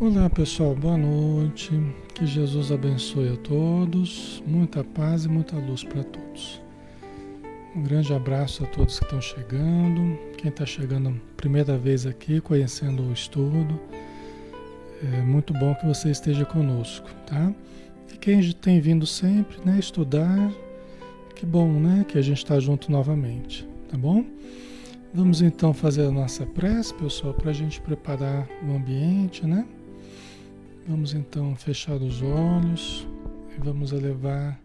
Olá 0.00 0.30
pessoal, 0.30 0.74
boa 0.74 0.96
noite. 0.96 1.70
Que 2.14 2.24
Jesus 2.24 2.72
abençoe 2.72 3.34
a 3.34 3.36
todos, 3.36 4.42
muita 4.46 4.82
paz 4.82 5.26
e 5.26 5.28
muita 5.28 5.56
luz 5.56 5.84
para 5.84 6.02
todos. 6.02 6.58
Um 7.76 7.82
grande 7.82 8.14
abraço 8.14 8.64
a 8.64 8.66
todos 8.68 8.98
que 8.98 9.04
estão 9.04 9.20
chegando, 9.20 10.18
quem 10.38 10.48
está 10.48 10.64
chegando 10.64 11.20
primeira 11.36 11.76
vez 11.76 12.06
aqui, 12.06 12.40
conhecendo 12.40 13.02
o 13.02 13.12
estudo. 13.12 13.78
É 15.02 15.20
muito 15.20 15.52
bom 15.52 15.74
que 15.74 15.84
você 15.84 16.10
esteja 16.10 16.46
conosco, 16.46 17.06
tá? 17.26 17.52
E 18.10 18.16
quem 18.16 18.40
tem 18.54 18.80
vindo 18.80 19.06
sempre, 19.06 19.58
né, 19.66 19.78
estudar, 19.78 20.50
que 21.36 21.44
bom, 21.44 21.70
né, 21.78 22.06
que 22.08 22.16
a 22.16 22.22
gente 22.22 22.38
está 22.38 22.58
junto 22.58 22.90
novamente, 22.90 23.68
tá 23.90 23.98
bom? 23.98 24.24
Vamos 25.12 25.42
então 25.42 25.74
fazer 25.74 26.06
a 26.06 26.10
nossa 26.10 26.46
prece, 26.46 26.94
pessoal, 26.94 27.34
para 27.34 27.50
a 27.50 27.54
gente 27.54 27.82
preparar 27.82 28.48
o 28.66 28.74
ambiente, 28.74 29.46
né? 29.46 29.66
Vamos 30.90 31.14
então 31.14 31.54
fechar 31.54 31.94
os 32.02 32.20
olhos 32.20 33.06
e 33.56 33.64
vamos 33.64 33.92
elevar 33.92 34.60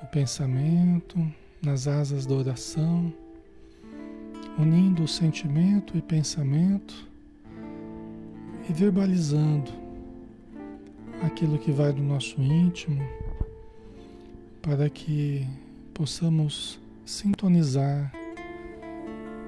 o 0.00 0.06
pensamento 0.06 1.18
nas 1.60 1.88
asas 1.88 2.24
da 2.24 2.32
oração, 2.36 3.12
unindo 4.56 5.02
o 5.02 5.08
sentimento 5.08 5.98
e 5.98 6.00
pensamento 6.00 6.94
e 8.70 8.72
verbalizando 8.72 9.72
aquilo 11.24 11.58
que 11.58 11.72
vai 11.72 11.92
do 11.92 12.02
nosso 12.04 12.40
íntimo 12.40 13.02
para 14.62 14.88
que 14.88 15.44
possamos 15.92 16.78
sintonizar 17.04 18.12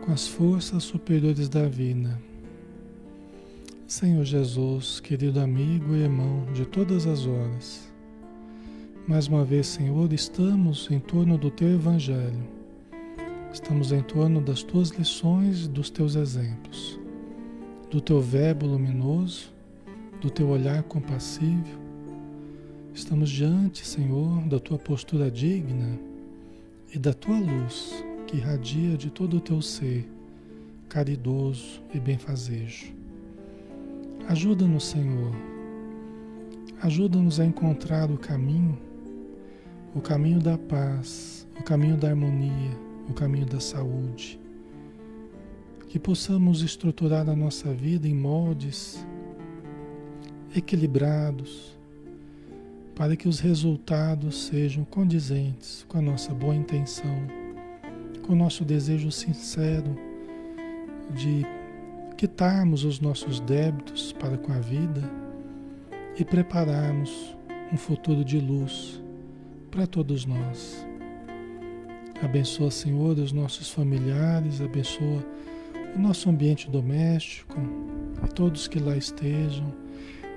com 0.04 0.10
as 0.10 0.26
forças 0.26 0.82
superiores 0.82 1.48
da 1.48 1.68
vida 1.68 2.20
Senhor 3.94 4.24
Jesus, 4.24 4.98
querido 4.98 5.38
amigo 5.38 5.94
e 5.94 6.00
irmão 6.00 6.52
de 6.52 6.66
todas 6.66 7.06
as 7.06 7.28
horas, 7.28 7.92
mais 9.06 9.28
uma 9.28 9.44
vez, 9.44 9.68
Senhor, 9.68 10.12
estamos 10.12 10.90
em 10.90 10.98
torno 10.98 11.38
do 11.38 11.48
Teu 11.48 11.68
Evangelho, 11.68 12.42
estamos 13.52 13.92
em 13.92 14.02
torno 14.02 14.40
das 14.40 14.64
Tuas 14.64 14.88
lições 14.88 15.66
e 15.66 15.68
dos 15.68 15.90
Teus 15.90 16.16
exemplos, 16.16 16.98
do 17.88 18.00
Teu 18.00 18.20
Verbo 18.20 18.66
luminoso, 18.66 19.54
do 20.20 20.28
Teu 20.28 20.48
olhar 20.48 20.82
compassível. 20.82 21.78
Estamos 22.92 23.30
diante, 23.30 23.86
Senhor, 23.86 24.42
da 24.48 24.58
Tua 24.58 24.76
postura 24.76 25.30
digna 25.30 26.00
e 26.92 26.98
da 26.98 27.14
Tua 27.14 27.38
luz 27.38 28.04
que 28.26 28.38
irradia 28.38 28.96
de 28.96 29.08
todo 29.08 29.36
o 29.36 29.40
Teu 29.40 29.62
ser, 29.62 30.04
caridoso 30.88 31.80
e 31.94 32.00
benfazejo. 32.00 33.03
Ajuda-nos, 34.28 34.86
Senhor. 34.86 35.32
Ajuda-nos 36.80 37.38
a 37.40 37.44
encontrar 37.44 38.10
o 38.10 38.16
caminho, 38.16 38.78
o 39.94 40.00
caminho 40.00 40.40
da 40.40 40.56
paz, 40.56 41.46
o 41.60 41.62
caminho 41.62 41.96
da 41.96 42.08
harmonia, 42.08 42.70
o 43.08 43.12
caminho 43.12 43.44
da 43.44 43.60
saúde. 43.60 44.40
Que 45.88 45.98
possamos 45.98 46.62
estruturar 46.62 47.28
a 47.28 47.36
nossa 47.36 47.72
vida 47.72 48.08
em 48.08 48.14
moldes 48.14 49.06
equilibrados, 50.56 51.76
para 52.94 53.16
que 53.16 53.28
os 53.28 53.40
resultados 53.40 54.46
sejam 54.46 54.84
condizentes 54.84 55.84
com 55.86 55.98
a 55.98 56.02
nossa 56.02 56.32
boa 56.32 56.54
intenção, 56.54 57.26
com 58.22 58.32
o 58.32 58.36
nosso 58.36 58.64
desejo 58.64 59.10
sincero 59.10 59.94
de 61.14 61.44
quitarmos 62.16 62.84
os 62.84 63.00
nossos 63.00 63.40
débitos 63.40 64.12
para 64.12 64.38
com 64.38 64.52
a 64.52 64.58
vida 64.58 65.02
e 66.16 66.24
prepararmos 66.24 67.36
um 67.72 67.76
futuro 67.76 68.24
de 68.24 68.38
luz 68.38 69.02
para 69.70 69.86
todos 69.86 70.24
nós. 70.24 70.86
Abençoa, 72.22 72.70
Senhor, 72.70 73.18
os 73.18 73.32
nossos 73.32 73.70
familiares, 73.70 74.60
abençoa 74.60 75.24
o 75.96 75.98
nosso 75.98 76.30
ambiente 76.30 76.70
doméstico 76.70 77.56
e 78.24 78.32
todos 78.32 78.68
que 78.68 78.78
lá 78.78 78.96
estejam, 78.96 79.72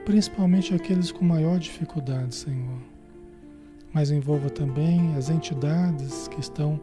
principalmente 0.03 0.73
aqueles 0.73 1.11
com 1.11 1.23
maior 1.23 1.59
dificuldade, 1.59 2.33
Senhor. 2.33 2.79
Mas 3.93 4.09
envolva 4.09 4.49
também 4.49 5.15
as 5.15 5.29
entidades 5.29 6.27
que 6.27 6.39
estão 6.39 6.79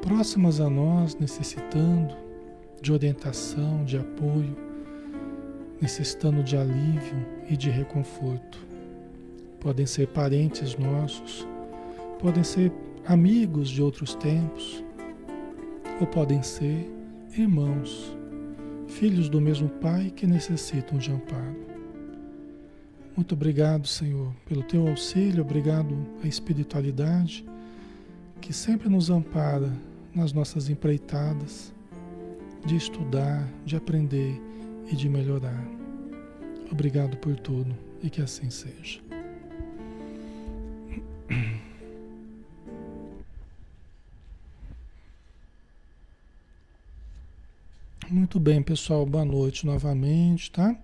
próximas 0.00 0.60
a 0.60 0.70
nós, 0.70 1.16
necessitando 1.16 2.25
de 2.80 2.92
orientação, 2.92 3.84
de 3.84 3.98
apoio, 3.98 4.56
necessitando 5.80 6.42
de 6.42 6.56
alívio 6.56 7.26
e 7.48 7.56
de 7.56 7.70
reconforto. 7.70 8.58
Podem 9.60 9.86
ser 9.86 10.08
parentes 10.08 10.76
nossos, 10.76 11.46
podem 12.18 12.44
ser 12.44 12.72
amigos 13.06 13.68
de 13.68 13.82
outros 13.82 14.14
tempos, 14.14 14.84
ou 16.00 16.06
podem 16.06 16.42
ser 16.42 16.90
irmãos, 17.36 18.16
filhos 18.88 19.28
do 19.28 19.40
mesmo 19.40 19.68
Pai 19.68 20.12
que 20.14 20.26
necessitam 20.26 20.98
de 20.98 21.10
amparo. 21.10 21.66
Muito 23.16 23.34
obrigado, 23.34 23.86
Senhor, 23.86 24.32
pelo 24.46 24.62
teu 24.62 24.86
auxílio, 24.86 25.42
obrigado 25.42 25.96
à 26.22 26.26
espiritualidade 26.26 27.44
que 28.40 28.52
sempre 28.52 28.88
nos 28.88 29.10
ampara 29.10 29.72
nas 30.14 30.32
nossas 30.32 30.68
empreitadas 30.68 31.74
de 32.66 32.74
estudar, 32.74 33.48
de 33.64 33.76
aprender 33.76 34.42
e 34.90 34.96
de 34.96 35.08
melhorar. 35.08 35.64
Obrigado 36.70 37.16
por 37.16 37.36
tudo 37.36 37.76
e 38.02 38.10
que 38.10 38.20
assim 38.20 38.50
seja. 38.50 39.00
Muito 48.10 48.40
bem, 48.40 48.60
pessoal, 48.62 49.06
boa 49.06 49.24
noite 49.24 49.64
novamente, 49.64 50.50
tá? 50.50 50.76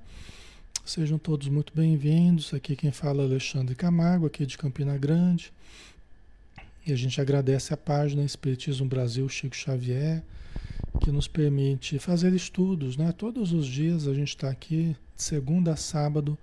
Sejam 0.85 1.19
todos 1.19 1.49
muito 1.49 1.73
bem-vindos. 1.75 2.55
Aqui 2.55 2.77
quem 2.77 2.93
fala 2.93 3.23
é 3.23 3.27
Alexandre 3.27 3.75
Camargo, 3.75 4.27
aqui 4.27 4.47
de 4.47 4.57
Campina 4.57 4.97
Grande. 4.97 5.53
E 6.87 6.93
a 6.93 6.97
gente 6.97 7.21
agradece 7.21 7.75
a 7.75 7.77
página 7.77 8.25
Espiritismo 8.25 8.87
Brasil 8.87 9.29
Chico 9.29 9.57
Xavier 9.57 10.23
que 11.01 11.11
nos 11.11 11.27
permite 11.27 11.99
fazer 11.99 12.33
estudos, 12.33 12.97
né? 12.97 13.13
Todos 13.13 13.53
os 13.53 13.67
dias 13.67 14.07
a 14.07 14.15
gente 14.15 14.29
está 14.29 14.49
aqui, 14.49 14.97
de 15.17 15.23
segunda 15.23 15.73
a 15.73 15.77
sábado, 15.77 16.39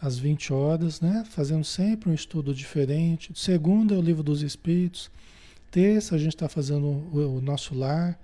às 0.00 0.18
20 0.18 0.52
horas, 0.52 1.00
né? 1.00 1.24
Fazendo 1.30 1.64
sempre 1.64 2.10
um 2.10 2.14
estudo 2.14 2.54
diferente. 2.54 3.32
Segunda 3.34 3.94
é 3.94 3.98
o 3.98 4.02
Livro 4.02 4.22
dos 4.22 4.42
Espíritos. 4.42 5.10
Terça 5.70 6.14
a 6.14 6.18
gente 6.18 6.34
está 6.34 6.48
fazendo 6.48 6.86
o, 6.86 7.36
o, 7.36 7.40
Nosso 7.40 7.74
Lar, 7.74 8.18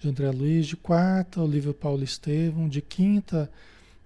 de 0.00 0.08
André 0.08 0.30
Luiz. 0.30 0.66
De 0.66 0.76
quarta, 0.76 1.40
o 1.40 1.46
livro 1.46 1.74
Paulo 1.74 2.02
Estevam. 2.02 2.68
De 2.68 2.80
quinta, 2.80 3.50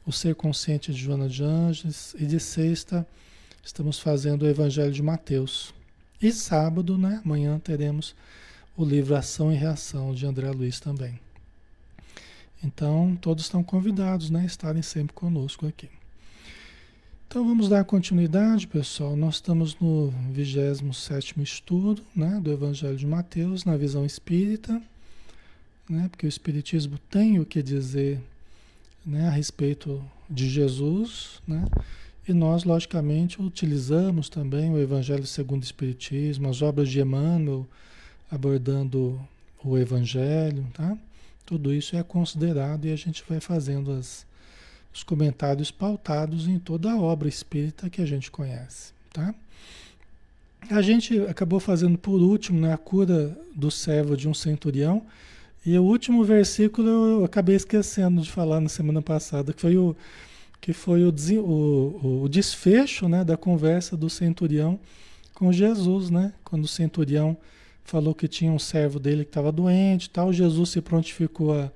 o 0.06 0.12
Ser 0.12 0.34
Consciente 0.34 0.93
de 0.93 0.99
Joana 0.99 1.28
de 1.28 1.43
Anjos. 1.43 2.14
E 2.19 2.26
de 2.26 2.40
sexta, 2.40 3.06
estamos 3.64 3.99
fazendo 3.99 4.43
o 4.43 4.49
Evangelho 4.49 4.93
de 4.93 5.02
Mateus. 5.02 5.72
E 6.20 6.32
sábado, 6.32 6.99
né? 6.99 7.20
Amanhã 7.25 7.58
teremos 7.58 8.14
o 8.76 8.85
livro 8.85 9.15
Ação 9.15 9.53
e 9.53 9.56
Reação 9.56 10.12
de 10.12 10.26
André 10.26 10.50
Luiz 10.50 10.81
também. 10.81 11.19
Então, 12.62 13.17
todos 13.21 13.44
estão 13.44 13.62
convidados 13.62 14.31
né, 14.31 14.41
a 14.41 14.47
estarem 14.47 14.82
sempre 14.82 15.15
conosco 15.15 15.67
aqui. 15.67 15.88
Então, 17.29 17.47
vamos 17.47 17.69
dar 17.69 17.85
continuidade, 17.85 18.67
pessoal. 18.67 19.15
Nós 19.17 19.37
estamos 19.37 19.79
no 19.79 20.12
27 20.31 21.41
estudo 21.43 22.03
né, 22.15 22.41
do 22.43 22.50
Evangelho 22.50 22.97
de 22.97 23.06
Mateus, 23.06 23.65
na 23.65 23.76
visão 23.76 24.05
espírita, 24.05 24.81
né, 25.88 26.09
porque 26.09 26.26
o 26.26 26.29
Espiritismo 26.29 26.99
tem 27.11 27.38
o 27.38 27.44
que 27.44 27.62
dizer 27.62 28.21
né, 29.05 29.29
a 29.29 29.31
respeito 29.31 30.03
de 30.31 30.49
Jesus, 30.49 31.43
né, 31.47 31.65
e 32.26 32.32
nós, 32.32 32.65
logicamente, 32.65 33.41
utilizamos 33.43 34.29
também 34.29 34.71
o 34.71 34.79
Evangelho 34.79 35.26
segundo 35.26 35.62
o 35.62 35.67
Espiritismo, 35.67 36.49
as 36.49 36.62
obras 36.62 36.88
de 36.88 37.00
Emmanuel 37.00 37.67
abordando 38.31 39.21
o 39.62 39.79
Evangelho, 39.79 40.67
tá? 40.75 40.97
Tudo 41.47 41.73
isso 41.73 41.97
é 41.97 42.03
considerado 42.03 42.87
e 42.87 42.93
a 42.93 42.97
gente 42.97 43.23
vai 43.29 43.41
fazendo 43.41 43.93
as, 43.93 44.26
os 44.93 45.03
comentários 45.03 45.71
pautados 45.71 46.49
em 46.49 46.59
toda 46.59 46.91
a 46.91 46.97
obra 46.97 47.29
espírita 47.29 47.91
que 47.91 48.00
a 48.00 48.06
gente 48.06 48.31
conhece, 48.31 48.93
tá? 49.12 49.35
A 50.71 50.81
gente 50.81 51.19
acabou 51.23 51.61
fazendo 51.61 51.99
por 51.99 52.21
último 52.21 52.61
né, 52.61 52.73
a 52.73 52.79
cura 52.79 53.37
do 53.55 53.71
servo 53.71 54.17
de 54.17 54.26
um 54.26 54.32
centurião, 54.32 55.05
e 55.67 55.79
o 55.79 55.82
último 55.82 56.25
versículo 56.25 56.88
eu 56.88 57.25
acabei 57.25 57.56
esquecendo 57.56 58.21
de 58.21 58.31
falar 58.31 58.61
na 58.61 58.69
semana 58.69 59.03
passada, 59.03 59.53
que 59.53 59.61
foi 59.61 59.76
o, 59.76 59.97
que 60.61 60.73
foi 60.73 61.05
o, 61.05 61.15
o, 61.41 62.23
o 62.23 62.29
desfecho 62.29 63.09
né, 63.09 63.25
da 63.25 63.37
conversa 63.37 63.97
do 63.97 64.09
centurião 64.09 64.79
com 65.35 65.53
Jesus, 65.53 66.11
né? 66.11 66.32
Quando 66.44 66.65
o 66.65 66.69
centurião 66.69 67.37
falou 67.85 68.15
que 68.15 68.27
tinha 68.27 68.51
um 68.51 68.59
servo 68.59 68.99
dele 68.99 69.25
que 69.25 69.31
estava 69.31 69.53
doente 69.53 70.11
tal. 70.11 70.33
Jesus 70.33 70.71
se 70.71 70.81
prontificou 70.81 71.53
a, 71.53 71.71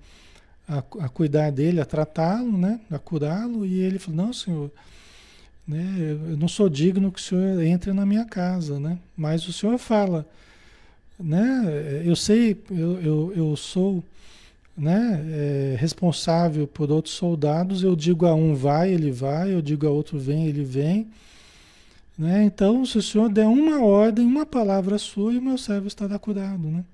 a, 0.68 0.78
a 0.78 1.08
cuidar 1.08 1.50
dele, 1.50 1.80
a 1.80 1.84
tratá-lo, 1.84 2.56
né? 2.56 2.80
A 2.90 2.98
curá-lo. 2.98 3.64
E 3.64 3.80
ele 3.80 3.98
falou: 3.98 4.26
Não, 4.26 4.32
senhor, 4.32 4.70
né? 5.66 5.84
Eu 6.30 6.36
não 6.36 6.48
sou 6.48 6.68
digno 6.68 7.12
que 7.12 7.20
o 7.20 7.22
senhor 7.22 7.62
entre 7.62 7.92
na 7.92 8.06
minha 8.06 8.24
casa, 8.24 8.80
né? 8.80 8.98
Mas 9.16 9.46
o 9.46 9.52
senhor 9.52 9.78
fala, 9.78 10.26
né? 11.18 12.02
Eu 12.04 12.16
sei, 12.16 12.56
eu, 12.70 13.00
eu, 13.00 13.32
eu 13.36 13.56
sou 13.56 14.02
né, 14.78 15.24
é, 15.28 15.76
responsável 15.76 16.66
por 16.66 16.90
outros 16.92 17.14
soldados, 17.14 17.82
eu 17.82 17.96
digo 17.96 18.26
a 18.26 18.34
um 18.34 18.54
vai, 18.54 18.92
ele 18.92 19.10
vai, 19.10 19.52
eu 19.52 19.60
digo 19.60 19.86
a 19.86 19.90
outro 19.90 20.18
vem, 20.18 20.46
ele 20.46 20.62
vem. 20.62 21.08
Né? 22.18 22.44
Então, 22.44 22.84
se 22.84 22.98
o 22.98 23.02
senhor 23.02 23.28
der 23.28 23.46
uma 23.46 23.80
ordem, 23.80 24.26
uma 24.26 24.44
palavra 24.44 24.98
sua, 24.98 25.32
o 25.32 25.40
meu 25.42 25.56
servo 25.56 25.86
estará 25.86 26.18
curado. 26.18 26.68
Né? 26.68 26.84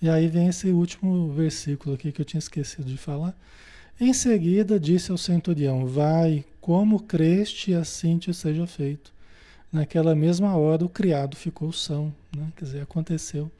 E 0.00 0.08
aí 0.08 0.28
vem 0.28 0.48
esse 0.48 0.68
último 0.68 1.32
versículo 1.32 1.94
aqui 1.94 2.12
que 2.12 2.20
eu 2.20 2.26
tinha 2.26 2.38
esquecido 2.38 2.84
de 2.84 2.98
falar. 2.98 3.34
Em 3.98 4.12
seguida, 4.12 4.78
disse 4.78 5.10
ao 5.10 5.16
centurião: 5.18 5.86
Vai, 5.86 6.44
como 6.60 7.02
creste, 7.02 7.72
assim 7.72 8.18
te 8.18 8.34
seja 8.34 8.66
feito. 8.66 9.12
Naquela 9.72 10.14
mesma 10.14 10.54
hora, 10.54 10.84
o 10.84 10.88
criado 10.88 11.34
ficou 11.34 11.72
são. 11.72 12.12
Né? 12.36 12.48
Quer 12.56 12.64
dizer, 12.64 12.82
aconteceu 12.82 13.50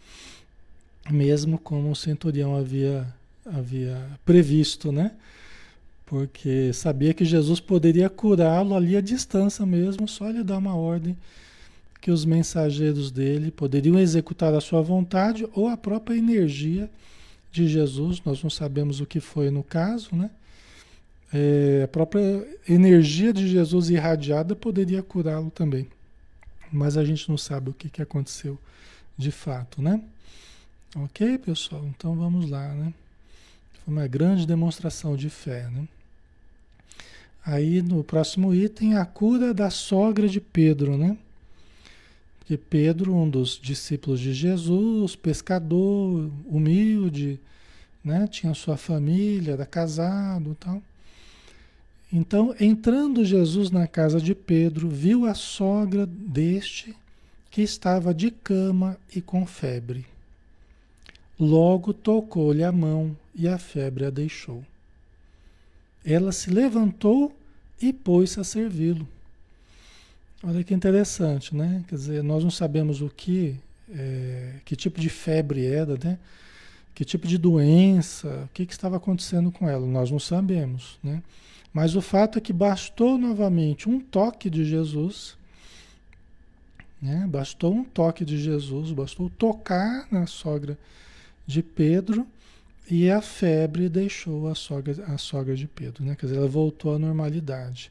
mesmo 1.10 1.58
como 1.58 1.90
o 1.90 1.96
centurião 1.96 2.54
havia 2.54 3.06
havia 3.44 4.06
previsto, 4.24 4.92
né? 4.92 5.12
Porque 6.12 6.74
sabia 6.74 7.14
que 7.14 7.24
Jesus 7.24 7.58
poderia 7.58 8.10
curá-lo 8.10 8.74
ali 8.74 8.98
à 8.98 9.00
distância 9.00 9.64
mesmo, 9.64 10.06
só 10.06 10.28
lhe 10.28 10.44
dar 10.44 10.58
uma 10.58 10.76
ordem 10.76 11.16
que 12.02 12.10
os 12.10 12.26
mensageiros 12.26 13.10
dele 13.10 13.50
poderiam 13.50 13.98
executar 13.98 14.52
a 14.52 14.60
sua 14.60 14.82
vontade 14.82 15.48
ou 15.54 15.68
a 15.68 15.74
própria 15.74 16.14
energia 16.14 16.90
de 17.50 17.66
Jesus, 17.66 18.22
nós 18.26 18.42
não 18.42 18.50
sabemos 18.50 19.00
o 19.00 19.06
que 19.06 19.20
foi 19.20 19.50
no 19.50 19.64
caso, 19.64 20.14
né? 20.14 20.30
É, 21.32 21.84
a 21.84 21.88
própria 21.88 22.46
energia 22.68 23.32
de 23.32 23.48
Jesus 23.48 23.88
irradiada 23.88 24.54
poderia 24.54 25.02
curá-lo 25.02 25.50
também. 25.50 25.88
Mas 26.70 26.98
a 26.98 27.04
gente 27.06 27.26
não 27.26 27.38
sabe 27.38 27.70
o 27.70 27.72
que, 27.72 27.88
que 27.88 28.02
aconteceu 28.02 28.58
de 29.16 29.30
fato, 29.30 29.80
né? 29.80 29.98
Ok, 30.94 31.38
pessoal? 31.38 31.86
Então 31.86 32.14
vamos 32.14 32.50
lá, 32.50 32.68
né? 32.74 32.92
Foi 33.82 33.94
uma 33.94 34.06
grande 34.06 34.46
demonstração 34.46 35.16
de 35.16 35.30
fé, 35.30 35.70
né? 35.70 35.88
Aí 37.44 37.82
no 37.82 38.04
próximo 38.04 38.54
item, 38.54 38.94
a 38.96 39.04
cura 39.04 39.52
da 39.52 39.68
sogra 39.68 40.28
de 40.28 40.40
Pedro, 40.40 40.96
né? 40.96 41.16
Porque 42.38 42.56
Pedro, 42.56 43.14
um 43.14 43.28
dos 43.28 43.58
discípulos 43.60 44.20
de 44.20 44.32
Jesus, 44.32 45.16
pescador, 45.16 46.30
humilde, 46.46 47.40
né? 48.04 48.26
Tinha 48.28 48.54
sua 48.54 48.76
família, 48.76 49.52
era 49.52 49.66
casado, 49.66 50.56
tal. 50.58 50.82
Então, 52.12 52.54
entrando 52.60 53.24
Jesus 53.24 53.70
na 53.70 53.86
casa 53.86 54.20
de 54.20 54.34
Pedro, 54.34 54.88
viu 54.88 55.24
a 55.24 55.34
sogra 55.34 56.06
deste 56.06 56.94
que 57.50 57.62
estava 57.62 58.12
de 58.12 58.30
cama 58.30 58.98
e 59.14 59.20
com 59.20 59.46
febre. 59.46 60.04
Logo 61.40 61.92
tocou-lhe 61.92 62.62
a 62.62 62.70
mão 62.70 63.16
e 63.34 63.48
a 63.48 63.58
febre 63.58 64.04
a 64.04 64.10
deixou. 64.10 64.62
Ela 66.04 66.32
se 66.32 66.50
levantou 66.50 67.36
e 67.80 67.92
pôs-se 67.92 68.40
a 68.40 68.44
servi-lo. 68.44 69.06
Olha 70.42 70.64
que 70.64 70.74
interessante, 70.74 71.54
né? 71.54 71.84
Quer 71.86 71.94
dizer, 71.94 72.22
nós 72.22 72.42
não 72.42 72.50
sabemos 72.50 73.00
o 73.00 73.08
que, 73.08 73.54
é, 73.94 74.54
que 74.64 74.74
tipo 74.74 75.00
de 75.00 75.08
febre 75.08 75.64
era, 75.64 75.96
né? 76.02 76.18
Que 76.94 77.04
tipo 77.04 77.26
de 77.28 77.38
doença, 77.38 78.44
o 78.44 78.48
que, 78.52 78.66
que 78.66 78.72
estava 78.72 78.96
acontecendo 78.96 79.52
com 79.52 79.68
ela, 79.68 79.86
nós 79.86 80.10
não 80.10 80.18
sabemos, 80.18 80.98
né? 81.02 81.22
Mas 81.72 81.94
o 81.94 82.02
fato 82.02 82.38
é 82.38 82.40
que 82.40 82.52
bastou 82.52 83.16
novamente 83.16 83.88
um 83.88 84.00
toque 84.00 84.50
de 84.50 84.64
Jesus, 84.64 85.36
né? 87.00 87.24
Bastou 87.28 87.72
um 87.72 87.84
toque 87.84 88.24
de 88.24 88.36
Jesus, 88.36 88.90
bastou 88.90 89.30
tocar 89.30 90.06
na 90.10 90.26
sogra 90.26 90.76
de 91.46 91.62
Pedro 91.62 92.26
e 92.94 93.10
a 93.10 93.22
febre 93.22 93.88
deixou 93.88 94.48
a 94.48 94.54
sogra, 94.54 95.02
a 95.06 95.16
sogra 95.16 95.56
de 95.56 95.66
Pedro, 95.66 96.04
né? 96.04 96.14
Quer 96.14 96.26
dizer, 96.26 96.36
ela 96.36 96.46
voltou 96.46 96.94
à 96.94 96.98
normalidade. 96.98 97.90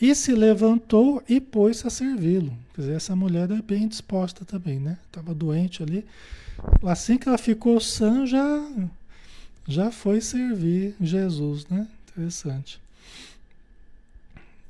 E 0.00 0.14
se 0.14 0.30
levantou 0.30 1.20
e 1.28 1.40
pôs-se 1.40 1.88
a 1.88 1.90
servi-lo. 1.90 2.56
Quer 2.72 2.82
dizer, 2.82 2.94
essa 2.94 3.16
mulher 3.16 3.50
é 3.50 3.60
bem 3.60 3.88
disposta 3.88 4.44
também, 4.44 4.78
né? 4.78 4.96
Estava 5.08 5.34
doente 5.34 5.82
ali. 5.82 6.06
Assim 6.84 7.18
que 7.18 7.28
ela 7.28 7.36
ficou 7.36 7.80
sã, 7.80 8.24
já, 8.24 8.70
já 9.66 9.90
foi 9.90 10.20
servir 10.20 10.94
Jesus, 11.00 11.66
né? 11.66 11.88
Interessante. 12.08 12.80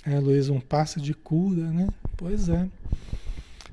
É, 0.06 0.18
Luiz, 0.18 0.48
um 0.48 0.60
passe 0.60 0.98
de 0.98 1.12
cura, 1.12 1.70
né? 1.72 1.88
Pois 2.16 2.48
é. 2.48 2.66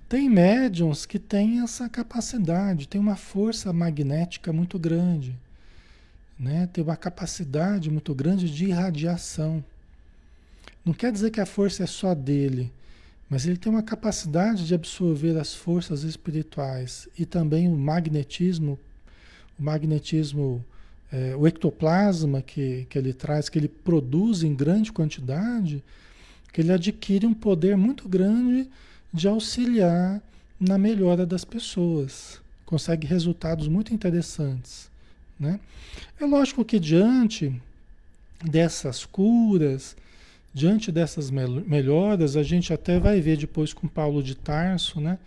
Tem 0.09 0.29
médiums 0.29 1.05
que 1.05 1.17
têm 1.17 1.61
essa 1.61 1.87
capacidade, 1.87 2.85
tem 2.85 2.99
uma 2.99 3.15
força 3.15 3.71
magnética 3.71 4.51
muito 4.51 4.77
grande, 4.77 5.33
né? 6.39 6.67
tem 6.71 6.83
uma 6.83 6.97
capacidade 6.97 7.89
muito 7.89 8.13
grande 8.13 8.49
de 8.49 8.65
irradiação. 8.65 9.63
Não 10.85 10.93
quer 10.93 11.11
dizer 11.11 11.31
que 11.31 11.39
a 11.39 11.45
força 11.45 11.83
é 11.83 11.87
só 11.87 12.13
dele, 12.13 12.71
mas 13.29 13.45
ele 13.45 13.57
tem 13.57 13.71
uma 13.71 13.81
capacidade 13.81 14.67
de 14.67 14.75
absorver 14.75 15.37
as 15.37 15.53
forças 15.53 16.03
espirituais 16.03 17.07
e 17.17 17.25
também 17.25 17.67
o 17.67 17.77
magnetismo, 17.77 18.77
o 19.57 19.63
magnetismo, 19.63 20.63
é, 21.11 21.35
o 21.35 21.47
ectoplasma 21.47 22.41
que, 22.41 22.85
que 22.89 22.97
ele 22.97 23.13
traz, 23.13 23.49
que 23.49 23.57
ele 23.57 23.67
produz 23.67 24.43
em 24.43 24.53
grande 24.53 24.91
quantidade, 24.91 25.83
que 26.51 26.61
ele 26.61 26.71
adquire 26.71 27.25
um 27.25 27.33
poder 27.33 27.77
muito 27.77 28.07
grande 28.07 28.69
de 29.11 29.27
auxiliar 29.27 30.21
na 30.59 30.77
melhora 30.77 31.25
das 31.25 31.45
pessoas. 31.45 32.41
Consegue 32.65 33.07
resultados 33.07 33.67
muito 33.67 33.93
interessantes. 33.93 34.92
Né? 35.43 35.59
É 36.19 36.25
lógico 36.25 36.63
que 36.63 36.79
diante 36.79 37.53
dessas 38.41 39.05
curas, 39.05 39.95
diante 40.53 40.89
dessas 40.89 41.29
melhoras, 41.29 42.37
a 42.37 42.43
gente 42.43 42.71
até 42.71 42.97
vai 42.97 43.19
ver 43.19 43.37
depois 43.37 43.73
com 43.73 43.87
Paulo 43.87 44.23
de 44.23 44.35
Tarso, 44.35 45.01
né? 45.01 45.19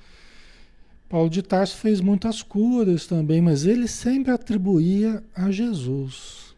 Paulo 1.09 1.29
de 1.29 1.43
Tarso 1.43 1.77
fez 1.77 2.01
muitas 2.01 2.43
curas 2.43 3.07
também, 3.07 3.41
mas 3.41 3.65
ele 3.65 3.87
sempre 3.87 4.33
atribuía 4.33 5.23
a 5.35 5.51
Jesus. 5.53 6.55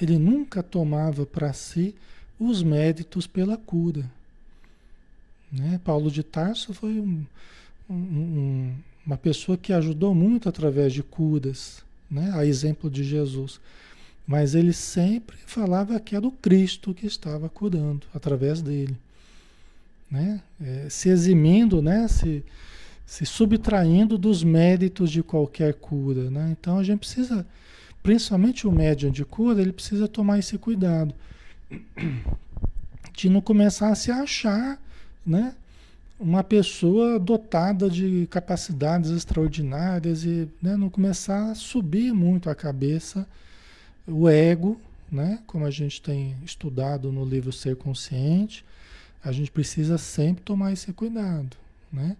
Ele 0.00 0.18
nunca 0.18 0.62
tomava 0.62 1.26
para 1.26 1.52
si 1.52 1.94
os 2.38 2.62
méritos 2.62 3.26
pela 3.26 3.56
cura. 3.58 4.10
Né? 5.50 5.78
Paulo 5.84 6.10
de 6.10 6.22
Tarso 6.22 6.72
foi 6.72 6.98
um, 6.98 7.26
um, 7.90 8.74
uma 9.06 9.18
pessoa 9.18 9.58
que 9.58 9.72
ajudou 9.72 10.14
muito 10.14 10.48
através 10.48 10.94
de 10.94 11.02
curas, 11.02 11.84
né? 12.12 12.30
a 12.34 12.44
exemplo 12.44 12.90
de 12.90 13.02
Jesus. 13.02 13.58
Mas 14.26 14.54
ele 14.54 14.72
sempre 14.72 15.36
falava 15.46 15.98
que 15.98 16.14
era 16.14 16.26
o 16.26 16.30
Cristo 16.30 16.94
que 16.94 17.06
estava 17.06 17.48
curando 17.48 18.06
através 18.14 18.62
dele. 18.62 18.96
Né? 20.10 20.40
É, 20.62 20.86
se 20.90 21.08
eximindo, 21.08 21.80
né? 21.80 22.06
se, 22.06 22.44
se 23.06 23.24
subtraindo 23.24 24.18
dos 24.18 24.44
méritos 24.44 25.10
de 25.10 25.22
qualquer 25.22 25.74
cura. 25.74 26.30
Né? 26.30 26.50
Então 26.52 26.78
a 26.78 26.84
gente 26.84 27.00
precisa, 27.00 27.46
principalmente 28.02 28.66
o 28.66 28.70
médium 28.70 29.10
de 29.10 29.24
cura, 29.24 29.60
ele 29.60 29.72
precisa 29.72 30.06
tomar 30.06 30.38
esse 30.38 30.58
cuidado 30.58 31.14
de 33.12 33.30
não 33.30 33.40
começar 33.40 33.88
a 33.88 33.94
se 33.94 34.10
achar 34.10 34.78
né? 35.24 35.54
Uma 36.22 36.44
pessoa 36.44 37.18
dotada 37.18 37.90
de 37.90 38.28
capacidades 38.30 39.10
extraordinárias 39.10 40.22
e 40.22 40.48
né, 40.62 40.76
não 40.76 40.88
começar 40.88 41.50
a 41.50 41.54
subir 41.56 42.12
muito 42.12 42.48
a 42.48 42.54
cabeça, 42.54 43.26
o 44.06 44.28
ego, 44.28 44.80
né? 45.10 45.40
Como 45.48 45.66
a 45.66 45.70
gente 45.72 46.00
tem 46.00 46.36
estudado 46.44 47.10
no 47.10 47.24
livro 47.24 47.50
Ser 47.50 47.74
Consciente, 47.74 48.64
a 49.24 49.32
gente 49.32 49.50
precisa 49.50 49.98
sempre 49.98 50.44
tomar 50.44 50.72
esse 50.72 50.92
cuidado, 50.92 51.56
né? 51.92 52.16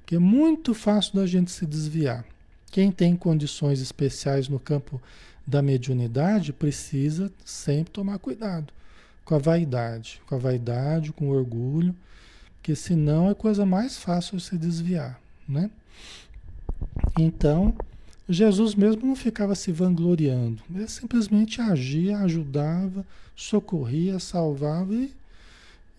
Porque 0.00 0.16
é 0.16 0.18
muito 0.18 0.74
fácil 0.74 1.14
da 1.14 1.26
gente 1.26 1.50
se 1.50 1.64
desviar. 1.64 2.26
Quem 2.70 2.92
tem 2.92 3.16
condições 3.16 3.80
especiais 3.80 4.50
no 4.50 4.60
campo 4.60 5.00
da 5.46 5.62
mediunidade 5.62 6.52
precisa 6.52 7.32
sempre 7.42 7.90
tomar 7.90 8.18
cuidado 8.18 8.70
com 9.24 9.34
a 9.34 9.38
vaidade, 9.38 10.20
com 10.26 10.34
a 10.34 10.38
vaidade, 10.38 11.10
com 11.10 11.28
o 11.28 11.34
orgulho, 11.34 11.96
porque 12.66 12.74
senão 12.74 13.30
é 13.30 13.34
coisa 13.34 13.64
mais 13.64 13.96
fácil 13.96 14.40
se 14.40 14.58
desviar, 14.58 15.20
né? 15.48 15.70
Então, 17.16 17.72
Jesus 18.28 18.74
mesmo 18.74 19.06
não 19.06 19.14
ficava 19.14 19.54
se 19.54 19.70
vangloriando, 19.70 20.60
ele 20.74 20.88
simplesmente 20.88 21.60
agia, 21.60 22.18
ajudava, 22.18 23.06
socorria, 23.36 24.18
salvava 24.18 24.92
e, 24.92 25.14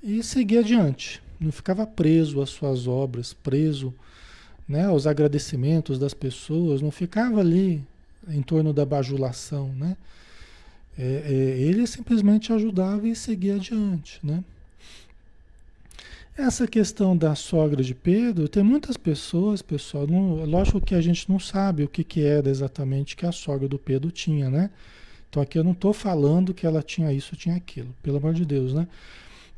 e 0.04 0.22
seguia 0.22 0.60
adiante. 0.60 1.22
Não 1.40 1.54
ficava 1.54 1.88
preso 1.88 2.42
às 2.42 2.50
suas 2.50 2.86
obras, 2.86 3.32
preso 3.32 3.94
né, 4.68 4.88
aos 4.88 5.08
agradecimentos 5.08 5.98
das 5.98 6.14
pessoas, 6.14 6.82
não 6.82 6.92
ficava 6.92 7.40
ali 7.40 7.82
em 8.28 8.42
torno 8.42 8.74
da 8.74 8.86
bajulação, 8.86 9.70
né? 9.70 9.96
É, 11.00 11.04
é, 11.04 11.62
ele 11.62 11.88
simplesmente 11.88 12.52
ajudava 12.52 13.08
e 13.08 13.16
seguia 13.16 13.56
adiante, 13.56 14.20
né? 14.22 14.44
Essa 16.38 16.68
questão 16.68 17.18
da 17.18 17.34
sogra 17.34 17.84
de 17.84 17.96
Pedro, 17.96 18.48
tem 18.48 18.62
muitas 18.62 18.96
pessoas, 18.96 19.64
pessoal, 19.64 20.06
não, 20.06 20.46
lógico 20.46 20.80
que 20.80 20.94
a 20.94 21.02
gente 21.02 21.28
não 21.28 21.40
sabe 21.40 21.84
o 21.84 21.88
que, 21.88 22.04
que 22.04 22.22
era 22.22 22.48
exatamente 22.48 23.16
que 23.16 23.26
a 23.26 23.32
sogra 23.32 23.68
do 23.68 23.80
Pedro 23.80 24.12
tinha, 24.12 24.48
né? 24.48 24.70
Então 25.28 25.42
aqui 25.42 25.58
eu 25.58 25.64
não 25.64 25.72
estou 25.72 25.94
falando 25.94 26.54
que 26.54 26.68
ela 26.68 26.84
tinha 26.84 27.12
isso, 27.12 27.36
tinha 27.36 27.56
aquilo, 27.56 27.90
pelo 28.04 28.18
amor 28.18 28.36
de 28.36 28.46
Deus, 28.46 28.72
né? 28.72 28.88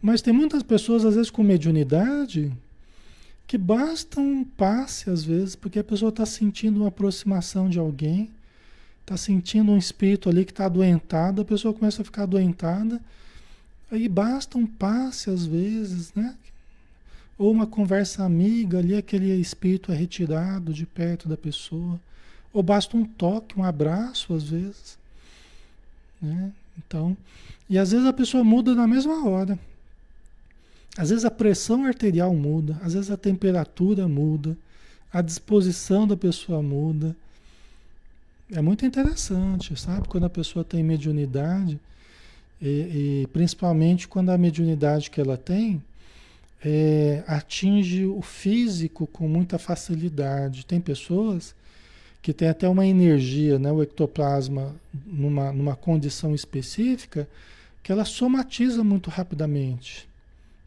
Mas 0.01 0.21
tem 0.21 0.31
muitas 0.31 0.63
pessoas, 0.63 1.03
às 1.03 1.15
vezes, 1.15 1.29
com 1.29 1.43
mediunidade, 1.43 2.50
que 3.45 3.57
basta 3.57 4.21
um 4.21 4.45
passe, 4.45 5.09
às 5.09 5.21
vezes, 5.21 5.57
porque 5.57 5.79
a 5.79 5.83
pessoa 5.83 6.09
está 6.09 6.25
sentindo 6.25 6.79
uma 6.79 6.88
aproximação 6.88 7.69
de 7.69 7.77
alguém, 7.77 8.31
está 9.01 9.17
sentindo 9.17 9.69
um 9.69 9.77
espírito 9.77 10.29
ali 10.29 10.45
que 10.45 10.53
está 10.53 10.67
adoentado, 10.67 11.41
a 11.41 11.45
pessoa 11.45 11.74
começa 11.74 12.01
a 12.01 12.05
ficar 12.05 12.24
adoentada, 12.24 13.01
aí 13.91 14.07
basta 14.07 14.57
um 14.57 14.65
passe, 14.65 15.29
às 15.29 15.45
vezes, 15.45 16.13
né? 16.13 16.36
Ou 17.39 17.53
uma 17.53 17.65
conversa 17.65 18.25
amiga 18.25 18.79
ali, 18.79 18.98
aquele 18.98 19.34
espírito 19.39 19.93
é 19.93 19.96
retirado 19.96 20.74
de 20.74 20.86
perto 20.86 21.29
da 21.29 21.38
pessoa. 21.38 21.98
Ou 22.51 22.62
basta 22.62 22.98
um 22.98 23.05
toque, 23.05 23.58
um 23.58 23.63
abraço, 23.63 24.34
às 24.34 24.43
vezes. 24.43 24.98
Né? 26.22 26.51
Então, 26.77 27.15
e 27.69 27.77
às 27.77 27.91
vezes 27.91 28.05
a 28.05 28.12
pessoa 28.12 28.43
muda 28.43 28.75
na 28.75 28.86
mesma 28.86 29.25
hora. 29.25 29.58
Às 30.98 31.12
vezes 31.12 31.24
a 31.24 31.31
pressão 31.31 31.86
arterial 31.86 32.36
muda, 32.36 32.77
às 32.84 32.93
vezes 32.93 33.10
a 33.10 33.15
temperatura 33.15 34.05
muda, 34.05 34.58
a 35.13 35.22
disposição 35.22 36.05
da 36.05 36.17
pessoa 36.17 36.62
muda. 36.62 37.15
É 38.51 38.62
muito 38.62 38.86
interessante, 38.86 39.79
sabe? 39.79 40.10
Quando 40.10 40.25
a 40.25 40.29
pessoa 40.29 40.65
tem 40.65 40.84
mediunidade, 40.84 41.79
e, 42.62 43.22
e 43.24 43.27
principalmente 43.31 44.10
quando 44.10 44.29
a 44.29 44.38
mediunidade 44.38 45.10
que 45.10 45.22
ela 45.22 45.38
tem 45.38 45.81
é, 46.63 47.24
atinge 47.28 48.06
o 48.06 48.22
físico 48.22 49.08
com 49.08 49.28
muita 49.28 49.58
facilidade. 49.58 50.66
Tem 50.66 50.80
pessoas 50.80 51.56
que 52.22 52.34
têm 52.34 52.50
até 52.50 52.68
uma 52.68 52.86
energia, 52.86 53.58
né, 53.58 53.72
o 53.72 53.82
ectoplasma, 53.82 54.75
numa, 55.06 55.54
numa 55.54 55.75
condição 55.75 56.36
específica, 56.36 57.28
que 57.82 57.92
ela 57.92 58.04
somatiza 58.04 58.84
muito 58.84 59.10
rapidamente 59.10 60.08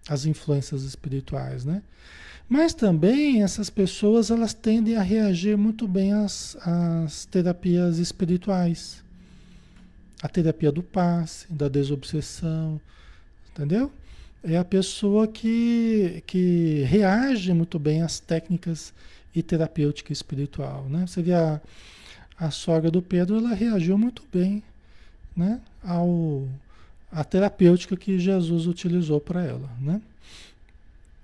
as 0.09 0.25
influências 0.25 0.83
espirituais, 0.83 1.65
né? 1.65 1.83
Mas 2.49 2.75
também 2.75 3.43
essas 3.43 3.71
pessoas 3.71 4.31
elas 4.31 4.53
tendem 4.53 4.97
a 4.97 5.03
reagir 5.03 5.57
muito 5.57 5.87
bem 5.87 6.13
às, 6.13 6.57
às 6.67 7.25
terapias 7.25 7.99
espirituais. 7.99 9.03
A 10.23 10.29
terapia 10.29 10.71
do 10.71 10.83
passe, 10.83 11.51
da 11.51 11.69
desobsessão, 11.69 12.81
entendeu? 13.51 13.91
É 14.43 14.57
a 14.57 14.65
pessoa 14.65 15.27
que, 15.29 16.23
que 16.27 16.83
reage 16.89 17.53
muito 17.53 17.79
bem 17.79 18.03
às 18.03 18.19
técnicas 18.19 18.93
e 19.35 19.43
terapêutica 19.43 20.13
espiritual. 20.13 20.85
Né? 20.89 21.07
Você 21.07 21.23
vê 21.23 21.33
a, 21.33 21.61
a 22.39 22.51
sogra 22.51 22.91
do 22.91 23.01
Pedro, 23.01 23.39
ela 23.39 23.55
reagiu 23.55 23.97
muito 23.97 24.23
bem 24.33 24.63
né? 25.37 25.61
ao, 25.83 26.49
à 27.11 27.23
terapêutica 27.23 27.97
que 27.97 28.19
Jesus 28.19 28.67
utilizou 28.67 29.21
para 29.21 29.45
ela. 29.45 29.71
Né? 29.81 30.03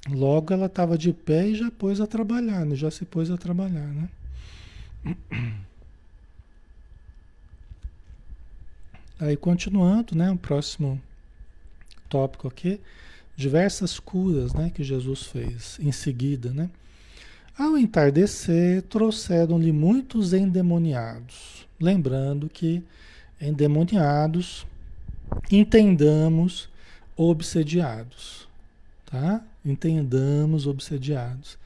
Logo 0.09 0.55
ela 0.55 0.67
estava 0.67 0.97
de 0.97 1.13
pé 1.13 1.49
e 1.49 1.55
já 1.57 1.71
pôs 1.71 2.01
a 2.01 2.07
trabalhar, 2.07 2.65
né? 2.65 2.77
já 2.77 2.91
se 2.91 3.05
pôs 3.05 3.31
a 3.31 3.37
trabalhar. 3.37 3.87
Né? 3.87 4.09
Aí 9.21 9.37
continuando, 9.37 10.15
né? 10.15 10.31
O 10.31 10.37
próximo 10.37 11.01
tópico 12.09 12.47
aqui 12.47 12.81
diversas 13.38 14.00
curas 14.00 14.52
né, 14.52 14.68
que 14.68 14.83
Jesus 14.83 15.23
fez 15.23 15.78
em 15.80 15.92
seguida. 15.92 16.50
Né? 16.50 16.68
Ao 17.57 17.78
entardecer, 17.78 18.83
trouxeram-lhe 18.83 19.71
muitos 19.71 20.33
endemoniados. 20.33 21.64
Lembrando 21.80 22.49
que 22.49 22.83
endemoniados, 23.40 24.66
entendamos 25.52 26.68
obsediados. 27.16 28.49
Tá? 29.07 29.40
Entendamos 29.64 30.66
obsediados. 30.66 31.57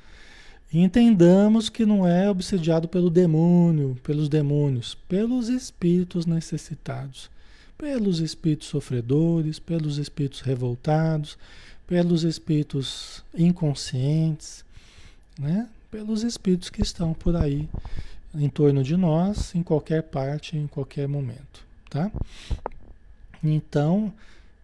entendamos 0.70 1.70
que 1.70 1.86
não 1.86 2.06
é 2.06 2.28
obsediado 2.28 2.86
pelo 2.86 3.08
demônio, 3.08 3.96
pelos 4.02 4.28
demônios, 4.28 4.94
pelos 5.08 5.48
espíritos 5.48 6.26
necessitados 6.26 7.30
pelos 7.82 8.20
espíritos 8.20 8.68
sofredores, 8.68 9.58
pelos 9.58 9.98
espíritos 9.98 10.40
revoltados, 10.40 11.36
pelos 11.84 12.22
espíritos 12.22 13.24
inconscientes, 13.36 14.64
né? 15.36 15.68
pelos 15.90 16.22
espíritos 16.22 16.70
que 16.70 16.80
estão 16.80 17.12
por 17.12 17.34
aí 17.34 17.68
em 18.36 18.48
torno 18.48 18.84
de 18.84 18.96
nós, 18.96 19.52
em 19.56 19.64
qualquer 19.64 20.04
parte, 20.04 20.56
em 20.56 20.68
qualquer 20.68 21.08
momento. 21.08 21.66
Tá? 21.90 22.08
Então, 23.42 24.12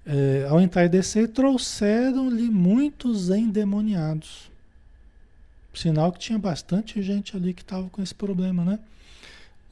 é, 0.06 0.46
ao 0.48 0.60
entardecer, 0.60 1.26
trouxeram-lhe 1.26 2.48
muitos 2.48 3.30
endemoniados. 3.30 4.48
Sinal 5.74 6.12
que 6.12 6.20
tinha 6.20 6.38
bastante 6.38 7.02
gente 7.02 7.36
ali 7.36 7.52
que 7.52 7.62
estava 7.62 7.90
com 7.90 8.00
esse 8.00 8.14
problema, 8.14 8.64
né? 8.64 8.78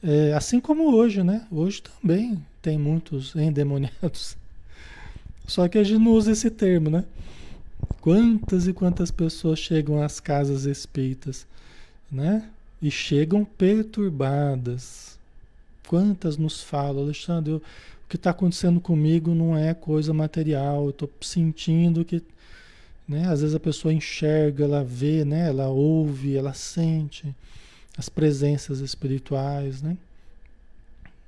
É, 0.03 0.33
assim 0.35 0.59
como 0.59 0.93
hoje, 0.93 1.23
né? 1.23 1.47
Hoje 1.51 1.83
também 1.83 2.45
tem 2.67 2.77
muitos 2.77 3.37
endemoniados. 3.37 4.37
Só 5.47 5.69
que 5.69 5.79
a 5.79 5.85
gente 5.85 6.03
não 6.03 6.11
usa 6.11 6.33
esse 6.33 6.51
termo, 6.51 6.91
né? 6.91 7.05
Quantas 8.01 8.67
e 8.67 8.73
quantas 8.73 9.13
pessoas 9.13 9.61
chegam 9.61 10.03
às 10.03 10.19
casas 10.19 10.65
espíritas, 10.65 11.47
né? 12.11 12.51
E 12.83 12.91
chegam 12.91 13.45
perturbadas. 13.45 15.17
Quantas 15.87 16.37
nos 16.37 16.61
falam, 16.61 17.05
Alexandre, 17.05 17.53
eu, 17.53 17.59
o 17.59 18.09
que 18.09 18.17
está 18.17 18.31
acontecendo 18.31 18.81
comigo 18.81 19.33
não 19.33 19.57
é 19.57 19.73
coisa 19.73 20.13
material, 20.13 20.87
eu 20.87 20.91
estou 20.91 21.11
sentindo 21.21 22.05
que. 22.05 22.21
Né? 23.07 23.29
Às 23.29 23.43
vezes 23.43 23.55
a 23.55 23.61
pessoa 23.61 23.95
enxerga, 23.95 24.65
ela 24.65 24.83
vê, 24.83 25.25
né? 25.25 25.47
ela 25.47 25.69
ouve, 25.69 26.37
ela 26.37 26.53
sente 26.53 27.33
as 27.97 28.09
presenças 28.09 28.81
espirituais, 28.81 29.81
né? 29.81 29.97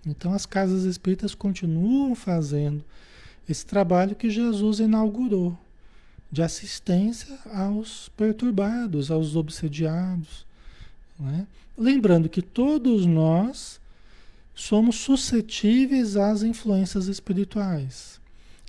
Então 0.07 0.33
as 0.33 0.47
casas 0.47 0.85
espíritas 0.85 1.35
continuam 1.35 2.15
fazendo 2.15 2.85
esse 3.49 3.65
trabalho 3.65 4.15
que 4.15 4.31
Jesus 4.31 4.79
inaugurou 4.79 5.57
de 6.31 6.43
assistência 6.43 7.39
aos 7.53 8.11
perturbados, 8.11 9.11
aos 9.11 9.35
obsediados. 9.35 10.47
Né? 11.19 11.47
Lembrando 11.77 12.29
que 12.29 12.43
todos 12.43 13.07
nós 13.07 13.81
somos 14.55 14.97
suscetíveis 14.97 16.17
às 16.17 16.43
influências 16.43 17.07
espirituais. 17.07 18.21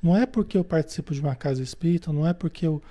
Não 0.02 0.16
é 0.16 0.26
porque 0.26 0.58
eu 0.58 0.64
participo 0.64 1.14
de 1.14 1.20
uma 1.20 1.36
casa 1.36 1.62
espírita, 1.62 2.14
não 2.14 2.26
é 2.26 2.34
porque 2.34 2.66
eu 2.66 2.82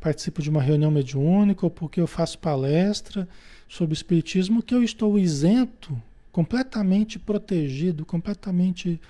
participo 0.00 0.40
de 0.40 0.48
uma 0.48 0.62
reunião 0.62 0.90
mediúnica 0.90 1.66
ou 1.66 1.70
porque 1.70 2.00
eu 2.00 2.06
faço 2.06 2.38
palestra 2.38 3.28
sobre 3.68 3.94
espiritismo 3.94 4.62
que 4.62 4.74
eu 4.74 4.82
estou 4.82 5.18
isento, 5.18 6.00
completamente 6.34 7.16
protegido, 7.16 8.04
completamente 8.04 9.00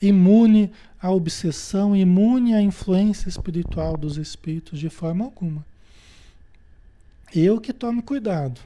imune 0.00 0.70
à 1.02 1.10
obsessão, 1.10 1.96
imune 1.96 2.54
à 2.54 2.62
influência 2.62 3.28
espiritual 3.28 3.96
dos 3.96 4.16
espíritos 4.16 4.78
de 4.78 4.88
forma 4.88 5.24
alguma. 5.24 5.66
Eu 7.34 7.60
que 7.60 7.72
tome 7.72 8.00
cuidado, 8.00 8.60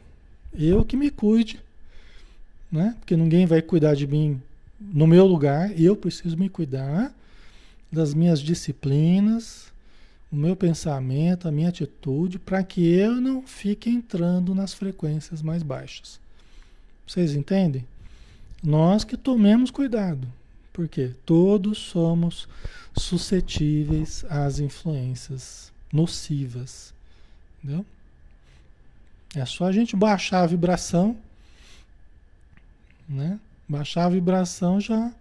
eu 0.52 0.84
que 0.84 0.94
me 0.94 1.10
cuide, 1.10 1.58
né? 2.70 2.94
Porque 3.00 3.16
ninguém 3.16 3.46
vai 3.46 3.62
cuidar 3.62 3.94
de 3.94 4.06
mim 4.06 4.38
no 4.78 5.06
meu 5.06 5.24
lugar, 5.26 5.72
eu 5.80 5.96
preciso 5.96 6.36
me 6.36 6.50
cuidar 6.50 7.14
das 7.90 8.12
minhas 8.12 8.40
disciplinas, 8.40 9.72
o 10.30 10.36
meu 10.36 10.54
pensamento, 10.54 11.48
a 11.48 11.50
minha 11.50 11.70
atitude, 11.70 12.38
para 12.38 12.62
que 12.62 12.86
eu 12.92 13.22
não 13.22 13.40
fique 13.40 13.88
entrando 13.88 14.54
nas 14.54 14.74
frequências 14.74 15.40
mais 15.40 15.62
baixas. 15.62 16.20
Vocês 17.06 17.34
entendem? 17.34 17.86
Nós 18.62 19.04
que 19.04 19.16
tomemos 19.16 19.70
cuidado, 19.70 20.26
porque 20.72 21.12
todos 21.26 21.78
somos 21.78 22.48
suscetíveis 22.96 24.24
às 24.28 24.58
influências 24.58 25.72
nocivas. 25.92 26.94
Entendeu? 27.58 27.84
É 29.34 29.44
só 29.44 29.64
a 29.64 29.72
gente 29.72 29.96
baixar 29.96 30.42
a 30.42 30.46
vibração, 30.46 31.16
né? 33.08 33.40
Baixar 33.68 34.04
a 34.04 34.10
vibração 34.10 34.80
já 34.80 35.12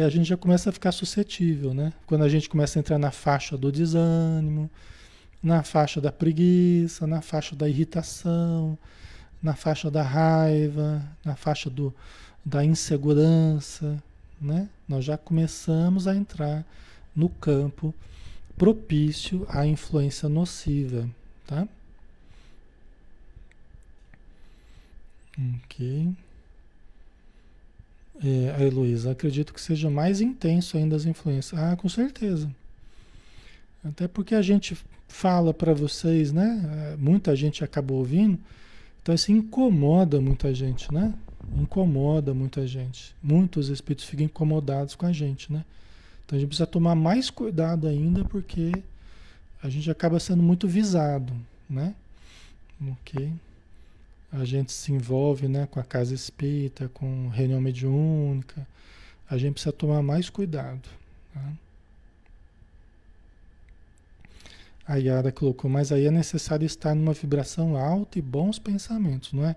a 0.00 0.08
gente 0.08 0.26
já 0.26 0.36
começa 0.36 0.70
a 0.70 0.72
ficar 0.72 0.92
suscetível, 0.92 1.74
né? 1.74 1.92
Quando 2.06 2.24
a 2.24 2.28
gente 2.28 2.48
começa 2.48 2.78
a 2.78 2.80
entrar 2.80 2.98
na 2.98 3.10
faixa 3.10 3.58
do 3.58 3.70
desânimo, 3.70 4.70
na 5.42 5.62
faixa 5.62 6.00
da 6.00 6.10
preguiça, 6.10 7.06
na 7.06 7.20
faixa 7.20 7.54
da 7.54 7.68
irritação, 7.68 8.78
na 9.42 9.54
faixa 9.54 9.90
da 9.90 10.02
raiva, 10.02 11.02
na 11.24 11.34
faixa 11.34 11.68
do, 11.68 11.94
da 12.44 12.64
insegurança, 12.64 14.02
né? 14.40 14.68
Nós 14.88 15.04
já 15.04 15.18
começamos 15.18 16.06
a 16.06 16.14
entrar 16.14 16.64
no 17.14 17.28
campo 17.28 17.94
propício 18.56 19.46
à 19.48 19.66
influência 19.66 20.28
nociva, 20.28 21.08
tá? 21.46 21.66
Ok. 25.64 26.12
É, 28.24 28.54
a 28.56 28.62
Heloísa, 28.62 29.10
acredito 29.10 29.52
que 29.52 29.60
seja 29.60 29.90
mais 29.90 30.20
intenso 30.20 30.76
ainda 30.76 30.94
as 30.94 31.06
influências. 31.06 31.60
Ah, 31.60 31.74
com 31.76 31.88
certeza. 31.88 32.48
Até 33.84 34.06
porque 34.06 34.34
a 34.34 34.42
gente 34.42 34.76
fala 35.08 35.52
para 35.52 35.72
vocês, 35.72 36.32
né? 36.32 36.96
Muita 36.98 37.34
gente 37.34 37.64
acaba 37.64 37.92
ouvindo, 37.92 38.38
então 39.02 39.14
isso 39.14 39.32
incomoda 39.32 40.20
muita 40.20 40.54
gente, 40.54 40.92
né? 40.92 41.12
Incomoda 41.56 42.32
muita 42.32 42.66
gente. 42.66 43.14
Muitos 43.22 43.68
espíritos 43.68 44.04
ficam 44.06 44.26
incomodados 44.26 44.94
com 44.94 45.06
a 45.06 45.12
gente, 45.12 45.52
né? 45.52 45.64
Então 46.24 46.36
a 46.36 46.40
gente 46.40 46.48
precisa 46.48 46.66
tomar 46.66 46.94
mais 46.94 47.28
cuidado 47.28 47.88
ainda 47.88 48.24
porque 48.24 48.72
a 49.62 49.68
gente 49.68 49.90
acaba 49.90 50.20
sendo 50.20 50.42
muito 50.42 50.68
visado, 50.68 51.32
né? 51.68 51.94
Ok? 52.80 53.32
A 54.32 54.44
gente 54.44 54.72
se 54.72 54.92
envolve 54.92 55.46
né, 55.46 55.66
com 55.70 55.78
a 55.78 55.84
casa 55.84 56.14
espírita, 56.14 56.88
com 56.88 57.28
reunião 57.28 57.60
mediúnica. 57.60 58.66
A 59.28 59.36
gente 59.36 59.54
precisa 59.54 59.72
tomar 59.72 60.02
mais 60.02 60.30
cuidado. 60.30 60.88
Tá? 61.34 61.52
A 64.86 64.96
Yara 64.96 65.30
colocou, 65.30 65.70
mas 65.70 65.92
aí 65.92 66.06
é 66.06 66.10
necessário 66.10 66.66
estar 66.66 66.94
numa 66.94 67.12
vibração 67.12 67.76
alta 67.76 68.18
e 68.18 68.22
bons 68.22 68.58
pensamentos, 68.58 69.32
não 69.32 69.44
é? 69.44 69.54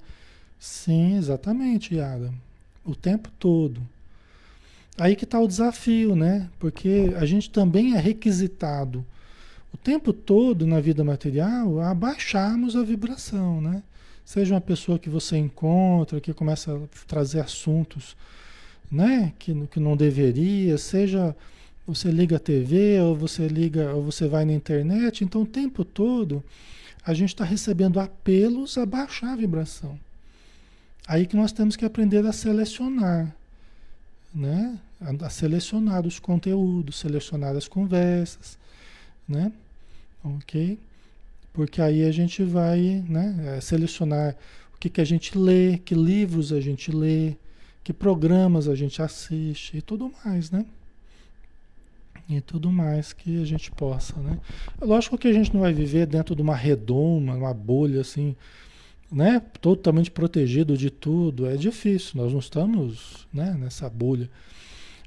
Sim, 0.59 1.17
exatamente, 1.17 1.95
Yara. 1.95 2.33
O 2.83 2.95
tempo 2.95 3.29
todo. 3.39 3.81
Aí 4.97 5.15
que 5.15 5.23
está 5.25 5.39
o 5.39 5.47
desafio, 5.47 6.15
né? 6.15 6.49
Porque 6.59 7.13
a 7.17 7.25
gente 7.25 7.49
também 7.49 7.95
é 7.95 7.99
requisitado 7.99 9.05
o 9.73 9.77
tempo 9.77 10.13
todo 10.13 10.65
na 10.65 10.79
vida 10.79 11.03
material 11.03 11.81
a 11.81 11.93
baixarmos 11.93 12.75
a 12.75 12.83
vibração, 12.83 13.59
né? 13.59 13.83
Seja 14.23 14.55
uma 14.55 14.61
pessoa 14.61 14.97
que 14.97 15.09
você 15.09 15.37
encontra, 15.37 16.21
que 16.21 16.33
começa 16.33 16.73
a 16.75 17.05
trazer 17.05 17.41
assuntos 17.41 18.15
né, 18.91 19.33
que, 19.37 19.53
que 19.67 19.79
não 19.79 19.95
deveria, 19.97 20.77
seja 20.77 21.35
você 21.87 22.09
liga 22.09 22.37
a 22.37 22.39
TV 22.39 22.99
ou 23.01 23.15
você 23.15 23.47
liga 23.47 23.93
ou 23.93 24.03
você 24.03 24.27
vai 24.27 24.43
na 24.45 24.53
internet, 24.53 25.23
então 25.23 25.43
o 25.43 25.45
tempo 25.45 25.85
todo 25.85 26.43
a 27.05 27.13
gente 27.13 27.29
está 27.29 27.43
recebendo 27.43 27.99
apelos 27.99 28.77
a 28.77 28.85
baixar 28.85 29.33
a 29.33 29.35
vibração. 29.35 29.99
Aí 31.07 31.27
que 31.27 31.35
nós 31.35 31.51
temos 31.51 31.75
que 31.75 31.85
aprender 31.85 32.25
a 32.25 32.31
selecionar, 32.31 33.35
né? 34.33 34.79
A, 34.99 35.27
a 35.27 35.29
selecionar 35.29 36.07
os 36.07 36.17
conteúdos, 36.17 36.97
selecionar 36.99 37.55
as 37.55 37.67
conversas, 37.67 38.57
né? 39.27 39.51
Ok? 40.23 40.79
Porque 41.53 41.79
aí 41.79 42.03
a 42.03 42.11
gente 42.11 42.43
vai 42.43 43.05
né, 43.07 43.55
é, 43.55 43.61
selecionar 43.61 44.35
o 44.73 44.77
que, 44.79 44.89
que 44.89 44.99
a 44.99 45.05
gente 45.05 45.37
lê, 45.37 45.77
que 45.77 45.93
livros 45.93 46.51
a 46.51 46.59
gente 46.59 46.91
lê, 46.91 47.35
que 47.83 47.93
programas 47.93 48.67
a 48.67 48.73
gente 48.73 48.99
assiste 49.01 49.77
e 49.77 49.81
tudo 49.81 50.11
mais, 50.25 50.49
né? 50.49 50.65
E 52.27 52.41
tudo 52.41 52.71
mais 52.71 53.13
que 53.13 53.41
a 53.41 53.45
gente 53.45 53.69
possa, 53.71 54.19
né? 54.19 54.39
Lógico 54.81 55.17
que 55.17 55.27
a 55.27 55.33
gente 55.33 55.53
não 55.53 55.61
vai 55.61 55.73
viver 55.73 56.07
dentro 56.07 56.35
de 56.35 56.41
uma 56.41 56.55
redoma, 56.55 57.35
uma 57.35 57.53
bolha 57.53 58.01
assim, 58.01 58.35
né? 59.11 59.41
Totalmente 59.61 60.09
protegido 60.09 60.75
de 60.75 60.89
tudo. 60.89 61.45
É 61.45 61.55
difícil, 61.55 62.13
nós 62.15 62.31
não 62.31 62.39
estamos 62.39 63.27
né, 63.31 63.55
nessa 63.59 63.87
bolha. 63.89 64.29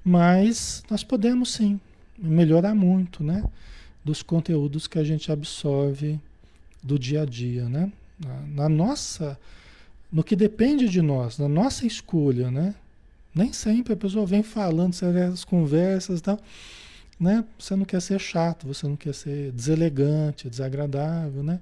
Mas 0.04 0.84
nós 0.88 1.02
podemos 1.02 1.52
sim 1.52 1.80
melhorar 2.16 2.74
muito, 2.74 3.24
né? 3.24 3.44
Dos 4.04 4.22
conteúdos 4.22 4.86
que 4.86 4.98
a 4.98 5.04
gente 5.04 5.30
absorve 5.32 6.20
do 6.82 6.98
dia 6.98 7.22
a 7.22 7.24
dia, 7.24 7.68
né? 7.68 7.92
Na, 8.24 8.40
na, 8.46 8.68
nossa, 8.68 9.38
no 10.10 10.22
que 10.22 10.36
depende 10.36 10.88
de 10.88 11.02
nós, 11.02 11.36
na 11.36 11.48
nossa 11.48 11.84
escolha, 11.84 12.50
né? 12.50 12.74
Nem 13.34 13.52
sempre 13.52 13.92
a 13.92 13.96
pessoa 13.96 14.24
vem 14.24 14.42
falando, 14.42 14.94
as 15.32 15.44
conversas 15.44 16.20
e 16.20 16.22
tal, 16.22 16.40
né? 17.18 17.44
Você 17.58 17.74
não 17.74 17.84
quer 17.84 18.00
ser 18.00 18.20
chato, 18.20 18.66
você 18.66 18.86
não 18.86 18.96
quer 18.96 19.14
ser 19.14 19.52
deselegante, 19.52 20.48
desagradável, 20.48 21.42
né? 21.42 21.60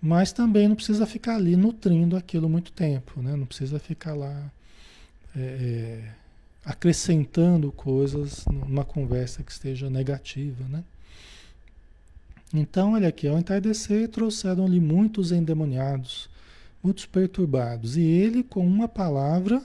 Mas 0.00 0.32
também 0.32 0.68
não 0.68 0.76
precisa 0.76 1.06
ficar 1.06 1.36
ali 1.36 1.56
nutrindo 1.56 2.16
aquilo 2.16 2.48
muito 2.48 2.72
tempo, 2.72 3.22
né? 3.22 3.36
Não 3.36 3.46
precisa 3.46 3.78
ficar 3.78 4.14
lá 4.14 4.50
é, 5.36 5.40
é 5.40 6.22
acrescentando 6.64 7.72
coisas 7.72 8.44
numa 8.46 8.84
conversa 8.84 9.42
que 9.42 9.50
esteja 9.50 9.90
negativa, 9.90 10.64
né? 10.68 10.84
Então, 12.54 12.92
olha 12.92 13.08
aqui, 13.08 13.26
ao 13.26 13.38
entardecer 13.38 14.08
trouxeram-lhe 14.08 14.78
muitos 14.78 15.32
endemoniados, 15.32 16.28
muitos 16.82 17.06
perturbados, 17.06 17.96
e 17.96 18.02
ele, 18.02 18.42
com 18.42 18.64
uma 18.66 18.86
palavra, 18.86 19.62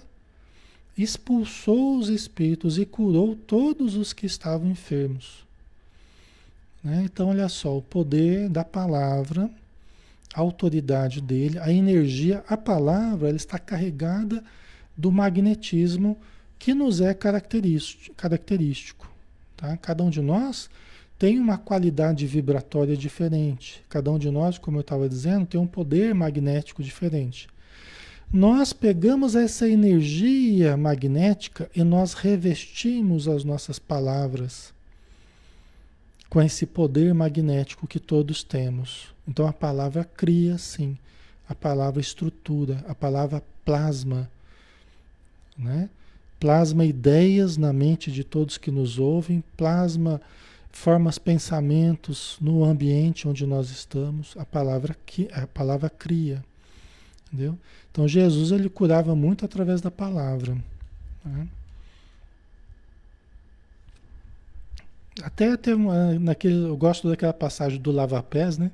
expulsou 0.97 1.97
os 1.97 2.09
espíritos 2.09 2.77
e 2.77 2.85
curou 2.85 3.35
todos 3.35 3.95
os 3.95 4.13
que 4.13 4.25
estavam 4.25 4.69
enfermos. 4.69 5.45
Né? 6.83 7.03
Então, 7.05 7.29
olha 7.29 7.47
só, 7.49 7.77
o 7.77 7.81
poder 7.81 8.49
da 8.49 8.63
palavra, 8.63 9.49
a 10.33 10.41
autoridade 10.41 11.21
dele, 11.21 11.59
a 11.59 11.71
energia, 11.71 12.43
a 12.47 12.57
palavra, 12.57 13.29
ela 13.29 13.37
está 13.37 13.59
carregada 13.59 14.43
do 14.95 15.11
magnetismo 15.11 16.17
que 16.57 16.73
nos 16.73 17.01
é 17.01 17.13
característico. 17.13 19.11
tá? 19.55 19.77
Cada 19.77 20.03
um 20.03 20.09
de 20.09 20.21
nós 20.21 20.69
tem 21.19 21.39
uma 21.39 21.57
qualidade 21.57 22.25
vibratória 22.25 22.95
diferente. 22.95 23.83
Cada 23.89 24.11
um 24.11 24.17
de 24.17 24.29
nós, 24.29 24.57
como 24.57 24.77
eu 24.77 24.81
estava 24.81 25.07
dizendo, 25.09 25.45
tem 25.45 25.59
um 25.59 25.67
poder 25.67 26.13
magnético 26.13 26.83
diferente. 26.83 27.47
Nós 28.31 28.73
pegamos 28.73 29.35
essa 29.35 29.69
energia 29.69 30.75
magnética 30.75 31.71
e 31.73 31.81
nós 31.81 32.13
revestimos 32.13 33.25
as 33.25 33.45
nossas 33.45 33.79
palavras 33.79 34.73
com 36.29 36.41
esse 36.41 36.65
poder 36.65 37.13
magnético 37.13 37.87
que 37.87 38.01
todos 38.01 38.43
temos. 38.43 39.07
Então 39.25 39.47
a 39.47 39.53
palavra 39.53 40.03
cria, 40.03 40.57
sim. 40.57 40.97
A 41.47 41.55
palavra 41.55 42.01
estrutura, 42.01 42.83
a 42.85 42.93
palavra 42.93 43.41
plasma, 43.63 44.29
né? 45.57 45.89
Plasma 46.37 46.83
ideias 46.83 47.55
na 47.55 47.71
mente 47.71 48.11
de 48.11 48.25
todos 48.25 48.57
que 48.57 48.69
nos 48.69 48.99
ouvem, 48.99 49.41
plasma 49.55 50.21
formas 50.69 51.17
pensamentos 51.17 52.37
no 52.41 52.63
ambiente 52.65 53.27
onde 53.27 53.45
nós 53.47 53.71
estamos, 53.71 54.35
a 54.37 54.45
palavra, 54.45 54.95
a 55.31 55.47
palavra 55.47 55.89
cria. 55.89 56.43
Entendeu? 57.27 57.57
Então 57.91 58.07
Jesus 58.07 58.51
ele 58.51 58.69
curava 58.69 59.15
muito 59.15 59.45
através 59.45 59.81
da 59.81 59.91
palavra. 59.91 60.57
Né? 61.25 61.47
Até, 65.23 65.73
uma, 65.73 66.13
naquele, 66.19 66.67
eu 66.67 66.77
gosto 66.77 67.09
daquela 67.09 67.33
passagem 67.33 67.79
do 67.79 67.91
lava-pés, 67.91 68.57
né? 68.57 68.71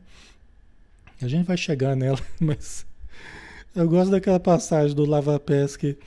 A 1.22 1.28
gente 1.28 1.46
vai 1.46 1.56
chegar 1.56 1.96
nela, 1.96 2.20
mas 2.39 2.86
eu 3.76 3.88
gosto 3.88 4.12
daquela 4.12 4.39
passagem 4.39 4.96
do 4.96 5.06
lava-pés 5.06 5.78
que, 5.78 5.98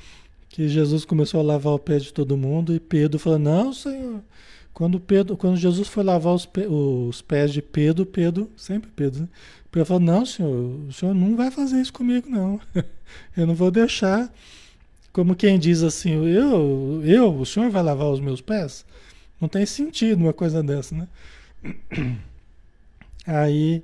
que 0.49 0.69
Jesus 0.69 1.05
começou 1.05 1.41
a 1.41 1.43
lavar 1.43 1.73
o 1.73 1.79
pé 1.79 1.99
de 1.99 2.13
todo 2.13 2.37
mundo 2.37 2.75
e 2.75 2.79
Pedro 2.79 3.19
falou: 3.19 3.39
Não, 3.39 3.73
Senhor, 3.73 4.21
quando, 4.77 5.01
Pedro, 5.01 5.39
quando 5.39 5.57
Jesus 5.57 5.89
foi 5.89 6.05
lavar 6.05 6.35
os, 6.35 6.47
os 6.69 7.23
pés 7.23 7.51
de 7.51 7.63
Pedro, 7.63 8.05
Pedro, 8.05 8.51
sempre 8.59 8.91
Pedro, 8.95 9.23
né? 9.23 9.29
Pedro 9.73 9.87
falou, 9.87 10.03
não, 10.03 10.27
senhor, 10.27 10.53
o 10.87 10.93
senhor 10.93 11.15
não 11.15 11.35
vai 11.35 11.51
fazer 11.51 11.81
isso 11.81 11.95
comigo, 11.95 12.29
não. 12.29 12.61
Eu 13.35 13.47
não 13.47 13.55
vou 13.55 13.71
deixar. 13.71 14.31
Como 15.15 15.35
quem 15.35 15.59
diz 15.59 15.83
assim, 15.83 16.11
eu, 16.27 17.03
eu, 17.07 17.35
o 17.35 17.47
senhor 17.47 17.71
vai 17.71 17.83
lavar 17.83 18.09
os 18.09 18.21
meus 18.21 18.43
pés? 18.43 18.85
Não 19.41 19.49
tem 19.49 19.65
sentido 19.65 20.21
uma 20.21 20.35
coisa 20.35 20.63
dessa, 20.63 20.95
né? 20.95 21.09
Aí 23.27 23.83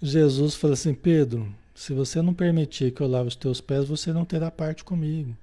Jesus 0.00 0.54
falou 0.54 0.72
assim, 0.72 0.94
Pedro, 0.94 1.54
se 1.74 1.92
você 1.92 2.22
não 2.22 2.32
permitir 2.32 2.92
que 2.92 3.02
eu 3.02 3.08
lave 3.08 3.28
os 3.28 3.36
teus 3.36 3.60
pés, 3.60 3.86
você 3.86 4.10
não 4.10 4.24
terá 4.24 4.50
parte 4.50 4.84
comigo. 4.84 5.36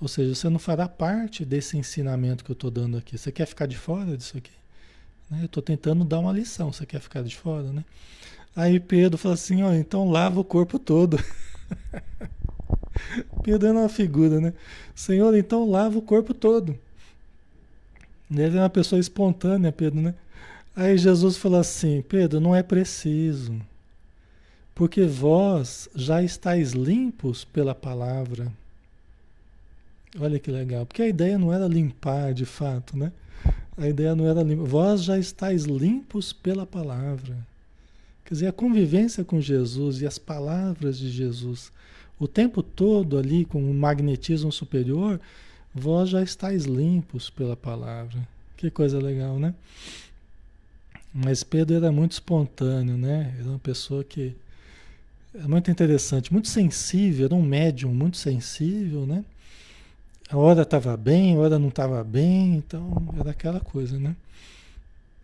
Ou 0.00 0.06
seja, 0.06 0.34
você 0.34 0.48
não 0.48 0.58
fará 0.58 0.88
parte 0.88 1.44
desse 1.44 1.76
ensinamento 1.76 2.44
que 2.44 2.50
eu 2.50 2.54
estou 2.54 2.70
dando 2.70 2.96
aqui. 2.96 3.18
Você 3.18 3.32
quer 3.32 3.46
ficar 3.46 3.66
de 3.66 3.76
fora 3.76 4.16
disso 4.16 4.38
aqui? 4.38 4.52
Né? 5.30 5.40
Eu 5.40 5.46
estou 5.46 5.62
tentando 5.62 6.04
dar 6.04 6.20
uma 6.20 6.32
lição. 6.32 6.72
Você 6.72 6.86
quer 6.86 7.00
ficar 7.00 7.22
de 7.22 7.36
fora, 7.36 7.72
né? 7.72 7.84
Aí 8.54 8.78
Pedro 8.78 9.18
fala 9.18 9.34
assim, 9.34 9.62
ó, 9.62 9.72
então 9.72 10.08
lava 10.08 10.40
o 10.40 10.44
corpo 10.44 10.78
todo. 10.78 11.18
Pedro 13.42 13.68
é 13.68 13.72
uma 13.72 13.88
figura, 13.88 14.40
né? 14.40 14.52
Senhor, 14.94 15.34
então 15.34 15.68
lava 15.68 15.98
o 15.98 16.02
corpo 16.02 16.32
todo. 16.32 16.78
Ele 18.30 18.56
é 18.56 18.60
uma 18.60 18.70
pessoa 18.70 19.00
espontânea, 19.00 19.72
Pedro, 19.72 20.00
né? 20.00 20.14
Aí 20.76 20.96
Jesus 20.96 21.36
falou 21.36 21.58
assim, 21.58 22.02
Pedro, 22.02 22.38
não 22.38 22.54
é 22.54 22.62
preciso, 22.62 23.60
porque 24.74 25.04
vós 25.04 25.88
já 25.94 26.22
estáis 26.22 26.72
limpos 26.72 27.44
pela 27.44 27.74
palavra 27.74 28.52
Olha 30.20 30.38
que 30.38 30.50
legal, 30.50 30.84
porque 30.84 31.02
a 31.02 31.08
ideia 31.08 31.38
não 31.38 31.52
era 31.52 31.66
limpar 31.68 32.34
de 32.34 32.44
fato, 32.44 32.96
né? 32.96 33.12
A 33.76 33.88
ideia 33.88 34.14
não 34.14 34.26
era 34.26 34.42
limpar. 34.42 34.64
Vós 34.64 35.04
já 35.04 35.18
estáis 35.18 35.64
limpos 35.64 36.32
pela 36.32 36.66
palavra. 36.66 37.36
Quer 38.24 38.34
dizer, 38.34 38.46
a 38.48 38.52
convivência 38.52 39.24
com 39.24 39.40
Jesus 39.40 40.02
e 40.02 40.06
as 40.06 40.18
palavras 40.18 40.98
de 40.98 41.08
Jesus, 41.08 41.72
o 42.18 42.26
tempo 42.26 42.62
todo 42.62 43.16
ali 43.16 43.44
com 43.44 43.70
o 43.70 43.72
magnetismo 43.72 44.50
superior, 44.50 45.20
vós 45.72 46.10
já 46.10 46.22
estáis 46.22 46.64
limpos 46.64 47.30
pela 47.30 47.56
palavra. 47.56 48.18
Que 48.56 48.70
coisa 48.70 48.98
legal, 48.98 49.38
né? 49.38 49.54
Mas 51.14 51.42
Pedro 51.42 51.76
era 51.76 51.92
muito 51.92 52.12
espontâneo, 52.12 52.98
né? 52.98 53.34
Era 53.38 53.48
uma 53.48 53.58
pessoa 53.58 54.02
que 54.02 54.34
é 55.34 55.46
muito 55.46 55.70
interessante, 55.70 56.32
muito 56.32 56.48
sensível, 56.48 57.26
era 57.26 57.34
um 57.34 57.42
médium 57.42 57.94
muito 57.94 58.16
sensível, 58.16 59.06
né? 59.06 59.24
A 60.30 60.36
hora 60.36 60.62
estava 60.62 60.94
bem, 60.94 61.34
a 61.34 61.38
hora 61.38 61.58
não 61.58 61.68
estava 61.68 62.04
bem, 62.04 62.56
então 62.56 63.14
era 63.18 63.30
aquela 63.30 63.60
coisa, 63.60 63.98
né? 63.98 64.14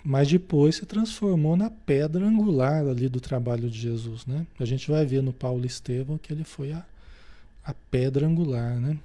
Mas 0.02 0.28
depois 0.28 0.76
se 0.76 0.86
transformou 0.86 1.56
na 1.56 1.70
pedra 1.70 2.24
angular 2.24 2.86
ali 2.86 3.08
do 3.08 3.20
trabalho 3.20 3.68
de 3.68 3.78
Jesus, 3.78 4.24
né? 4.24 4.46
A 4.58 4.64
gente 4.64 4.90
vai 4.90 5.04
ver 5.04 5.22
no 5.22 5.32
Paulo 5.32 5.66
Estevão 5.66 6.16
que 6.16 6.32
ele 6.32 6.44
foi 6.44 6.72
a, 6.72 6.84
a 7.64 7.74
pedra 7.90 8.26
angular, 8.26 8.80
né? 8.80 8.98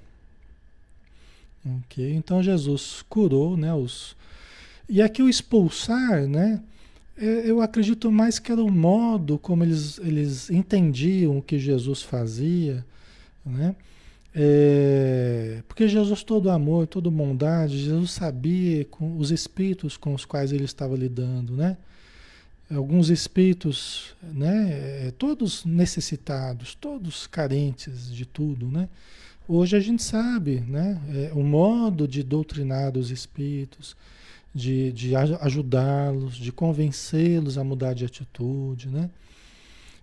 Ok, 1.84 2.14
então 2.14 2.42
Jesus 2.42 3.04
curou, 3.06 3.54
né? 3.54 3.74
Os... 3.74 4.16
E 4.88 5.02
aqui 5.02 5.22
o 5.22 5.28
expulsar, 5.28 6.26
né? 6.26 6.62
É, 7.18 7.50
eu 7.50 7.60
acredito 7.60 8.10
mais 8.10 8.38
que 8.38 8.50
era 8.50 8.62
o 8.62 8.72
modo 8.72 9.38
como 9.38 9.62
eles, 9.62 9.98
eles 9.98 10.48
entendiam 10.48 11.36
o 11.36 11.42
que 11.42 11.58
Jesus 11.58 12.02
fazia, 12.02 12.84
né? 13.44 13.76
É, 14.34 15.62
porque 15.66 15.88
Jesus 15.88 16.22
todo 16.22 16.50
amor, 16.50 16.86
todo 16.86 17.10
bondade, 17.10 17.78
Jesus 17.78 18.12
sabia 18.12 18.84
com 18.84 19.16
os 19.18 19.30
espíritos 19.30 19.96
com 19.96 20.14
os 20.14 20.24
quais 20.24 20.52
ele 20.52 20.64
estava 20.64 20.96
lidando, 20.96 21.56
né? 21.56 21.76
Alguns 22.72 23.10
espíritos, 23.10 24.14
né? 24.22 25.08
É, 25.08 25.12
todos 25.18 25.64
necessitados, 25.64 26.76
todos 26.76 27.26
carentes 27.26 28.14
de 28.14 28.24
tudo, 28.24 28.70
né? 28.70 28.88
Hoje 29.48 29.76
a 29.76 29.80
gente 29.80 30.02
sabe, 30.04 30.60
né? 30.60 31.00
É, 31.12 31.32
o 31.34 31.42
modo 31.42 32.06
de 32.06 32.22
doutrinar 32.22 32.96
os 32.96 33.10
espíritos, 33.10 33.96
de, 34.54 34.92
de 34.92 35.16
ajudá-los, 35.16 36.36
de 36.36 36.52
convencê-los 36.52 37.58
a 37.58 37.64
mudar 37.64 37.94
de 37.94 38.04
atitude, 38.04 38.88
né? 38.88 39.10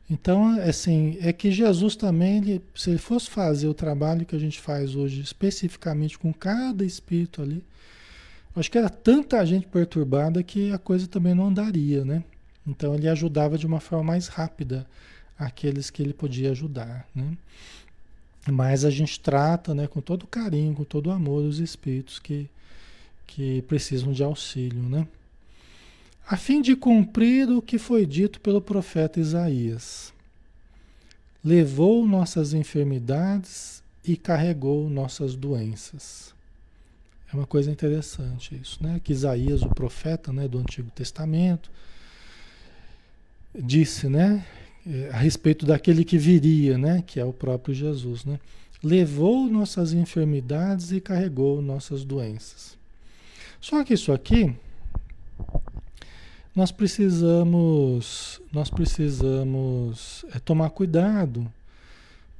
Então, 0.10 0.58
assim, 0.62 1.18
é 1.22 1.34
que 1.34 1.52
Jesus 1.52 1.96
também, 1.96 2.38
ele, 2.38 2.62
se 2.74 2.90
ele 2.90 2.98
fosse 2.98 3.30
fazer 3.30 3.68
o 3.68 3.74
trabalho 3.74 4.26
que 4.26 4.36
a 4.36 4.40
gente 4.40 4.60
faz 4.60 4.96
hoje, 4.96 5.20
especificamente 5.22 6.18
com 6.18 6.34
cada 6.34 6.86
espírito 6.86 7.42
ali, 7.42 7.64
acho 8.56 8.72
que 8.72 8.78
era 8.78 8.90
tanta 8.90 9.46
gente 9.46 9.68
perturbada 9.68 10.42
que 10.42 10.72
a 10.72 10.78
coisa 10.78 11.08
também 11.08 11.36
não 11.36 11.48
andaria, 11.48 12.06
né? 12.06 12.24
Então, 12.66 12.96
ele 12.96 13.08
ajudava 13.08 13.58
de 13.58 13.68
uma 13.68 13.80
forma 13.80 14.06
mais 14.06 14.28
rápida 14.28 14.88
aqueles 15.38 15.90
que 15.90 16.02
ele 16.02 16.14
podia 16.14 16.52
ajudar, 16.52 17.08
né? 17.14 17.38
Mas 18.50 18.86
a 18.86 18.90
gente 18.90 19.20
trata, 19.20 19.76
né, 19.76 19.88
com 19.88 20.00
todo 20.00 20.26
carinho, 20.26 20.74
com 20.74 20.86
todo 20.86 21.12
amor, 21.12 21.44
os 21.44 21.60
espíritos 21.60 22.18
que, 22.18 22.50
que 23.26 23.62
precisam 23.64 24.14
de 24.14 24.24
auxílio, 24.24 24.82
né? 24.84 25.06
A 26.30 26.36
fim 26.36 26.62
de 26.62 26.76
cumprir 26.76 27.50
o 27.50 27.62
que 27.62 27.78
foi 27.78 28.06
dito 28.06 28.42
pelo 28.42 28.62
profeta 28.62 29.18
Isaías. 29.18 30.14
Levou 31.42 32.06
nossas 32.06 32.54
enfermidades 32.54 33.82
e 34.04 34.18
carregou 34.18 34.90
nossas 34.90 35.36
doenças. 35.36 36.36
É 37.32 37.36
uma 37.36 37.48
coisa 37.48 37.72
interessante 37.72 38.60
isso, 38.62 38.84
né? 38.84 39.00
Que 39.02 39.14
Isaías, 39.14 39.62
o 39.62 39.70
profeta, 39.70 40.34
né, 40.34 40.50
do 40.50 40.58
Antigo 40.58 40.92
Testamento, 40.92 41.72
disse, 43.56 44.10
né, 44.10 44.46
eh, 44.86 45.10
a 45.14 45.18
respeito 45.18 45.66
daquele 45.66 46.04
que 46.04 46.18
viria, 46.18 46.78
né, 46.78 47.04
que 47.08 47.22
é 47.22 47.26
o 47.26 47.32
próprio 47.32 47.74
Jesus, 47.74 48.26
né? 48.26 48.38
Levou 48.84 49.50
nossas 49.50 49.94
enfermidades 49.94 50.92
e 50.92 51.00
carregou 51.00 51.62
nossas 51.62 52.04
doenças. 52.04 52.78
Só 53.62 53.82
que 53.86 53.94
isso 53.94 54.12
aqui 54.12 54.54
nós 56.58 56.72
precisamos, 56.72 58.42
nós 58.52 58.68
precisamos 58.68 60.26
é, 60.34 60.40
tomar 60.40 60.72
cuidado 60.72 61.48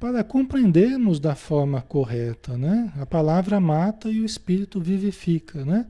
para 0.00 0.24
compreendermos 0.24 1.20
da 1.20 1.36
forma 1.36 1.80
correta, 1.82 2.58
né? 2.58 2.92
A 2.98 3.06
palavra 3.06 3.60
mata 3.60 4.10
e 4.10 4.20
o 4.20 4.24
espírito 4.24 4.80
vivifica, 4.80 5.64
né? 5.64 5.86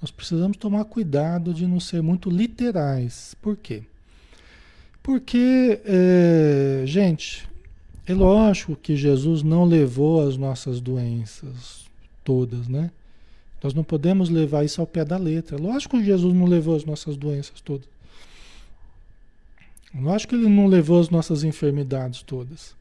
Nós 0.00 0.10
precisamos 0.10 0.56
tomar 0.56 0.86
cuidado 0.86 1.52
de 1.52 1.66
não 1.66 1.78
ser 1.78 2.00
muito 2.00 2.30
literais. 2.30 3.36
Por 3.42 3.58
quê? 3.58 3.82
Porque, 5.02 5.78
é, 5.84 6.82
gente, 6.86 7.46
é 8.06 8.14
lógico 8.14 8.74
que 8.74 8.96
Jesus 8.96 9.42
não 9.42 9.66
levou 9.66 10.26
as 10.26 10.38
nossas 10.38 10.80
doenças 10.80 11.84
todas, 12.24 12.68
né? 12.68 12.90
Nós 13.66 13.74
não 13.74 13.82
podemos 13.82 14.28
levar 14.28 14.64
isso 14.64 14.80
ao 14.80 14.86
pé 14.86 15.04
da 15.04 15.16
letra. 15.16 15.60
Lógico 15.60 15.98
que 15.98 16.04
Jesus 16.04 16.32
não 16.32 16.46
levou 16.46 16.76
as 16.76 16.84
nossas 16.84 17.16
doenças 17.16 17.60
todas. 17.60 17.88
Lógico 19.92 20.30
que 20.30 20.40
ele 20.40 20.48
não 20.48 20.68
levou 20.68 21.00
as 21.00 21.10
nossas 21.10 21.42
enfermidades 21.42 22.22
todas. 22.22 22.76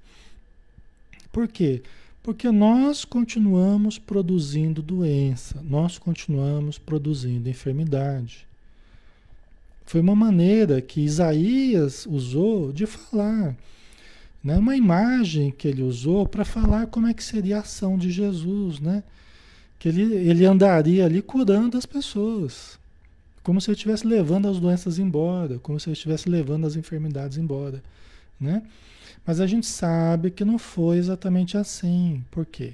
Por 1.31 1.47
quê? 1.47 1.81
Porque 2.21 2.51
nós 2.51 3.03
continuamos 3.03 3.97
produzindo 3.97 4.79
doença, 4.79 5.59
nós 5.67 5.97
continuamos 5.97 6.77
produzindo 6.77 7.49
enfermidade. 7.49 8.45
Foi 9.87 10.01
uma 10.01 10.15
maneira 10.15 10.81
que 10.81 11.01
Isaías 11.01 12.05
usou 12.05 12.71
de 12.71 12.85
falar, 12.85 13.57
né? 14.43 14.55
uma 14.59 14.77
imagem 14.77 15.49
que 15.49 15.67
ele 15.67 15.81
usou 15.81 16.27
para 16.27 16.45
falar 16.45 16.85
como 16.85 17.07
é 17.07 17.13
que 17.15 17.23
seria 17.23 17.57
a 17.57 17.61
ação 17.61 17.97
de 17.97 18.11
Jesus, 18.11 18.79
né? 18.79 19.03
Que 19.77 19.89
ele, 19.89 20.13
ele 20.15 20.45
andaria 20.45 21.05
ali 21.05 21.21
curando 21.21 21.77
as 21.77 21.85
pessoas, 21.85 22.79
como 23.43 23.59
se 23.61 23.69
ele 23.69 23.75
estivesse 23.75 24.07
levando 24.07 24.47
as 24.47 24.59
doenças 24.59 24.97
embora, 24.97 25.59
como 25.59 25.79
se 25.79 25.89
ele 25.89 25.93
estivesse 25.93 26.29
levando 26.29 26.65
as 26.65 26.75
enfermidades 26.75 27.37
embora, 27.37 27.83
né? 28.39 28.63
Mas 29.25 29.39
a 29.39 29.47
gente 29.47 29.65
sabe 29.65 30.29
que 30.29 30.45
não 30.45 30.57
foi 30.57 30.97
exatamente 30.97 31.57
assim. 31.57 32.23
Por 32.29 32.45
quê? 32.45 32.73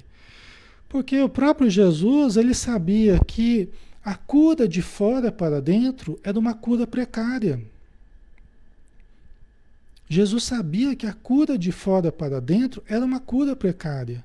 Porque 0.88 1.18
o 1.20 1.28
próprio 1.28 1.70
Jesus, 1.70 2.36
ele 2.36 2.54
sabia 2.54 3.18
que 3.18 3.70
a 4.04 4.14
cura 4.14 4.68
de 4.68 4.82
fora 4.82 5.32
para 5.32 5.60
dentro 5.60 6.18
era 6.22 6.38
uma 6.38 6.52
cura 6.54 6.86
precária. 6.86 7.60
Jesus 10.08 10.44
sabia 10.44 10.94
que 10.94 11.06
a 11.06 11.14
cura 11.14 11.56
de 11.56 11.72
fora 11.72 12.12
para 12.12 12.38
dentro 12.38 12.82
era 12.86 13.02
uma 13.02 13.18
cura 13.18 13.56
precária. 13.56 14.22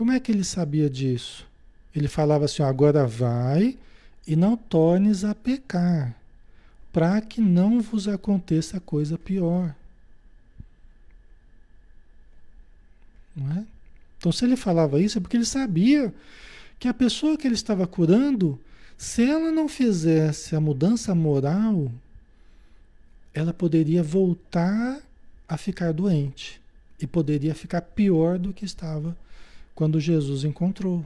Como 0.00 0.12
é 0.12 0.18
que 0.18 0.32
ele 0.32 0.44
sabia 0.44 0.88
disso? 0.88 1.46
Ele 1.94 2.08
falava 2.08 2.46
assim: 2.46 2.62
agora 2.62 3.06
vai 3.06 3.76
e 4.26 4.34
não 4.34 4.56
tornes 4.56 5.24
a 5.24 5.34
pecar, 5.34 6.16
para 6.90 7.20
que 7.20 7.38
não 7.38 7.82
vos 7.82 8.08
aconteça 8.08 8.80
coisa 8.80 9.18
pior. 9.18 9.74
Não 13.36 13.52
é? 13.58 13.66
Então, 14.16 14.32
se 14.32 14.42
ele 14.42 14.56
falava 14.56 14.98
isso, 14.98 15.18
é 15.18 15.20
porque 15.20 15.36
ele 15.36 15.44
sabia 15.44 16.14
que 16.78 16.88
a 16.88 16.94
pessoa 16.94 17.36
que 17.36 17.46
ele 17.46 17.54
estava 17.54 17.86
curando, 17.86 18.58
se 18.96 19.22
ela 19.22 19.52
não 19.52 19.68
fizesse 19.68 20.56
a 20.56 20.60
mudança 20.62 21.14
moral, 21.14 21.92
ela 23.34 23.52
poderia 23.52 24.02
voltar 24.02 24.98
a 25.46 25.58
ficar 25.58 25.92
doente 25.92 26.58
e 26.98 27.06
poderia 27.06 27.54
ficar 27.54 27.82
pior 27.82 28.38
do 28.38 28.54
que 28.54 28.64
estava 28.64 29.14
quando 29.74 30.00
Jesus 30.00 30.44
encontrou. 30.44 31.04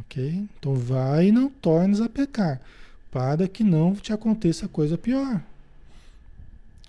Ok? 0.00 0.46
Então 0.58 0.74
vai 0.74 1.28
e 1.28 1.32
não 1.32 1.50
tornes 1.50 2.00
a 2.00 2.08
pecar, 2.08 2.60
para 3.10 3.46
que 3.46 3.62
não 3.62 3.94
te 3.94 4.12
aconteça 4.12 4.68
coisa 4.68 4.96
pior. 4.96 5.42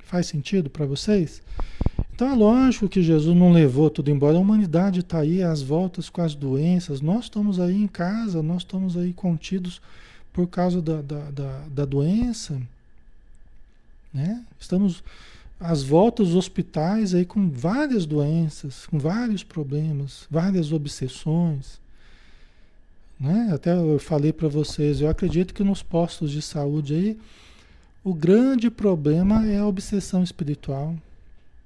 Faz 0.04 0.28
sentido 0.28 0.70
para 0.70 0.86
vocês? 0.86 1.42
Então 2.14 2.30
é 2.30 2.36
lógico 2.36 2.88
que 2.88 3.02
Jesus 3.02 3.36
não 3.36 3.52
levou 3.52 3.90
tudo 3.90 4.12
embora. 4.12 4.38
A 4.38 4.40
humanidade 4.40 5.00
está 5.00 5.20
aí 5.20 5.42
às 5.42 5.62
voltas 5.62 6.10
com 6.10 6.22
as 6.22 6.36
doenças. 6.36 7.02
Nós 7.02 7.26
estamos 7.26 7.60
aí 7.60 7.76
em 7.76 7.88
casa, 7.88 8.44
nós 8.44 8.62
estamos 8.62 8.96
aí 8.96 9.12
contidos 9.12 9.82
por 10.32 10.48
causa 10.48 10.82
da, 10.82 11.02
da, 11.02 11.32
da, 11.32 11.60
da 11.68 11.86
doença. 11.86 12.62
Né? 14.14 14.44
Estamos 14.60 15.04
as 15.64 15.82
voltas 15.82 16.28
dos 16.28 16.36
hospitais 16.36 17.16
aí 17.16 17.26
com 17.26 17.50
várias 17.50 18.06
doenças, 18.06 18.86
com 18.86 19.00
vários 19.00 19.44
problemas, 19.44 20.28
várias 20.30 20.74
obsessões. 20.74 21.80
Né? 23.18 23.50
Até 23.54 23.74
eu 23.74 23.98
falei 23.98 24.34
para 24.34 24.50
vocês, 24.50 25.00
eu 25.00 25.10
acredito 25.10 25.54
que 25.54 25.64
nos 25.64 25.82
postos 25.82 26.32
de 26.32 26.42
saúde 26.42 26.94
aí, 26.94 27.18
o 28.04 28.14
grande 28.14 28.70
problema 28.70 29.48
é 29.48 29.58
a 29.58 29.66
obsessão 29.66 30.22
espiritual, 30.22 30.94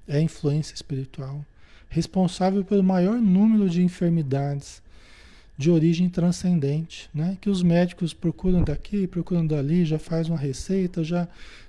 é 0.06 0.18
a 0.18 0.22
influência 0.22 0.74
espiritual. 0.74 1.44
responsável 1.90 2.62
pelo 2.62 2.84
maior 2.84 3.18
número 3.18 3.68
de 3.68 3.82
enfermidades 3.82 4.82
de 5.56 5.70
origem 5.70 6.08
transcendente, 6.08 7.08
né? 7.12 7.36
Que 7.40 7.50
os 7.50 7.62
médicos 7.62 8.12
procuram 8.12 8.62
daqui, 8.62 9.06
procuram 9.06 9.44
dali, 9.44 9.84
já 9.84 9.98
faz 9.98 10.28
uma 10.28 10.38
receita, 10.38 11.02
já 11.02 11.26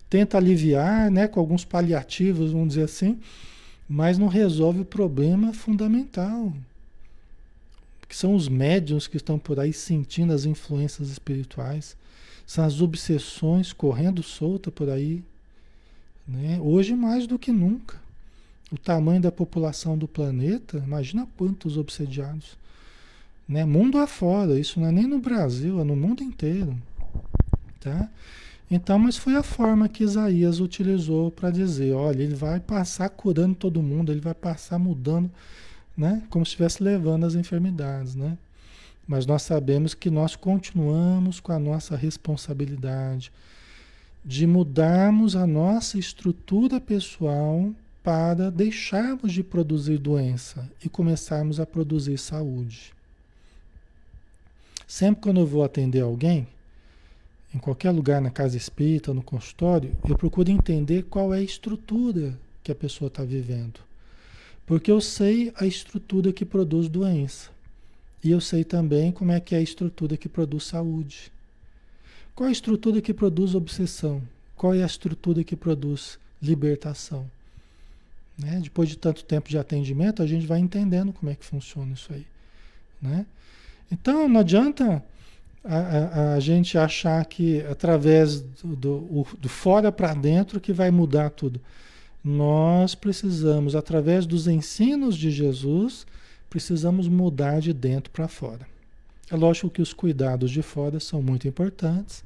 tenta 0.10 0.38
aliviar, 0.38 1.12
né, 1.12 1.28
com 1.28 1.40
alguns 1.40 1.64
paliativos, 1.64 2.52
vamos 2.52 2.70
dizer 2.70 2.84
assim, 2.84 3.20
mas 3.88 4.18
não 4.18 4.28
resolve 4.28 4.82
o 4.82 4.86
problema 4.86 5.54
fundamental, 5.54 6.52
que 8.08 8.16
são 8.16 8.34
os 8.34 8.48
médiums 8.48 9.08
que 9.08 9.18
estão 9.18 9.38
por 9.38 9.60
aí 9.60 9.72
sentindo 9.72 10.34
as 10.34 10.46
influências 10.46 11.10
espirituais, 11.10 11.96
são 12.46 12.66
as 12.66 12.82
obsessões 12.82 13.72
correndo 13.72 14.24
solta 14.24 14.72
por 14.72 14.90
aí, 14.90 15.24
né? 16.28 16.60
Hoje 16.62 16.96
mais 16.96 17.26
do 17.26 17.40
que 17.40 17.52
nunca. 17.52 17.98
O 18.72 18.78
tamanho 18.78 19.20
da 19.20 19.32
população 19.32 19.98
do 19.98 20.08
planeta, 20.08 20.78
imagina 20.78 21.28
quantos 21.36 21.76
obsediados. 21.76 22.56
Né? 23.48 23.66
Mundo 23.66 23.98
afora, 23.98 24.60
isso 24.60 24.80
não 24.80 24.88
é 24.88 24.92
nem 24.92 25.08
no 25.08 25.18
Brasil, 25.18 25.80
é 25.80 25.84
no 25.84 25.96
mundo 25.96 26.24
inteiro. 26.24 26.78
Tá? 27.80 28.08
Então, 28.72 29.00
mas 29.00 29.18
foi 29.18 29.36
a 29.36 29.42
forma 29.42 29.90
que 29.90 30.04
Isaías 30.04 30.60
utilizou 30.60 31.32
para 31.32 31.50
dizer, 31.50 31.94
olha, 31.94 32.22
ele 32.22 32.36
vai 32.36 32.60
passar 32.60 33.10
curando 33.10 33.56
todo 33.56 33.82
mundo, 33.82 34.12
ele 34.12 34.22
vai 34.22 34.36
passar 34.36 34.78
mudando, 34.78 35.30
né? 35.98 36.22
Como 36.30 36.46
se 36.46 36.50
estivesse 36.50 36.84
levando 36.84 37.26
as 37.26 37.34
enfermidades, 37.34 38.14
né? 38.14 38.38
Mas 39.08 39.26
nós 39.26 39.42
sabemos 39.42 39.96
que 39.96 40.12
nós 40.12 40.36
continuamos 40.36 41.40
com 41.40 41.52
a 41.52 41.58
nossa 41.58 41.96
responsabilidade 41.96 43.32
de 44.24 44.46
mudarmos 44.46 45.36
a 45.36 45.48
nossa 45.48 45.98
estrutura 45.98 46.80
pessoal 46.80 47.74
para 48.04 48.52
deixarmos 48.52 49.34
de 49.34 49.44
produzir 49.44 49.98
doença 49.98 50.70
e 50.84 50.90
começarmos 50.90 51.60
a 51.60 51.66
produzir 51.66 52.20
saúde. 52.20 52.94
Sempre 54.86 55.22
quando 55.22 55.40
eu 55.40 55.48
vou 55.48 55.64
atender 55.64 56.02
alguém, 56.02 56.48
em 57.54 57.58
qualquer 57.58 57.92
lugar, 57.92 58.22
na 58.22 58.30
casa 58.30 58.58
espírita, 58.58 59.14
no 59.14 59.24
consultório, 59.24 59.96
eu 60.08 60.16
procuro 60.16 60.52
entender 60.52 61.04
qual 61.04 61.34
é 61.34 61.40
a 61.40 61.44
estrutura 61.44 62.38
que 62.64 62.72
a 62.72 62.76
pessoa 62.76 63.08
está 63.08 63.24
vivendo. 63.24 63.80
Porque 64.66 64.92
eu 64.92 65.02
sei 65.02 65.52
a 65.56 65.66
estrutura 65.66 66.32
que 66.32 66.46
produz 66.46 66.88
doença. 66.88 67.50
E 68.24 68.30
eu 68.30 68.40
sei 68.40 68.64
também 68.64 69.12
como 69.12 69.32
é 69.32 69.40
que 69.40 69.56
é 69.56 69.58
a 69.58 69.62
estrutura 69.62 70.16
que 70.16 70.30
produz 70.30 70.66
saúde. 70.66 71.32
Qual 72.36 72.46
é 72.46 72.50
a 72.50 72.52
estrutura 72.52 73.02
que 73.02 73.14
produz 73.14 73.56
obsessão? 73.56 74.22
Qual 74.56 74.74
é 74.74 74.84
a 74.84 74.86
estrutura 74.86 75.44
que 75.44 75.56
produz 75.56 76.20
libertação? 76.42 77.30
Né? 78.38 78.60
Depois 78.64 78.90
de 78.90 78.98
tanto 78.98 79.24
tempo 79.24 79.50
de 79.50 79.58
atendimento, 79.58 80.22
a 80.22 80.28
gente 80.28 80.46
vai 80.46 80.60
entendendo 80.60 81.12
como 81.12 81.32
é 81.32 81.36
que 81.36 81.44
funciona 81.44 81.94
isso 81.94 82.14
aí. 82.14 82.26
Né? 83.02 83.26
Então 83.92 84.30
não 84.30 84.40
adianta 84.40 85.04
a, 85.64 86.34
a, 86.34 86.40
gente 86.40 86.78
achar 86.78 87.24
que 87.26 87.62
através 87.64 88.42
do, 88.42 88.76
do, 88.76 89.28
do 89.40 89.50
fora 89.50 89.92
para 89.92 90.14
dentro 90.14 90.60
que 90.60 90.72
vai 90.72 90.90
mudar 90.90 91.30
tudo. 91.30 91.60
Nós 92.24 92.96
precisamos, 92.96 93.76
através 93.76 94.26
dos 94.26 94.48
ensinos 94.48 95.18
de 95.18 95.32
Jesus, 95.32 96.06
precisamos 96.50 97.08
mudar 97.08 97.62
de 97.62 97.74
dentro 97.74 98.12
para 98.12 98.28
fora. 98.28 98.68
É 99.32 99.36
lógico 99.36 99.70
que 99.70 99.82
os 99.82 99.94
cuidados 99.94 100.52
de 100.52 100.62
fora 100.62 101.00
são 101.00 101.22
muito 101.22 101.48
importantes, 101.48 102.24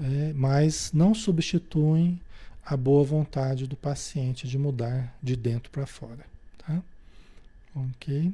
é, 0.00 0.32
mas 0.34 0.90
não 0.92 1.14
substituem 1.14 2.20
a 2.64 2.76
boa 2.76 3.04
vontade 3.04 3.66
do 3.66 3.76
paciente 3.76 4.48
de 4.48 4.58
mudar 4.58 5.16
de 5.22 5.36
dentro 5.36 5.70
para 5.70 5.86
fora. 5.86 6.24
Tá? 6.58 6.82
Ok? 7.74 8.32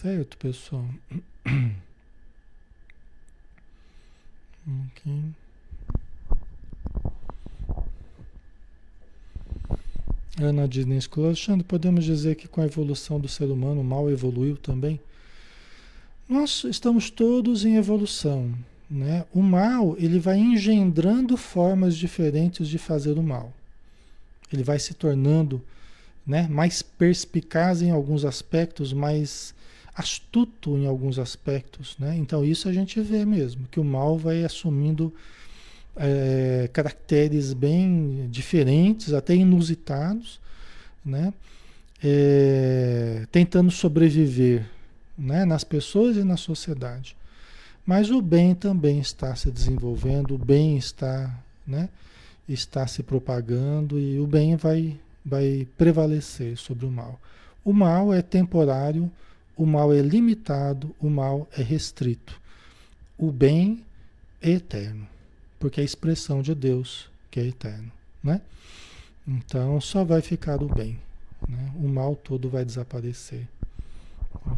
Certo, 0.00 0.38
pessoal. 0.38 0.84
ok. 4.86 5.12
Ana 10.40 10.68
Diniz 10.68 11.10
Alexandre, 11.16 11.64
podemos 11.64 12.04
dizer 12.04 12.36
que 12.36 12.46
com 12.46 12.60
a 12.60 12.66
evolução 12.66 13.18
do 13.18 13.26
ser 13.26 13.46
humano 13.46 13.80
o 13.80 13.84
mal 13.84 14.08
evoluiu 14.08 14.56
também? 14.56 15.00
Nós 16.28 16.62
estamos 16.62 17.10
todos 17.10 17.64
em 17.64 17.74
evolução. 17.74 18.54
Né? 18.88 19.26
O 19.34 19.42
mal 19.42 19.96
ele 19.98 20.20
vai 20.20 20.38
engendrando 20.38 21.36
formas 21.36 21.96
diferentes 21.96 22.68
de 22.68 22.78
fazer 22.78 23.18
o 23.18 23.22
mal. 23.22 23.52
Ele 24.52 24.62
vai 24.62 24.78
se 24.78 24.94
tornando 24.94 25.60
né, 26.24 26.46
mais 26.46 26.82
perspicaz 26.82 27.82
em 27.82 27.90
alguns 27.90 28.24
aspectos, 28.24 28.92
mais 28.92 29.58
astuto 29.98 30.78
em 30.78 30.86
alguns 30.86 31.18
aspectos, 31.18 31.96
né? 31.98 32.16
Então 32.16 32.44
isso 32.44 32.68
a 32.68 32.72
gente 32.72 33.00
vê 33.00 33.24
mesmo, 33.24 33.66
que 33.68 33.80
o 33.80 33.84
mal 33.84 34.16
vai 34.16 34.44
assumindo 34.44 35.12
é, 35.96 36.70
caracteres 36.72 37.52
bem 37.52 38.28
diferentes, 38.30 39.12
até 39.12 39.34
inusitados, 39.34 40.40
né? 41.04 41.34
É, 42.00 43.26
tentando 43.32 43.72
sobreviver 43.72 44.64
né? 45.18 45.44
nas 45.44 45.64
pessoas 45.64 46.16
e 46.16 46.22
na 46.22 46.36
sociedade. 46.36 47.16
Mas 47.84 48.08
o 48.08 48.22
bem 48.22 48.54
também 48.54 49.00
está 49.00 49.34
se 49.34 49.50
desenvolvendo, 49.50 50.36
o 50.36 50.38
bem 50.38 50.76
está, 50.76 51.34
né? 51.66 51.88
está 52.48 52.86
se 52.86 53.02
propagando 53.02 53.98
e 53.98 54.20
o 54.20 54.26
bem 54.28 54.54
vai, 54.54 54.96
vai 55.24 55.66
prevalecer 55.76 56.56
sobre 56.56 56.86
o 56.86 56.90
mal. 56.90 57.18
O 57.64 57.72
mal 57.72 58.14
é 58.14 58.22
temporário, 58.22 59.10
o 59.58 59.66
mal 59.66 59.92
é 59.92 60.00
limitado, 60.00 60.94
o 61.00 61.10
mal 61.10 61.48
é 61.52 61.60
restrito. 61.62 62.40
O 63.18 63.32
bem 63.32 63.84
é 64.40 64.50
eterno, 64.50 65.06
porque 65.58 65.80
é 65.80 65.82
a 65.82 65.84
expressão 65.84 66.40
de 66.40 66.54
Deus 66.54 67.10
que 67.28 67.40
é 67.40 67.46
eterno, 67.46 67.90
né? 68.22 68.40
Então 69.26 69.80
só 69.80 70.04
vai 70.04 70.22
ficar 70.22 70.62
o 70.62 70.68
bem, 70.68 70.96
né? 71.48 71.72
O 71.74 71.88
mal 71.88 72.14
todo 72.14 72.48
vai 72.48 72.64
desaparecer. 72.64 73.48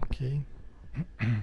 OK? 0.02 0.42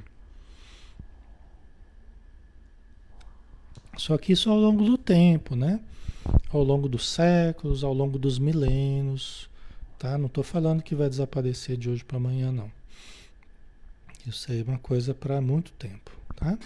Só 3.98 4.16
que 4.20 4.34
isso 4.34 4.52
ao 4.52 4.60
longo 4.60 4.86
do 4.86 4.96
tempo, 5.00 5.56
né? 5.56 5.80
Ao 6.54 6.62
longo 6.62 6.88
dos 6.88 7.10
séculos, 7.10 7.84
ao 7.84 7.92
longo 7.94 8.20
dos 8.20 8.38
milênios, 8.38 9.50
tá? 9.98 10.16
Não 10.20 10.28
estou 10.28 10.44
falando 10.44 10.84
que 10.84 10.94
vai 10.94 11.10
desaparecer 11.10 11.76
de 11.76 11.90
hoje 11.90 12.06
para 12.06 12.18
amanhã, 12.18 12.52
não. 12.52 12.77
Isso 14.28 14.52
aí 14.52 14.60
é 14.60 14.64
uma 14.64 14.78
coisa 14.78 15.14
para 15.14 15.40
muito 15.40 15.72
tempo, 15.74 16.12
tá? 16.36 16.60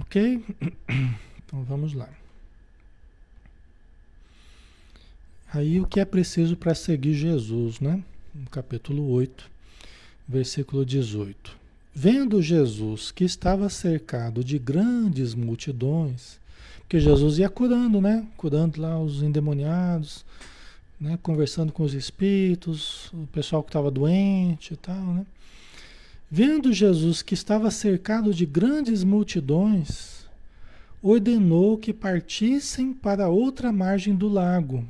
Ok? 0.00 0.42
Então 1.48 1.64
vamos 1.64 1.94
lá. 1.94 2.10
Aí 5.50 5.80
o 5.80 5.86
que 5.86 5.98
é 5.98 6.04
preciso 6.04 6.58
para 6.58 6.74
seguir 6.74 7.14
Jesus, 7.14 7.80
né? 7.80 8.04
No 8.34 8.50
capítulo 8.50 9.08
8, 9.08 9.50
versículo 10.28 10.84
18. 10.84 11.56
Vendo 11.94 12.42
Jesus 12.42 13.10
que 13.10 13.24
estava 13.24 13.70
cercado 13.70 14.44
de 14.44 14.58
grandes 14.58 15.34
multidões, 15.34 16.38
porque 16.80 17.00
Jesus 17.00 17.38
ia 17.38 17.48
curando, 17.48 17.98
né? 17.98 18.26
Curando 18.36 18.78
lá 18.78 19.00
os 19.00 19.22
endemoniados, 19.22 20.22
né? 21.00 21.18
Conversando 21.22 21.72
com 21.72 21.82
os 21.82 21.94
espíritos, 21.94 23.10
o 23.14 23.26
pessoal 23.28 23.62
que 23.62 23.70
estava 23.70 23.90
doente 23.90 24.74
e 24.74 24.76
tal, 24.76 25.14
né? 25.14 25.26
Vendo 26.30 26.72
Jesus 26.72 27.22
que 27.22 27.34
estava 27.34 27.70
cercado 27.70 28.34
de 28.34 28.44
grandes 28.44 29.02
multidões, 29.02 30.26
ordenou 31.02 31.78
que 31.78 31.92
partissem 31.92 32.92
para 32.92 33.28
outra 33.28 33.72
margem 33.72 34.14
do 34.14 34.28
lago. 34.28 34.84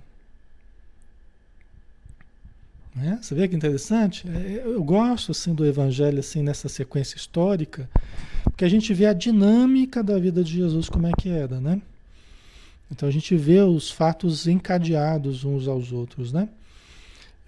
Né? 2.95 3.19
Você 3.23 3.35
vê 3.35 3.47
que 3.47 3.55
interessante? 3.55 4.29
É, 4.29 4.63
eu 4.65 4.83
gosto 4.83 5.31
assim 5.31 5.55
do 5.55 5.65
Evangelho 5.65 6.19
assim 6.19 6.43
nessa 6.43 6.69
sequência 6.69 7.17
histórica, 7.17 7.89
porque 8.43 8.65
a 8.65 8.69
gente 8.69 8.93
vê 8.93 9.07
a 9.07 9.13
dinâmica 9.13 10.03
da 10.03 10.19
vida 10.19 10.43
de 10.43 10.53
Jesus 10.53 10.89
como 10.89 11.07
é 11.07 11.13
que 11.13 11.29
era, 11.29 11.61
né? 11.61 11.81
Então 12.91 13.09
a 13.09 13.13
gente 13.13 13.37
vê 13.37 13.61
os 13.61 13.91
fatos 13.91 14.49
encadeados 14.49 15.45
uns 15.45 15.69
aos 15.69 15.93
outros, 15.93 16.33
né? 16.33 16.49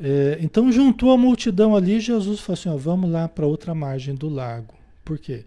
É, 0.03 0.39
então 0.41 0.73
juntou 0.73 1.13
a 1.13 1.19
multidão 1.19 1.77
ali, 1.77 2.01
Jesus 2.01 2.41
falou 2.41 2.59
assim: 2.59 2.69
ó, 2.69 2.77
vamos 2.77 3.11
lá 3.11 3.29
para 3.29 3.47
outra 3.47 3.75
margem 3.75 4.15
do 4.15 4.29
lago. 4.29 4.75
Por 5.05 5.19
quê? 5.19 5.45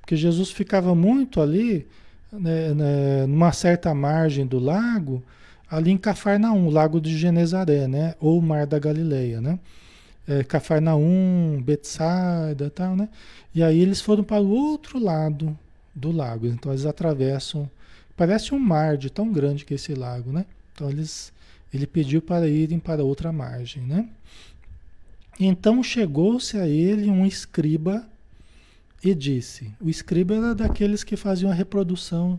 Porque 0.00 0.16
Jesus 0.16 0.50
ficava 0.50 0.94
muito 0.94 1.40
ali, 1.40 1.86
né, 2.32 2.74
né, 2.74 3.26
numa 3.26 3.52
certa 3.52 3.94
margem 3.94 4.46
do 4.46 4.58
lago, 4.58 5.22
ali 5.70 5.90
em 5.90 5.98
Cafarnaum, 5.98 6.70
lago 6.70 7.00
de 7.00 7.16
Genezaré, 7.16 7.86
né? 7.86 8.14
Ou 8.18 8.40
Mar 8.40 8.66
da 8.66 8.78
Galileia, 8.78 9.40
né? 9.40 9.58
É, 10.26 10.42
Cafarnaum, 10.44 11.60
Betsaida 11.62 12.66
e 12.66 12.70
tal, 12.70 12.96
né? 12.96 13.08
E 13.54 13.62
aí 13.62 13.80
eles 13.80 14.00
foram 14.00 14.24
para 14.24 14.40
o 14.40 14.50
outro 14.50 14.98
lado 14.98 15.56
do 15.94 16.10
lago. 16.10 16.46
Então 16.46 16.72
eles 16.72 16.86
atravessam 16.86 17.70
parece 18.20 18.54
um 18.54 18.58
mar 18.58 18.98
de 18.98 19.08
tão 19.08 19.32
grande 19.32 19.64
que 19.64 19.72
é 19.72 19.76
esse 19.76 19.94
lago, 19.94 20.30
né? 20.30 20.44
Então 20.74 20.90
eles, 20.90 21.32
ele 21.72 21.86
pediu 21.86 22.20
para 22.20 22.48
irem 22.48 22.78
para 22.78 23.04
outra 23.04 23.32
margem, 23.32 23.82
né? 23.82 24.08
Então 25.38 25.82
chegou-se 25.82 26.58
a 26.58 26.68
ele 26.68 27.08
um 27.08 27.24
escriba 27.24 28.06
e 29.02 29.14
disse: 29.14 29.72
o 29.80 29.88
escriba 29.88 30.34
era 30.34 30.54
daqueles 30.54 31.02
que 31.02 31.16
faziam 31.16 31.50
a 31.50 31.54
reprodução 31.54 32.38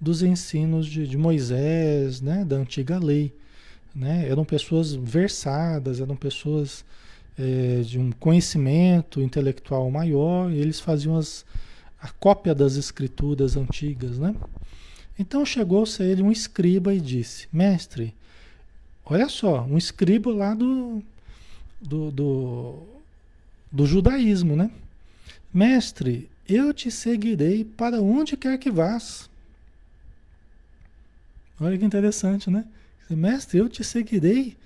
dos 0.00 0.22
ensinos 0.22 0.86
de, 0.86 1.06
de 1.06 1.18
Moisés, 1.18 2.20
né, 2.20 2.44
da 2.44 2.56
antiga 2.56 2.98
lei. 2.98 3.34
Né? 3.94 4.28
Eram 4.28 4.44
pessoas 4.44 4.94
versadas, 4.94 6.00
eram 6.00 6.14
pessoas 6.14 6.84
é, 7.36 7.80
de 7.82 7.98
um 7.98 8.12
conhecimento 8.12 9.20
intelectual 9.20 9.90
maior, 9.90 10.50
e 10.50 10.58
eles 10.58 10.78
faziam 10.80 11.16
as, 11.16 11.44
a 12.00 12.08
cópia 12.08 12.54
das 12.54 12.76
escrituras 12.76 13.56
antigas. 13.56 14.18
Né? 14.18 14.34
Então 15.18 15.44
chegou-se 15.44 16.02
a 16.02 16.06
ele 16.06 16.22
um 16.22 16.32
escriba 16.32 16.94
e 16.94 17.00
disse: 17.00 17.48
Mestre, 17.52 18.14
olha 19.08 19.28
só, 19.28 19.64
um 19.64 19.78
escriba 19.78 20.32
lá 20.32 20.54
do, 20.54 21.02
do, 21.80 22.10
do, 22.10 22.82
do 23.72 23.86
judaísmo, 23.86 24.54
né? 24.54 24.70
Mestre, 25.52 26.28
eu 26.48 26.72
te 26.72 26.90
seguirei 26.90 27.64
para 27.64 28.00
onde 28.00 28.36
quer 28.36 28.58
que 28.58 28.70
vás. 28.70 29.28
Olha 31.60 31.76
que 31.76 31.84
interessante, 31.84 32.50
né? 32.50 32.64
Mestre, 33.10 33.58
eu 33.58 33.68
te 33.68 33.82
seguirei 33.82 34.56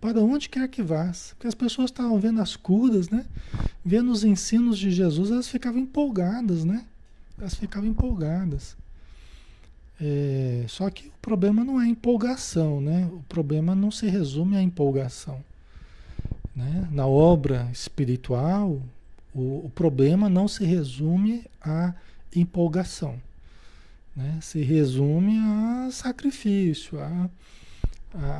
para 0.00 0.20
onde 0.20 0.48
quer 0.48 0.68
que 0.68 0.82
vás. 0.82 1.32
Porque 1.34 1.48
as 1.48 1.54
pessoas 1.54 1.90
estavam 1.90 2.18
vendo 2.18 2.40
as 2.40 2.56
curas, 2.56 3.10
né? 3.10 3.26
Vendo 3.84 4.10
os 4.10 4.24
ensinos 4.24 4.78
de 4.78 4.90
Jesus, 4.90 5.30
elas 5.30 5.48
ficavam 5.48 5.80
empolgadas, 5.80 6.64
né? 6.64 6.84
Elas 7.38 7.54
ficavam 7.54 7.88
empolgadas. 7.88 8.76
É, 10.00 10.64
só 10.68 10.88
que 10.90 11.08
o 11.08 11.12
problema 11.20 11.64
não 11.64 11.80
é 11.80 11.86
empolgação, 11.86 12.80
né? 12.80 13.08
O 13.12 13.22
problema 13.28 13.74
não 13.74 13.90
se 13.90 14.06
resume 14.06 14.56
à 14.56 14.62
empolgação. 14.62 15.42
Né? 16.54 16.88
Na 16.90 17.06
obra 17.06 17.68
espiritual, 17.72 18.80
o, 19.34 19.66
o 19.66 19.72
problema 19.74 20.28
não 20.28 20.46
se 20.46 20.64
resume 20.64 21.44
à 21.60 21.94
empolgação. 22.34 23.16
Né? 24.14 24.38
Se 24.40 24.62
resume 24.62 25.38
a 25.38 25.88
sacrifício, 25.92 26.98
a, 27.00 27.30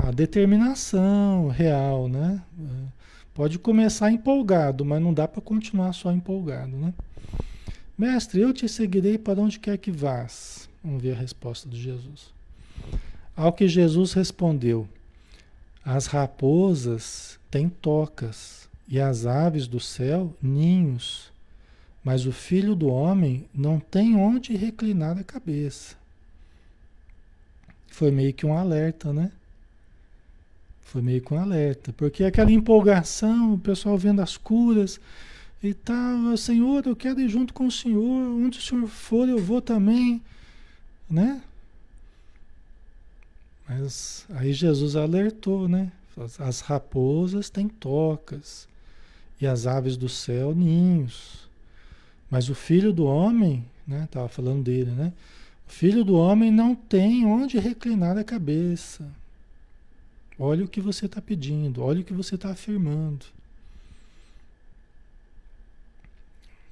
a 0.07 0.11
determinação 0.11 1.49
real. 1.49 2.09
Né? 2.09 2.41
Pode 3.35 3.59
começar 3.59 4.11
empolgado, 4.11 4.85
mas 4.85 5.01
não 5.03 5.15
dá 5.15 5.27
para 5.27 5.41
continuar 5.41 5.93
só 5.93 6.13
empolgado. 6.13 6.77
Né? 6.77 6.95
Mestre, 7.97 8.41
eu 8.41 8.53
te 8.53 8.69
seguirei 8.69 9.19
para 9.19 9.41
onde 9.41 9.59
quer 9.59 9.77
que 9.79 9.91
vás. 9.91 10.68
Vamos 10.83 11.03
ver 11.03 11.13
a 11.13 11.21
resposta 11.21 11.69
de 11.69 11.81
Jesus. 11.81 12.33
Ao 13.37 13.53
que 13.53 13.69
Jesus 13.69 14.13
respondeu: 14.13 14.89
As 15.85 16.07
raposas 16.07 17.39
têm 17.51 17.69
tocas 17.69 18.69
e 18.89 19.01
as 19.01 19.27
aves 19.27 19.67
do 19.67 19.79
céu 19.79 20.35
ninhos, 20.41 21.31
mas 22.03 22.27
o 22.27 22.33
filho 22.33 22.75
do 22.75 22.89
homem 22.89 23.47
não 23.55 23.79
tem 23.79 24.17
onde 24.17 24.57
reclinar 24.57 25.19
a 25.19 25.25
cabeça. 25.25 25.97
Foi 27.89 28.11
meio 28.11 28.33
que 28.33 28.47
um 28.47 28.57
alerta, 28.57 29.13
né? 29.13 29.33
Foi 30.83 31.03
meio 31.03 31.21
que 31.21 31.35
um 31.35 31.39
alerta, 31.39 31.93
porque 31.93 32.25
aquela 32.25 32.51
empolgação, 32.51 33.55
o 33.55 33.59
pessoal 33.59 33.99
vendo 33.99 34.23
as 34.23 34.39
curas 34.39 34.99
e 35.63 35.75
tal, 35.75 36.35
Senhor, 36.37 36.87
eu 36.87 36.97
quero 36.97 37.21
ir 37.21 37.29
junto 37.29 37.53
com 37.53 37.67
o 37.67 37.71
Senhor, 37.71 38.03
onde 38.03 38.59
o 38.59 38.63
Senhor 38.63 38.87
for 38.87 39.29
eu 39.29 39.39
vou 39.39 39.61
também, 39.61 40.23
né? 41.09 41.43
Mas 43.69 44.27
aí 44.31 44.53
Jesus 44.53 44.97
alertou, 44.97 45.69
né? 45.69 45.93
As 46.39 46.61
raposas 46.61 47.49
têm 47.49 47.69
tocas, 47.69 48.69
e 49.41 49.47
as 49.47 49.67
aves 49.67 49.97
do 49.97 50.09
céu 50.09 50.55
ninhos. 50.55 51.49
Mas 52.31 52.49
o 52.49 52.55
filho 52.55 52.93
do 52.93 53.05
homem, 53.05 53.65
né? 53.87 54.05
Estava 54.05 54.29
falando 54.29 54.65
dele, 54.65 54.91
né? 54.91 55.13
O 55.67 55.71
filho 55.71 56.05
do 56.05 56.15
homem 56.15 56.51
não 56.51 56.75
tem 56.75 57.25
onde 57.25 57.59
reclinar 57.59 58.17
a 58.19 58.25
cabeça. 58.25 59.09
Olha 60.39 60.65
o 60.65 60.69
que 60.69 60.81
você 60.81 61.07
está 61.07 61.21
pedindo, 61.21 61.83
olha 61.83 62.01
o 62.01 62.05
que 62.05 62.13
você 62.13 62.37
está 62.37 62.51
afirmando. 62.51 63.27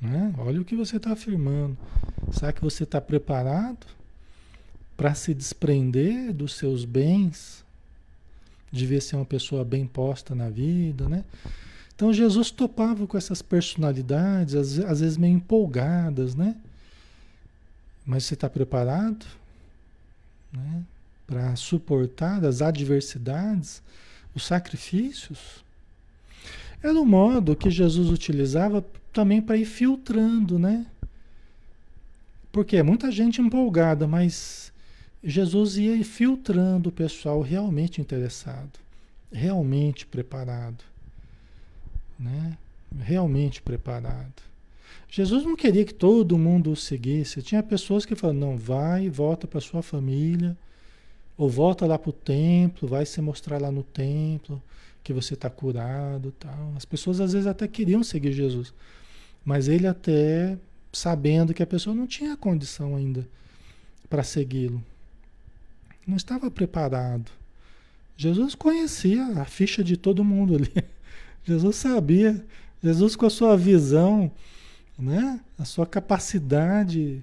Né? 0.01 0.35
Olha 0.39 0.61
o 0.61 0.65
que 0.65 0.77
você 0.77 0.99
está 0.99 1.13
afirmando. 1.13 1.77
Será 2.31 2.53
que 2.53 2.61
você 2.61 2.85
está 2.85 3.01
preparado 3.01 3.87
para 4.97 5.15
se 5.15 5.35
desprender 5.35 6.33
dos 6.33 6.55
seus 6.55 6.85
bens? 6.85 7.65
Devia 8.73 9.01
ser 9.01 9.17
uma 9.17 9.25
pessoa 9.25 9.65
bem 9.65 9.87
posta 9.87 10.35
na 10.35 10.49
vida, 10.49 11.09
né? 11.09 11.25
Então 11.95 12.13
Jesus 12.13 12.51
topava 12.51 13.07
com 13.07 13.17
essas 13.17 13.41
personalidades, 13.41 14.55
às, 14.55 14.79
às 14.81 15.01
vezes 15.01 15.17
meio 15.17 15.35
empolgadas, 15.35 16.35
né? 16.35 16.55
Mas 18.05 18.25
você 18.25 18.35
está 18.35 18.49
preparado 18.49 19.27
né? 20.53 20.83
para 21.27 21.57
suportar 21.57 22.45
as 22.45 22.61
adversidades, 22.61 23.83
os 24.35 24.45
sacrifícios? 24.45 25.65
Era 26.83 26.95
um 26.95 27.05
modo 27.05 27.57
que 27.57 27.71
Jesus 27.71 28.11
utilizava 28.11 28.85
também 29.13 29.41
para 29.41 29.57
ir 29.57 29.65
filtrando, 29.65 30.59
né? 30.59 30.87
Porque 32.53 32.83
muita 32.83 33.11
gente 33.11 33.41
empolgada, 33.41 34.07
mas 34.07 34.66
Jesus 35.23 35.77
ia 35.77 36.05
filtrando 36.05 36.89
o 36.89 36.93
pessoal 36.93 37.41
realmente 37.41 38.01
interessado, 38.01 38.79
realmente 39.33 40.07
preparado 40.07 40.85
né? 42.19 42.57
realmente 42.99 43.61
preparado. 43.61 44.43
Jesus 45.09 45.45
não 45.45 45.57
queria 45.57 45.85
que 45.85 45.95
todo 45.95 46.39
mundo 46.39 46.73
o 46.73 46.77
seguisse. 46.77 47.43
Tinha 47.43 47.63
pessoas 47.63 48.05
que 48.05 48.15
falavam, 48.15 48.41
não, 48.41 48.57
vai, 48.57 49.09
volta 49.09 49.47
para 49.47 49.61
sua 49.61 49.83
família, 49.83 50.57
ou 51.37 51.49
volta 51.49 51.87
lá 51.87 51.99
para 51.99 52.11
o 52.11 52.13
templo, 52.13 52.89
vai 52.89 53.05
se 53.07 53.21
mostrar 53.21 53.61
lá 53.61 53.71
no 53.71 53.83
templo, 53.83 54.63
que 55.03 55.13
você 55.13 55.35
está 55.35 55.49
curado 55.49 56.33
tal. 56.39 56.73
As 56.77 56.85
pessoas 56.85 57.21
às 57.21 57.33
vezes 57.33 57.47
até 57.47 57.69
queriam 57.69 58.03
seguir 58.03 58.33
Jesus, 58.33 58.75
mas 59.45 59.69
ele 59.69 59.87
até 59.87 60.59
sabendo 60.93 61.55
que 61.55 61.63
a 61.63 61.67
pessoa 61.67 61.95
não 61.95 62.07
tinha 62.07 62.37
condição 62.37 62.97
ainda 62.97 63.29
para 64.09 64.23
segui-lo. 64.23 64.83
Não 66.07 66.17
estava 66.17 66.51
preparado. 66.51 67.31
Jesus 68.17 68.55
conhecia 68.55 69.25
a 69.41 69.45
ficha 69.45 69.83
de 69.83 69.97
todo 69.97 70.25
mundo 70.25 70.55
ali. 70.57 70.73
Jesus 71.45 71.77
sabia, 71.77 72.45
Jesus 72.83 73.17
com 73.17 73.27
a 73.27 73.31
sua 73.31 73.57
visão, 73.57 74.31
né? 74.99 75.41
a 75.59 75.65
sua 75.65 75.87
capacidade 75.87 77.23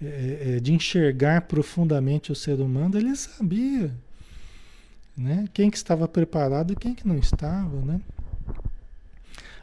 é, 0.00 0.56
é, 0.56 0.60
de 0.60 0.72
enxergar 0.72 1.42
profundamente 1.42 2.30
o 2.30 2.34
ser 2.34 2.60
humano, 2.60 2.96
ele 2.96 3.14
sabia 3.16 3.92
né? 5.18 5.48
quem 5.52 5.70
que 5.70 5.76
estava 5.76 6.06
preparado 6.06 6.72
e 6.72 6.76
quem 6.76 6.94
que 6.94 7.06
não 7.06 7.18
estava. 7.18 7.80
Né? 7.82 8.00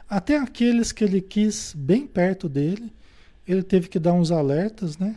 Até 0.08 0.36
aqueles 0.36 0.92
que 0.92 1.02
ele 1.02 1.20
quis 1.20 1.74
bem 1.74 2.06
perto 2.06 2.48
dele, 2.48 2.92
ele 3.48 3.62
teve 3.62 3.88
que 3.88 3.98
dar 3.98 4.12
uns 4.12 4.30
alertas, 4.30 4.98
né? 4.98 5.16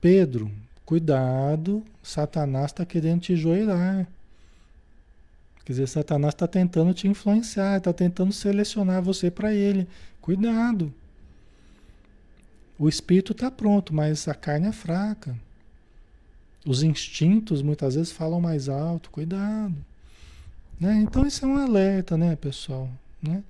Pedro, 0.00 0.50
cuidado, 0.84 1.82
Satanás 2.02 2.66
está 2.66 2.84
querendo 2.84 3.22
te 3.22 3.36
joelhar. 3.36 4.06
Quer 5.64 5.72
dizer, 5.72 5.86
Satanás 5.86 6.34
está 6.34 6.46
tentando 6.46 6.92
te 6.92 7.08
influenciar, 7.08 7.78
está 7.78 7.92
tentando 7.92 8.32
selecionar 8.32 9.02
você 9.02 9.30
para 9.30 9.52
ele. 9.54 9.88
Cuidado. 10.20 10.92
O 12.78 12.88
espírito 12.88 13.32
está 13.32 13.50
pronto, 13.50 13.94
mas 13.94 14.28
a 14.28 14.34
carne 14.34 14.68
é 14.68 14.72
fraca. 14.72 15.34
Os 16.66 16.82
instintos 16.82 17.62
muitas 17.62 17.94
vezes 17.94 18.12
falam 18.12 18.40
mais 18.40 18.68
alto. 18.68 19.10
Cuidado. 19.10 19.74
Né? 20.78 20.96
Então, 20.98 21.26
isso 21.26 21.44
é 21.44 21.48
um 21.48 21.56
alerta, 21.56 22.16
né, 22.16 22.36
pessoal? 22.36 22.90
Né? 23.22 23.42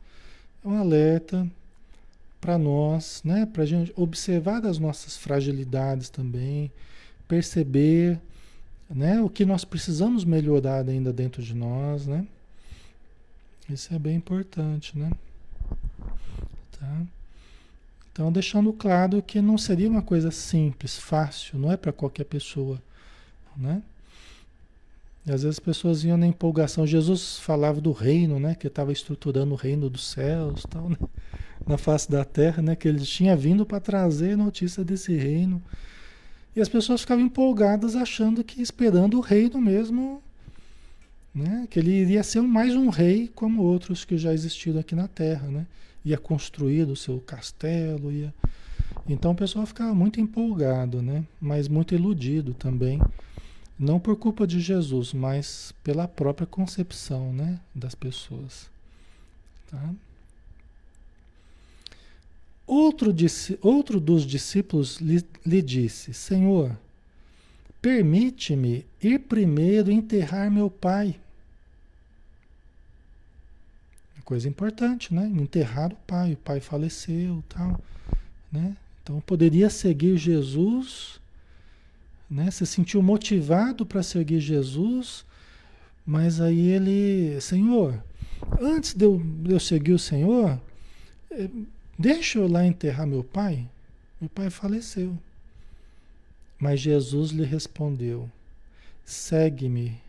É 0.64 0.68
um 0.68 0.78
alerta 0.78 1.48
para 2.40 2.58
nós, 2.58 3.22
né? 3.24 3.46
para 3.46 3.62
a 3.62 3.66
gente 3.66 3.92
observar 3.96 4.64
as 4.66 4.78
nossas 4.78 5.16
fragilidades 5.16 6.10
também, 6.10 6.70
perceber 7.26 8.20
né? 8.88 9.20
O 9.20 9.28
que 9.28 9.44
nós 9.44 9.64
precisamos 9.64 10.24
melhorar 10.24 10.88
ainda 10.88 11.12
dentro 11.12 11.42
de 11.42 11.54
nós, 11.54 12.06
né? 12.06 12.26
Isso 13.68 13.94
é 13.94 13.98
bem 13.98 14.16
importante, 14.16 14.96
né? 14.98 15.10
Tá? 16.78 17.02
Então, 18.12 18.30
deixando 18.30 18.72
claro 18.72 19.22
que 19.22 19.40
não 19.40 19.56
seria 19.56 19.88
uma 19.88 20.02
coisa 20.02 20.30
simples, 20.30 20.96
fácil, 20.96 21.58
não 21.58 21.72
é 21.72 21.76
para 21.76 21.92
qualquer 21.92 22.24
pessoa, 22.24 22.80
né? 23.56 23.82
E 25.26 25.32
às 25.32 25.42
vezes 25.42 25.58
as 25.58 25.64
pessoas 25.64 26.04
iam 26.04 26.18
na 26.18 26.26
empolgação. 26.26 26.86
Jesus 26.86 27.38
falava 27.38 27.80
do 27.80 27.92
reino, 27.92 28.38
né? 28.38 28.54
Que 28.54 28.66
estava 28.66 28.92
estruturando 28.92 29.54
o 29.54 29.56
reino 29.56 29.88
dos 29.88 30.06
céus, 30.06 30.64
tal, 30.68 30.90
né? 30.90 30.98
na 31.66 31.78
face 31.78 32.10
da 32.10 32.26
terra, 32.26 32.62
né? 32.62 32.76
Que 32.76 32.86
ele 32.86 33.00
tinha 33.00 33.34
vindo 33.34 33.64
para 33.64 33.80
trazer 33.80 34.36
notícia 34.36 34.84
desse 34.84 35.16
reino 35.16 35.62
E 36.56 36.60
as 36.60 36.68
pessoas 36.68 37.00
ficavam 37.00 37.24
empolgadas 37.24 37.96
achando 37.96 38.44
que 38.44 38.62
esperando 38.62 39.18
o 39.18 39.20
reino 39.20 39.60
mesmo, 39.60 40.22
né? 41.34 41.66
Que 41.68 41.80
ele 41.80 41.90
iria 41.90 42.22
ser 42.22 42.40
mais 42.42 42.74
um 42.74 42.88
rei 42.88 43.28
como 43.34 43.62
outros 43.62 44.04
que 44.04 44.16
já 44.16 44.32
existiram 44.32 44.78
aqui 44.78 44.94
na 44.94 45.08
Terra, 45.08 45.48
né? 45.48 45.66
Ia 46.04 46.18
construir 46.18 46.84
o 46.84 46.96
seu 46.96 47.18
castelo, 47.20 48.12
ia... 48.12 48.32
Então 49.08 49.32
o 49.32 49.34
pessoal 49.34 49.66
ficava 49.66 49.94
muito 49.94 50.20
empolgado, 50.20 51.02
né? 51.02 51.24
Mas 51.40 51.66
muito 51.66 51.94
iludido 51.94 52.54
também. 52.54 53.00
Não 53.78 53.98
por 53.98 54.16
culpa 54.16 54.46
de 54.46 54.60
Jesus, 54.60 55.12
mas 55.12 55.74
pela 55.82 56.06
própria 56.06 56.46
concepção, 56.46 57.32
né? 57.32 57.58
Das 57.74 57.94
pessoas. 57.94 58.70
Tá? 59.70 59.90
Outro, 62.66 63.14
outro 63.60 64.00
dos 64.00 64.24
discípulos 64.24 64.96
lhe, 64.96 65.22
lhe 65.44 65.60
disse: 65.60 66.14
Senhor, 66.14 66.76
permite-me 67.82 68.86
ir 69.02 69.18
primeiro 69.20 69.90
enterrar 69.90 70.50
meu 70.50 70.70
pai. 70.70 71.20
Coisa 74.24 74.48
importante, 74.48 75.12
né? 75.12 75.26
Enterrar 75.26 75.92
o 75.92 75.96
pai, 76.06 76.32
o 76.32 76.36
pai 76.38 76.58
faleceu, 76.58 77.44
tal, 77.46 77.78
né? 78.50 78.74
Então 79.02 79.20
poderia 79.20 79.68
seguir 79.68 80.16
Jesus, 80.16 81.20
né? 82.30 82.50
Se 82.50 82.64
sentiu 82.64 83.02
motivado 83.02 83.84
para 83.84 84.02
seguir 84.02 84.40
Jesus, 84.40 85.26
mas 86.06 86.40
aí 86.40 86.68
ele, 86.68 87.38
Senhor, 87.38 88.02
antes 88.58 88.94
de 88.94 89.04
eu, 89.04 89.18
de 89.18 89.52
eu 89.52 89.60
seguir 89.60 89.92
o 89.92 89.98
Senhor, 89.98 90.58
eh, 91.30 91.50
Deixa 91.98 92.38
eu 92.38 92.48
lá 92.48 92.64
enterrar 92.64 93.06
meu 93.06 93.22
pai. 93.22 93.68
Meu 94.20 94.28
pai 94.28 94.50
faleceu. 94.50 95.16
Mas 96.58 96.80
Jesus 96.80 97.30
lhe 97.30 97.44
respondeu: 97.44 98.30
Segue-me 99.04 100.00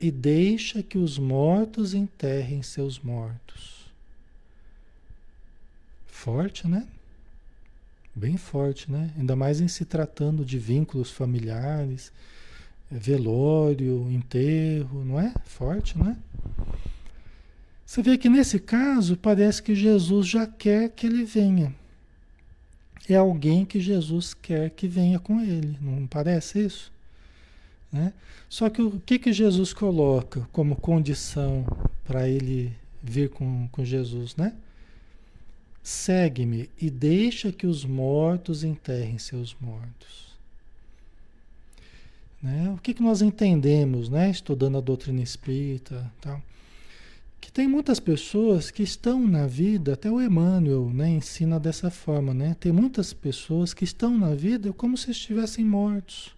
e 0.00 0.10
deixa 0.10 0.82
que 0.82 0.98
os 0.98 1.18
mortos 1.18 1.94
enterrem 1.94 2.62
seus 2.62 2.98
mortos. 2.98 3.86
Forte, 6.06 6.66
né? 6.66 6.86
Bem 8.14 8.36
forte, 8.36 8.90
né? 8.90 9.12
Ainda 9.18 9.36
mais 9.36 9.60
em 9.60 9.68
se 9.68 9.84
tratando 9.84 10.44
de 10.44 10.58
vínculos 10.58 11.10
familiares, 11.10 12.12
velório, 12.90 14.10
enterro, 14.10 15.04
não 15.04 15.20
é? 15.20 15.34
Forte, 15.44 15.98
né? 15.98 16.16
Você 17.86 18.02
vê 18.02 18.18
que 18.18 18.28
nesse 18.28 18.58
caso 18.58 19.16
parece 19.16 19.62
que 19.62 19.72
Jesus 19.72 20.26
já 20.26 20.44
quer 20.44 20.90
que 20.90 21.06
ele 21.06 21.24
venha. 21.24 21.72
É 23.08 23.14
alguém 23.14 23.64
que 23.64 23.78
Jesus 23.78 24.34
quer 24.34 24.70
que 24.70 24.88
venha 24.88 25.20
com 25.20 25.40
ele, 25.40 25.78
não 25.80 26.04
parece 26.08 26.66
isso? 26.66 26.92
Né? 27.92 28.12
Só 28.48 28.68
que 28.68 28.82
o 28.82 28.98
que, 28.98 29.20
que 29.20 29.32
Jesus 29.32 29.72
coloca 29.72 30.48
como 30.50 30.74
condição 30.74 31.64
para 32.04 32.28
ele 32.28 32.72
vir 33.00 33.30
com, 33.30 33.68
com 33.68 33.84
Jesus, 33.84 34.34
né? 34.34 34.52
Segue-me 35.80 36.68
e 36.80 36.90
deixa 36.90 37.52
que 37.52 37.68
os 37.68 37.84
mortos 37.84 38.64
enterrem 38.64 39.18
seus 39.18 39.56
mortos. 39.60 40.34
Né? 42.42 42.68
O 42.70 42.78
que, 42.78 42.92
que 42.92 43.02
nós 43.02 43.22
entendemos, 43.22 44.08
né? 44.08 44.28
Estudando 44.28 44.78
a 44.78 44.80
doutrina 44.80 45.22
espírita, 45.22 46.12
tal 46.20 46.42
que 47.46 47.52
tem 47.52 47.68
muitas 47.68 48.00
pessoas 48.00 48.72
que 48.72 48.82
estão 48.82 49.24
na 49.24 49.46
vida, 49.46 49.92
até 49.92 50.10
o 50.10 50.20
Emmanuel 50.20 50.90
né, 50.90 51.10
ensina 51.10 51.60
dessa 51.60 51.92
forma, 51.92 52.34
né? 52.34 52.56
Tem 52.58 52.72
muitas 52.72 53.12
pessoas 53.12 53.72
que 53.72 53.84
estão 53.84 54.18
na 54.18 54.34
vida 54.34 54.72
como 54.72 54.98
se 54.98 55.12
estivessem 55.12 55.64
mortos. 55.64 56.34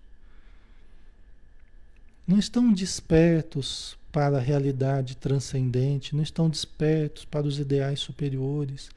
Não 2.26 2.38
estão 2.38 2.70
despertos 2.70 3.96
para 4.12 4.36
a 4.36 4.40
realidade 4.40 5.16
transcendente, 5.16 6.14
não 6.14 6.22
estão 6.22 6.46
despertos 6.46 7.24
para 7.24 7.46
os 7.46 7.58
ideais 7.58 8.00
superiores, 8.00 8.90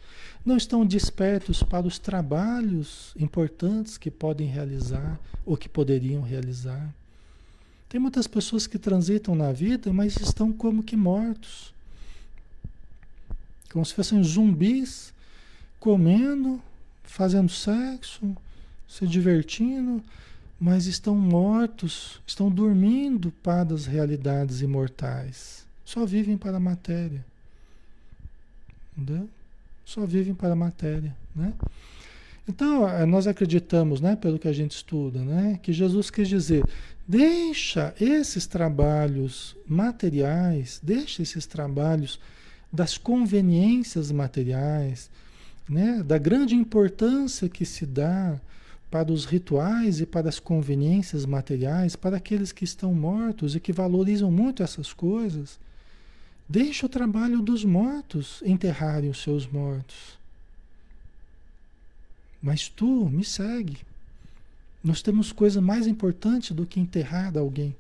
não 0.46 0.58
estão 0.58 0.86
despertos 0.86 1.64
para 1.64 1.88
os 1.88 1.98
trabalhos 1.98 3.14
importantes 3.18 3.98
que 3.98 4.12
podem 4.12 4.48
realizar 4.48 5.18
ou 5.46 5.56
que 5.56 5.70
poderiam 5.70 6.22
realizar. 6.22 6.94
Tem 7.88 8.02
muitas 8.02 8.28
pessoas 8.28 8.68
que 8.68 8.78
transitam 8.78 9.34
na 9.34 9.54
vida, 9.54 9.94
mas 9.94 10.18
estão 10.18 10.52
como 10.52 10.84
que 10.84 10.98
mortos 10.98 11.71
como 13.72 13.86
se 13.86 13.94
fossem 13.94 14.24
zumbis 14.24 15.14
comendo, 15.80 16.62
fazendo 17.04 17.50
sexo, 17.50 18.38
se 18.88 19.08
divertindo, 19.08 20.02
mas 20.60 20.86
estão 20.86 21.16
mortos, 21.16 22.22
estão 22.26 22.52
dormindo 22.52 23.32
para 23.42 23.74
as 23.74 23.88
realidades 23.88 24.62
imortais. 24.62 25.66
Só 25.84 26.06
vivem 26.06 26.38
para 26.38 26.58
a 26.58 26.60
matéria. 26.60 27.26
Entendeu? 28.96 29.28
Só 29.84 30.06
vivem 30.06 30.36
para 30.36 30.54
a 30.54 30.56
matéria, 30.56 31.16
né? 31.36 31.52
Então, 32.48 32.86
nós 33.08 33.28
acreditamos, 33.28 34.02
né, 34.02 34.16
pelo 34.16 34.38
que 34.38 34.48
a 34.48 34.54
gente 34.54 34.72
estuda, 34.72 35.20
né, 35.20 35.60
que 35.64 35.74
Jesus 35.74 36.10
quis 36.10 36.28
dizer: 36.28 36.64
deixa 37.08 37.94
esses 38.00 38.46
trabalhos 38.46 39.56
materiais, 39.68 40.80
deixa 40.84 41.24
esses 41.24 41.46
trabalhos 41.46 42.20
das 42.72 42.98
conveniências 42.98 44.12
materiais, 44.12 45.10
né? 45.68 46.02
da 46.04 46.18
grande 46.18 46.56
importância 46.56 47.50
que 47.50 47.66
se 47.66 47.86
dá 47.86 48.40
para 48.90 49.12
os 49.12 49.26
rituais 49.26 50.02
e 50.02 50.06
para 50.06 50.28
as 50.28 50.40
conveniências 50.40 51.26
materiais, 51.26 51.96
para 51.96 52.18
aqueles 52.18 52.52
que 52.52 52.66
estão 52.66 52.94
mortos 52.94 53.56
e 53.56 53.60
que 53.60 53.72
valorizam 53.72 54.30
muito 54.30 54.62
essas 54.62 54.92
coisas. 54.92 55.60
Deixa 56.48 56.86
o 56.86 56.90
trabalho 56.90 57.42
dos 57.42 57.64
mortos 57.64 58.44
enterrarem 58.46 59.10
os 59.10 59.22
seus 59.22 59.48
mortos. 59.48 60.20
Mas 62.42 62.68
tu 62.68 63.10
me 63.10 63.24
segue. 63.24 63.78
Nós 64.84 65.02
temos 65.02 65.32
coisa 65.32 65.62
mais 65.62 65.88
importante 65.88 66.54
do 66.54 66.66
que 66.66 66.80
enterrar 66.80 67.38
alguém. 67.38 67.74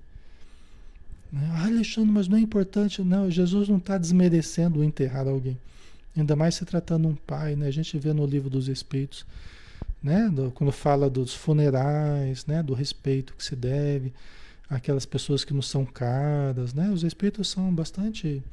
Né? 1.31 1.49
Ah, 1.53 1.65
Alexandre, 1.65 2.11
mas 2.11 2.27
não 2.27 2.37
é 2.37 2.41
importante. 2.41 3.01
Não, 3.01 3.31
Jesus 3.31 3.69
não 3.69 3.77
está 3.77 3.97
desmerecendo 3.97 4.83
enterrar 4.83 5.27
alguém. 5.27 5.57
Ainda 6.15 6.35
mais 6.35 6.55
se 6.55 6.65
tratando 6.65 7.07
de 7.07 7.13
um 7.13 7.15
pai, 7.15 7.55
né? 7.55 7.67
A 7.67 7.71
gente 7.71 7.97
vê 7.97 8.11
no 8.11 8.25
livro 8.25 8.49
dos 8.49 8.67
Espíritos, 8.67 9.25
né? 10.03 10.29
Do, 10.29 10.51
quando 10.51 10.71
fala 10.71 11.09
dos 11.09 11.33
funerais, 11.33 12.45
né? 12.45 12.61
Do 12.61 12.73
respeito 12.73 13.33
que 13.33 13.43
se 13.43 13.55
deve 13.55 14.13
àquelas 14.69 15.05
pessoas 15.05 15.45
que 15.45 15.53
não 15.53 15.61
são 15.61 15.85
caras, 15.85 16.73
né? 16.73 16.89
Os 16.89 17.03
Espíritos 17.03 17.49
são 17.49 17.73
bastante, 17.73 18.43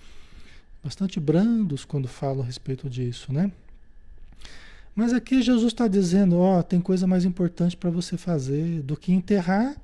bastante 0.85 1.19
brandos 1.19 1.85
quando 1.85 2.07
falam 2.07 2.43
a 2.43 2.47
respeito 2.47 2.89
disso, 2.89 3.33
né? 3.33 3.51
Mas 4.95 5.13
aqui 5.13 5.43
Jesus 5.43 5.73
está 5.73 5.87
dizendo, 5.87 6.39
ó, 6.39 6.61
tem 6.63 6.81
coisa 6.81 7.07
mais 7.07 7.25
importante 7.25 7.77
para 7.77 7.91
você 7.91 8.17
fazer 8.17 8.83
do 8.83 8.97
que 8.97 9.13
enterrar 9.13 9.77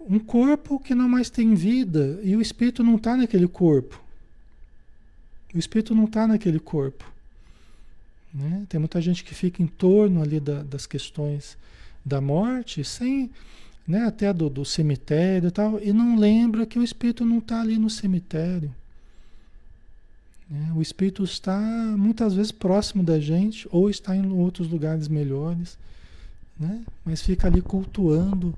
um 0.00 0.18
corpo 0.18 0.78
que 0.78 0.94
não 0.94 1.08
mais 1.08 1.28
tem 1.28 1.54
vida 1.54 2.18
e 2.22 2.34
o 2.34 2.40
espírito 2.40 2.82
não 2.82 2.96
está 2.96 3.16
naquele 3.16 3.46
corpo. 3.46 4.02
O 5.54 5.58
espírito 5.58 5.94
não 5.94 6.04
está 6.04 6.26
naquele 6.26 6.58
corpo. 6.58 7.04
Né? 8.32 8.64
Tem 8.68 8.78
muita 8.78 9.00
gente 9.00 9.24
que 9.24 9.34
fica 9.34 9.62
em 9.62 9.66
torno 9.66 10.22
ali 10.22 10.40
da, 10.40 10.62
das 10.62 10.86
questões 10.86 11.58
da 12.04 12.20
morte, 12.20 12.82
sem, 12.82 13.30
né, 13.86 14.04
até 14.04 14.32
do, 14.32 14.48
do 14.48 14.64
cemitério 14.64 15.48
e 15.48 15.50
tal, 15.50 15.80
e 15.82 15.92
não 15.92 16.16
lembra 16.16 16.64
que 16.64 16.78
o 16.78 16.82
espírito 16.82 17.24
não 17.24 17.38
está 17.38 17.60
ali 17.60 17.76
no 17.76 17.90
cemitério. 17.90 18.74
Né? 20.48 20.72
O 20.74 20.80
espírito 20.80 21.22
está 21.24 21.60
muitas 21.96 22.34
vezes 22.34 22.52
próximo 22.52 23.02
da 23.02 23.20
gente 23.20 23.68
ou 23.70 23.90
está 23.90 24.16
em 24.16 24.30
outros 24.30 24.68
lugares 24.68 25.08
melhores, 25.08 25.76
né? 26.58 26.82
mas 27.04 27.20
fica 27.20 27.48
ali 27.48 27.60
cultuando 27.60 28.54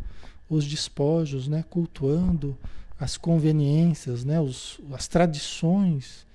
os 0.56 0.66
despojos, 0.66 1.48
né? 1.48 1.64
cultuando 1.68 2.56
as 2.98 3.16
conveniências, 3.16 4.24
né? 4.24 4.40
Os, 4.40 4.78
as 4.92 5.08
tradições. 5.08 6.26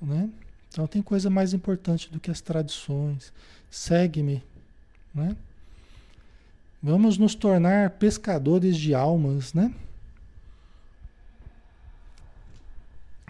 Né? 0.00 0.28
Então 0.68 0.86
tem 0.86 1.00
coisa 1.00 1.30
mais 1.30 1.52
importante 1.52 2.10
do 2.10 2.18
que 2.18 2.30
as 2.30 2.40
tradições. 2.40 3.32
Segue-me. 3.70 4.42
Né? 5.14 5.36
Vamos 6.82 7.18
nos 7.18 7.34
tornar 7.34 7.90
pescadores 7.90 8.76
de 8.76 8.94
almas, 8.94 9.52
né? 9.52 9.72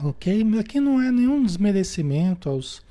Ok? 0.02 0.42
Aqui 0.58 0.80
não 0.80 1.00
é 1.00 1.10
nenhum 1.10 1.44
desmerecimento 1.44 2.48
aos, 2.48 2.82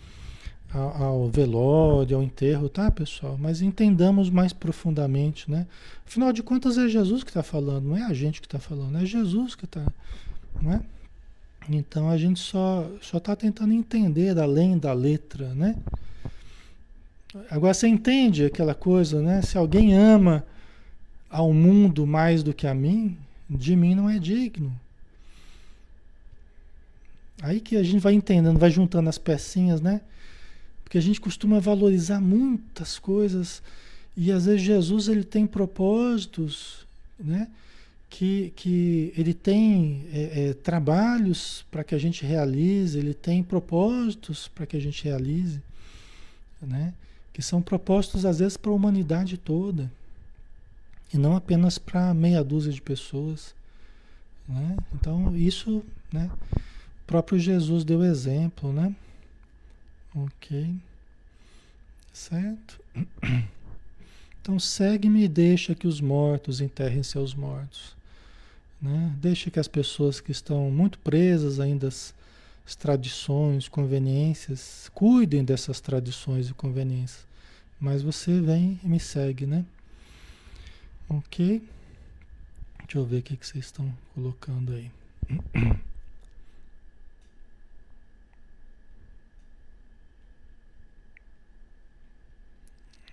ao, 0.74 1.04
ao, 1.04 1.30
velório, 1.30 2.18
ao 2.18 2.24
enterro, 2.24 2.70
tá, 2.70 2.92
pessoal? 2.92 3.38
Mas 3.40 3.62
entendamos 3.62 4.30
mais 4.30 4.54
profundamente, 4.54 5.50
né? 5.50 5.66
Afinal 6.06 6.32
de 6.32 6.44
contas, 6.44 6.78
é 6.78 6.88
Jesus 6.88 7.24
que 7.24 7.30
está 7.30 7.44
falando, 7.44 7.90
não 7.90 7.98
é 7.98 8.04
a 8.04 8.14
gente 8.14 8.40
que 8.42 8.48
está 8.48 8.60
falando, 8.60 8.98
é 8.98 9.06
Jesus 9.06 9.56
que 9.56 9.66
está, 9.66 9.86
não 10.62 10.74
é? 10.74 10.82
Então 11.70 12.10
a 12.10 12.18
gente 12.18 12.40
só 12.40 12.90
só 13.02 13.18
está 13.18 13.36
tentando 13.36 13.74
entender 13.74 14.38
além 14.40 14.78
da 14.78 14.94
letra, 14.94 15.54
né? 15.54 15.76
Agora 17.50 17.74
você 17.74 17.88
entende 17.88 18.46
aquela 18.46 18.74
coisa, 18.74 19.22
né? 19.22 19.42
Se 19.42 19.58
alguém 19.58 19.94
ama 19.94 20.44
ao 21.30 21.54
mundo 21.54 22.08
mais 22.08 22.42
do 22.42 22.54
que 22.54 22.66
a 22.66 22.74
mim, 22.74 23.16
de 23.48 23.76
mim 23.76 23.94
não 23.94 24.10
é 24.10 24.18
digno. 24.18 24.74
Aí 27.42 27.60
que 27.60 27.78
a 27.78 27.84
gente 27.84 28.00
vai 28.00 28.14
entendendo, 28.14 28.58
vai 28.58 28.72
juntando 28.72 29.10
as 29.10 29.18
pecinhas, 29.18 29.80
né? 29.80 30.02
Porque 30.90 30.98
a 30.98 31.02
gente 31.02 31.22
costuma 31.22 31.60
valorizar 31.60 32.20
muitas 32.20 32.98
coisas 32.98 33.62
e 34.18 34.32
às 34.32 34.48
vezes 34.48 34.64
Jesus 34.64 35.08
ele 35.08 35.24
tem 35.24 35.46
propósitos, 35.46 36.84
né? 37.20 37.48
Que, 38.10 38.52
que 38.56 39.14
ele 39.16 39.36
tem 39.36 40.04
é, 40.12 40.50
é, 40.50 40.54
trabalhos 40.56 41.64
para 41.70 41.84
que 41.84 41.94
a 41.94 41.98
gente 42.00 42.26
realize, 42.26 42.98
ele 42.98 43.14
tem 43.14 43.44
propósitos 43.44 44.48
para 44.48 44.66
que 44.66 44.76
a 44.76 44.80
gente 44.80 45.04
realize, 45.04 45.62
né? 46.60 46.92
Que 47.32 47.44
são 47.44 47.62
propósitos 47.62 48.26
às 48.26 48.40
vezes 48.40 48.58
para 48.58 48.72
a 48.72 48.74
humanidade 48.74 49.38
toda 49.38 49.92
e 51.14 51.20
não 51.20 51.36
apenas 51.36 51.78
para 51.78 52.16
meia 52.16 52.44
dúzia 52.44 52.74
de 52.74 52.82
pessoas, 52.82 53.54
né? 54.48 54.76
Então 54.96 55.38
isso, 55.38 55.84
né? 56.12 56.32
O 57.04 57.06
próprio 57.06 57.38
Jesus 57.38 57.84
deu 57.84 58.04
exemplo, 58.04 58.74
né? 58.74 58.96
Ok, 60.16 60.76
certo? 62.12 62.80
Então 64.42 64.60
segue-me 64.60 65.26
e 65.26 65.28
deixa 65.28 65.76
que 65.76 65.88
os 65.88 66.02
mortos 66.02 66.60
enterrem 66.60 67.04
seus 67.04 67.36
mortos. 67.36 67.96
Né? 68.82 69.14
Deixa 69.22 69.52
que 69.52 69.60
as 69.60 69.68
pessoas 69.68 70.20
que 70.20 70.32
estão 70.32 70.72
muito 70.72 70.98
presas 71.00 71.60
ainda 71.60 71.88
às, 71.88 72.14
tradições, 72.80 73.68
conveniências, 73.68 74.90
cuidem 74.94 75.44
dessas 75.44 75.80
tradições 75.80 76.50
e 76.50 76.54
conveniências. 76.54 77.26
Mas 77.80 78.02
você 78.02 78.40
vem 78.42 78.80
e 78.84 78.88
me 78.88 79.00
segue, 79.00 79.46
né? 79.46 79.66
Ok? 81.08 81.64
Deixa 82.80 82.98
eu 82.98 83.06
ver 83.06 83.20
o 83.20 83.24
que, 83.24 83.38
que 83.38 83.46
vocês 83.46 83.66
estão 83.66 83.92
colocando 84.14 84.74
aí. 84.74 84.92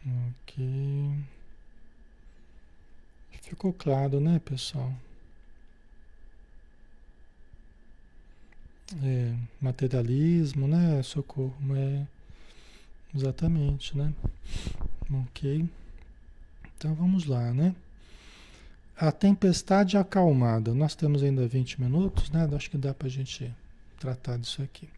Ok. 0.07 1.27
Ficou 3.43 3.73
claro, 3.73 4.21
né, 4.21 4.41
pessoal? 4.45 4.93
É, 9.03 9.35
materialismo, 9.61 10.69
né? 10.69 11.03
Socorro, 11.03 11.55
é 11.77 12.07
exatamente, 13.15 13.97
né? 13.97 14.13
Ok. 15.11 15.69
Então 16.77 16.95
vamos 16.95 17.25
lá, 17.27 17.53
né? 17.53 17.75
A 18.97 19.11
tempestade 19.13 19.97
acalmada. 19.97 20.75
Nós 20.75 20.95
temos 20.95 21.23
ainda 21.23 21.47
20 21.47 21.81
minutos, 21.81 22.31
né? 22.31 22.49
Acho 22.55 22.71
que 22.71 22.79
dá 22.79 22.95
para 22.95 23.09
a 23.09 23.11
gente 23.11 23.53
tratar 23.99 24.39
disso 24.39 24.63
aqui. 24.63 24.89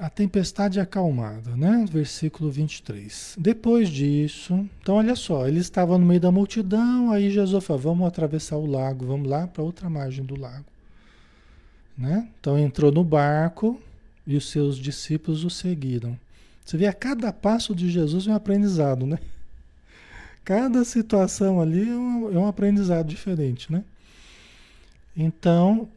A 0.00 0.08
tempestade 0.08 0.80
acalmada, 0.80 1.54
né? 1.54 1.84
Versículo 1.90 2.50
23. 2.50 3.36
Depois 3.38 3.90
disso, 3.90 4.66
então 4.80 4.94
olha 4.94 5.14
só, 5.14 5.46
ele 5.46 5.60
estava 5.60 5.98
no 5.98 6.06
meio 6.06 6.20
da 6.20 6.32
multidão, 6.32 7.12
aí 7.12 7.30
Jesus 7.30 7.62
falou: 7.62 7.82
vamos 7.82 8.08
atravessar 8.08 8.56
o 8.56 8.64
lago, 8.64 9.04
vamos 9.04 9.28
lá 9.28 9.46
para 9.46 9.62
outra 9.62 9.90
margem 9.90 10.24
do 10.24 10.40
lago. 10.40 10.64
Né? 11.98 12.26
Então 12.40 12.58
entrou 12.58 12.90
no 12.90 13.04
barco 13.04 13.78
e 14.26 14.36
os 14.36 14.48
seus 14.48 14.78
discípulos 14.78 15.44
o 15.44 15.50
seguiram. 15.50 16.18
Você 16.64 16.78
vê 16.78 16.86
a 16.86 16.94
cada 16.94 17.30
passo 17.30 17.74
de 17.74 17.90
Jesus 17.90 18.26
um 18.26 18.34
aprendizado, 18.34 19.04
né? 19.04 19.18
Cada 20.42 20.82
situação 20.82 21.60
ali 21.60 21.86
é 21.86 21.94
um, 21.94 22.34
é 22.34 22.38
um 22.38 22.46
aprendizado 22.46 23.06
diferente, 23.06 23.70
né? 23.70 23.84
Então, 25.14 25.90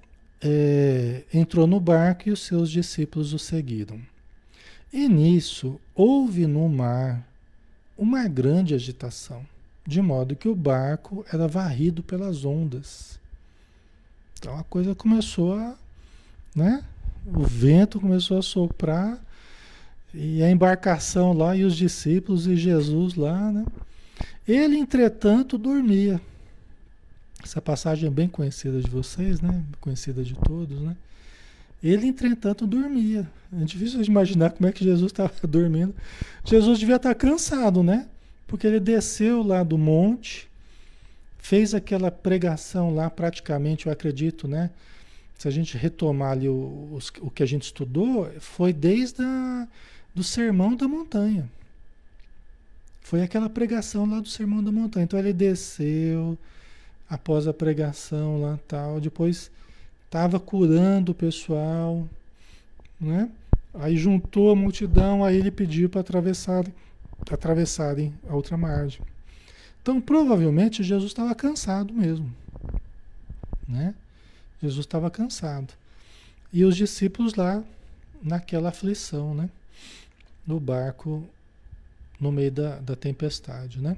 é, 0.44 1.24
entrou 1.34 1.66
no 1.66 1.80
barco 1.80 2.28
e 2.28 2.32
os 2.32 2.41
seus 2.41 2.70
discípulos 2.70 3.34
o 3.34 3.39
seguiram. 3.39 4.00
E 4.91 5.08
nisso 5.08 5.80
houve 5.96 6.46
no 6.46 6.68
mar 6.68 7.26
uma 7.98 8.28
grande 8.28 8.76
agitação, 8.76 9.46
de 9.88 10.02
modo 10.02 10.36
que 10.36 10.50
o 10.50 10.56
barco 10.56 11.26
era 11.32 11.48
varrido 11.48 12.04
pelas 12.04 12.44
ondas. 12.44 13.20
Então 14.38 14.60
a 14.60 14.64
coisa 14.64 14.94
começou 14.94 15.54
a, 15.54 15.76
né? 16.54 16.84
O 17.26 17.44
vento 17.44 18.02
começou 18.02 18.38
a 18.38 18.41
soprar 18.41 19.18
e 20.14 20.44
a 20.44 20.52
embarcação 20.52 21.32
lá 21.32 21.56
e 21.56 21.64
os 21.64 21.76
discípulos 21.76 22.46
e 22.46 22.56
Jesus 22.58 23.16
lá, 23.16 23.52
né? 23.52 23.66
Ele, 24.48 24.78
entretanto, 24.78 25.58
dormia. 25.58 26.20
Essa 27.44 27.62
passagem 27.62 28.08
é 28.08 28.12
bem 28.12 28.28
conhecida 28.28 28.82
de 28.82 28.89
vocês, 28.89 29.41
né? 29.41 29.64
Conhecida 29.82 30.24
de 30.24 30.34
todos, 30.34 30.80
né? 30.82 30.96
Ele, 31.84 32.08
entretanto, 32.08 32.66
dormia. 32.66 33.30
É 33.52 33.66
difícil 33.66 34.02
imaginar 34.04 34.52
como 34.52 34.68
é 34.68 34.72
que 34.72 34.84
Jesus 34.84 35.12
estava 35.12 35.34
dormindo. 35.46 35.94
Jesus 36.46 36.80
devia 36.80 36.96
estar 36.96 37.14
cansado, 37.14 37.84
né? 37.84 38.08
Porque 38.48 38.66
ele 38.66 38.80
desceu 38.80 39.44
lá 39.44 39.64
do 39.64 39.78
monte, 39.78 40.48
fez 41.38 41.74
aquela 41.74 42.10
pregação 42.10 42.96
lá, 42.96 43.10
praticamente, 43.10 43.88
eu 43.88 43.91
acredito, 43.91 44.48
né? 44.48 44.70
Se 45.38 45.48
a 45.48 45.52
gente 45.52 45.78
retomar 45.78 46.32
ali 46.32 46.48
o, 46.48 46.98
o 47.20 47.30
que 47.30 47.44
a 47.44 47.46
gente 47.46 47.64
estudou, 47.64 48.32
foi 48.39 48.72
desde 48.72 49.22
a, 49.22 49.68
do 50.16 50.24
Sermão 50.24 50.76
da 50.76 50.88
Montanha. 50.88 51.50
Foi 53.02 53.22
aquela 53.22 53.50
pregação 53.50 54.06
lá 54.06 54.22
do 54.22 54.30
Sermão 54.30 54.64
da 54.64 54.72
Montanha. 54.72 55.04
Então 55.04 55.20
ele 55.20 55.34
desceu, 55.34 56.38
após 57.14 57.47
a 57.47 57.53
pregação 57.53 58.41
lá 58.41 58.59
tal, 58.68 58.99
depois 58.99 59.51
estava 60.05 60.39
curando 60.39 61.11
o 61.11 61.16
pessoal, 61.16 62.09
né? 62.99 63.30
Aí 63.72 63.95
juntou 63.95 64.49
a 64.49 64.55
multidão, 64.55 65.24
aí 65.24 65.38
ele 65.38 65.51
pediu 65.51 65.89
para 65.89 66.01
atravessar, 66.01 66.66
atravessarem 67.30 68.11
a 68.28 68.36
outra 68.36 68.57
margem. 68.57 69.01
Então, 69.80 70.01
provavelmente 70.01 70.82
Jesus 70.82 71.11
estava 71.11 71.36
cansado 71.36 71.93
mesmo, 71.93 72.34
né? 73.68 73.93
Jesus 74.59 74.84
estava 74.84 75.11
cansado. 75.11 75.72
E 76.51 76.66
os 76.66 76.76
discípulos 76.76 77.36
lá 77.36 77.64
naquela 78.24 78.70
aflição, 78.70 79.36
né? 79.36 79.51
No 80.47 80.59
barco, 80.59 81.24
no 82.20 82.32
meio 82.32 82.51
da, 82.51 82.78
da 82.78 82.95
tempestade, 82.95 83.80
né? 83.80 83.97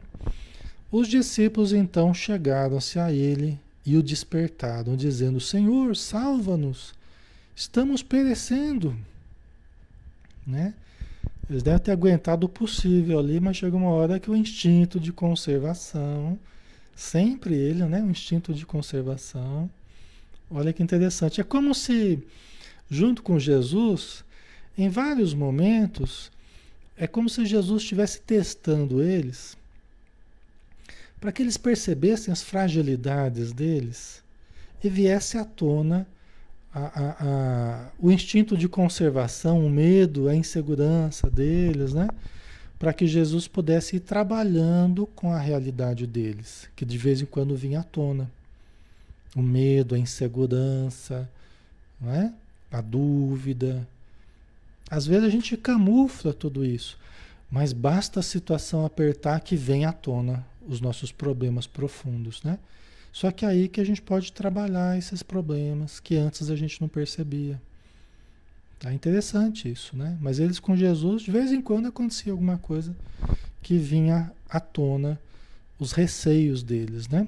Os 0.97 1.09
discípulos 1.09 1.73
então 1.73 2.13
chegaram-se 2.13 2.97
a 2.97 3.11
ele 3.11 3.59
e 3.85 3.97
o 3.97 4.01
despertaram, 4.01 4.95
dizendo: 4.95 5.41
Senhor, 5.41 5.93
salva-nos, 5.93 6.93
estamos 7.53 8.01
perecendo. 8.01 8.95
Né? 10.47 10.73
Eles 11.49 11.61
devem 11.61 11.81
ter 11.81 11.91
aguentado 11.91 12.45
o 12.45 12.49
possível 12.49 13.19
ali, 13.19 13.41
mas 13.41 13.57
chega 13.57 13.75
uma 13.75 13.89
hora 13.89 14.21
que 14.21 14.31
o 14.31 14.35
instinto 14.37 14.97
de 14.97 15.11
conservação, 15.11 16.39
sempre 16.95 17.55
ele, 17.55 17.83
né? 17.83 18.01
O 18.01 18.09
instinto 18.09 18.53
de 18.53 18.65
conservação. 18.65 19.69
Olha 20.49 20.71
que 20.71 20.81
interessante. 20.81 21.41
É 21.41 21.43
como 21.43 21.75
se, 21.75 22.23
junto 22.89 23.21
com 23.21 23.37
Jesus, 23.37 24.23
em 24.77 24.87
vários 24.87 25.33
momentos, 25.33 26.31
é 26.95 27.05
como 27.05 27.27
se 27.27 27.45
Jesus 27.45 27.83
estivesse 27.83 28.21
testando 28.21 29.03
eles 29.03 29.57
para 31.25 31.31
que 31.31 31.41
eles 31.41 31.57
percebessem 31.57 32.31
as 32.31 32.43
fragilidades 32.43 33.51
deles 33.51 34.21
e 34.83 34.87
viesse 34.87 35.39
à 35.39 35.43
tona 35.43 36.05
a, 36.71 36.79
a, 36.79 37.15
a, 37.19 37.87
o 37.99 38.11
instinto 38.11 38.55
de 38.55 38.69
conservação, 38.69 39.65
o 39.65 39.67
medo, 39.67 40.29
a 40.29 40.35
insegurança 40.35 41.27
deles, 41.27 41.95
né? 41.95 42.07
Para 42.77 42.93
que 42.93 43.07
Jesus 43.07 43.47
pudesse 43.47 43.95
ir 43.95 44.01
trabalhando 44.01 45.07
com 45.15 45.31
a 45.31 45.39
realidade 45.39 46.05
deles, 46.05 46.69
que 46.75 46.85
de 46.85 46.95
vez 46.95 47.19
em 47.23 47.25
quando 47.25 47.55
vinha 47.55 47.79
à 47.79 47.83
tona. 47.83 48.29
O 49.35 49.41
medo, 49.41 49.95
a 49.95 49.97
insegurança, 49.97 51.27
é? 52.05 52.29
a 52.71 52.81
dúvida. 52.81 53.87
Às 54.91 55.07
vezes 55.07 55.23
a 55.23 55.29
gente 55.29 55.57
camufla 55.57 56.31
tudo 56.31 56.63
isso, 56.63 56.99
mas 57.49 57.73
basta 57.73 58.19
a 58.19 58.23
situação 58.23 58.85
apertar 58.85 59.39
que 59.39 59.55
vem 59.55 59.85
à 59.85 59.91
tona 59.91 60.45
os 60.67 60.81
nossos 60.81 61.11
problemas 61.11 61.67
profundos, 61.67 62.43
né? 62.43 62.59
Só 63.11 63.31
que 63.31 63.45
é 63.45 63.47
aí 63.47 63.67
que 63.69 63.79
a 63.79 63.83
gente 63.85 64.01
pode 64.01 64.33
trabalhar 64.33 64.97
esses 64.97 65.23
problemas 65.23 65.99
que 65.99 66.17
antes 66.17 66.49
a 66.49 66.55
gente 66.55 66.81
não 66.81 66.89
percebia. 66.89 67.61
Tá 68.77 68.93
interessante 68.93 69.71
isso, 69.71 69.95
né? 69.95 70.17
Mas 70.19 70.37
eles 70.37 70.59
com 70.59 70.75
Jesus, 70.75 71.23
de 71.23 71.31
vez 71.31 71.51
em 71.51 71.61
quando 71.61 71.87
acontecia 71.87 72.33
alguma 72.33 72.57
coisa 72.57 72.95
que 73.61 73.77
vinha 73.77 74.31
à 74.49 74.59
tona 74.59 75.19
os 75.79 75.91
receios 75.91 76.61
deles, 76.61 77.07
né? 77.07 77.27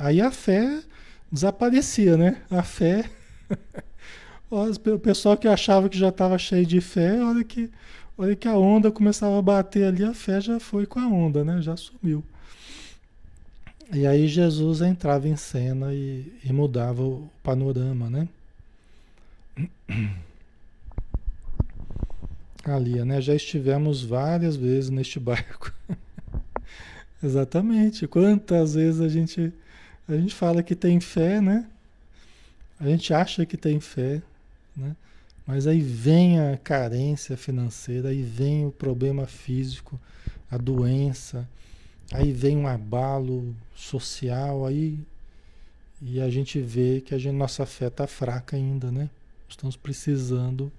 Aí 0.00 0.20
a 0.20 0.30
fé 0.30 0.82
desaparecia, 1.30 2.16
né? 2.16 2.42
A 2.50 2.62
fé. 2.62 3.08
o 4.50 4.98
pessoal 4.98 5.36
que 5.36 5.46
achava 5.46 5.88
que 5.88 5.98
já 5.98 6.08
estava 6.08 6.38
cheio 6.38 6.66
de 6.66 6.80
fé, 6.80 7.22
olha 7.22 7.44
que, 7.44 7.70
olha 8.16 8.34
que 8.34 8.48
a 8.48 8.56
onda 8.56 8.90
começava 8.90 9.38
a 9.38 9.42
bater 9.42 9.84
ali, 9.84 10.04
a 10.04 10.14
fé 10.14 10.40
já 10.40 10.58
foi 10.58 10.86
com 10.86 10.98
a 10.98 11.06
onda, 11.06 11.44
né? 11.44 11.62
Já 11.62 11.76
sumiu. 11.76 12.24
E 13.92 14.06
aí 14.06 14.28
Jesus 14.28 14.82
entrava 14.82 15.26
em 15.28 15.36
cena 15.36 15.94
e, 15.94 16.30
e 16.44 16.52
mudava 16.52 17.02
o 17.02 17.30
panorama, 17.42 18.10
né? 18.10 18.28
Ali, 22.64 23.02
né? 23.02 23.20
Já 23.20 23.34
estivemos 23.34 24.02
várias 24.02 24.56
vezes 24.56 24.90
neste 24.90 25.18
barco. 25.20 25.72
Exatamente. 27.22 28.06
Quantas 28.06 28.74
vezes 28.74 29.00
a 29.00 29.08
gente 29.08 29.52
a 30.08 30.16
gente 30.16 30.34
fala 30.34 30.62
que 30.62 30.74
tem 30.74 31.00
fé, 31.00 31.40
né? 31.40 31.66
A 32.80 32.86
gente 32.86 33.12
acha 33.12 33.44
que 33.44 33.56
tem 33.56 33.78
fé, 33.80 34.22
né? 34.76 34.96
Mas 35.46 35.66
aí 35.66 35.80
vem 35.80 36.40
a 36.40 36.56
carência 36.56 37.36
financeira, 37.36 38.10
aí 38.10 38.22
vem 38.22 38.66
o 38.66 38.70
problema 38.70 39.26
físico, 39.26 39.98
a 40.50 40.56
doença, 40.56 41.48
aí 42.12 42.32
vem 42.32 42.56
um 42.56 42.66
abalo 42.66 43.54
social, 43.74 44.66
aí 44.66 44.98
e 46.00 46.20
a 46.20 46.30
gente 46.30 46.60
vê 46.60 47.00
que 47.00 47.14
a 47.14 47.18
gente, 47.18 47.34
nossa 47.34 47.66
fé 47.66 47.88
está 47.88 48.06
fraca 48.06 48.56
ainda, 48.56 48.90
né? 48.90 49.10
Estamos 49.48 49.76
precisando 49.76 50.70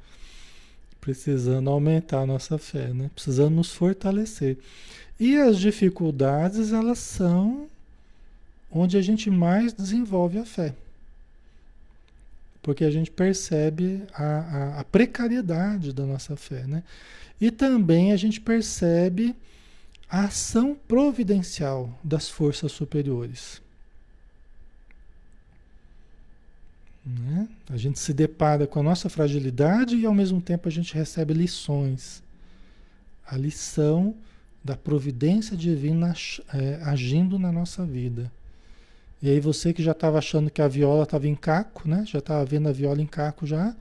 precisando 1.02 1.70
aumentar 1.70 2.22
a 2.22 2.26
nossa 2.26 2.58
fé, 2.58 2.94
né? 2.94 3.10
Precisando 3.14 3.56
nos 3.56 3.74
fortalecer. 3.74 4.58
E 5.20 5.38
as 5.38 5.58
dificuldades, 5.58 6.74
elas 6.74 7.00
são 7.00 7.68
onde 8.72 8.98
a 8.98 9.02
gente 9.02 9.30
mais 9.30 9.74
desenvolve 9.74 10.38
a 10.38 10.46
fé. 10.46 10.74
Porque 12.62 12.84
a 12.84 12.92
gente 12.92 13.10
percebe 13.10 14.04
a, 14.14 14.24
a, 14.24 14.80
a 14.82 14.84
precariedade 14.84 15.94
da 15.94 16.06
nossa 16.06 16.36
fé, 16.36 16.68
né? 16.68 16.84
E 17.40 17.50
também 17.50 18.12
a 18.12 18.18
gente 18.18 18.42
percebe 18.42 19.36
a 20.10 20.26
ação 20.26 20.76
providencial 20.88 21.93
das 22.03 22.28
forças 22.30 22.72
superiores. 22.72 23.62
Né? 27.05 27.47
A 27.70 27.78
gente 27.78 27.99
se 27.99 28.14
depara 28.14 28.66
com 28.66 28.80
a 28.80 28.84
nossa 28.84 29.10
fragilidade 29.10 29.95
e 29.95 30.05
ao 30.05 30.14
mesmo 30.14 30.41
tempo 30.41 30.68
a 30.68 30.72
gente 30.72 30.93
recebe 30.93 31.34
lições. 31.34 32.24
A 33.26 33.38
lição 33.38 34.16
da 34.64 34.76
providência 34.76 35.55
divina 35.55 36.14
é, 36.53 36.80
agindo 36.84 37.38
na 37.38 37.51
nossa 37.51 37.86
vida. 37.86 38.32
E 39.22 39.30
aí 39.30 39.39
você 39.39 39.74
que 39.74 39.84
já 39.84 39.91
estava 39.91 40.18
achando 40.18 40.49
que 40.49 40.62
a 40.62 40.68
viola 40.68 41.03
estava 41.03 41.28
em 41.28 41.36
caco, 41.36 41.88
né? 41.88 42.03
Já 42.05 42.20
estava 42.20 42.43
vendo 42.45 42.70
a 42.70 42.72
viola 42.72 43.01
em 43.01 43.05
caco 43.05 43.45
já, 43.45 43.76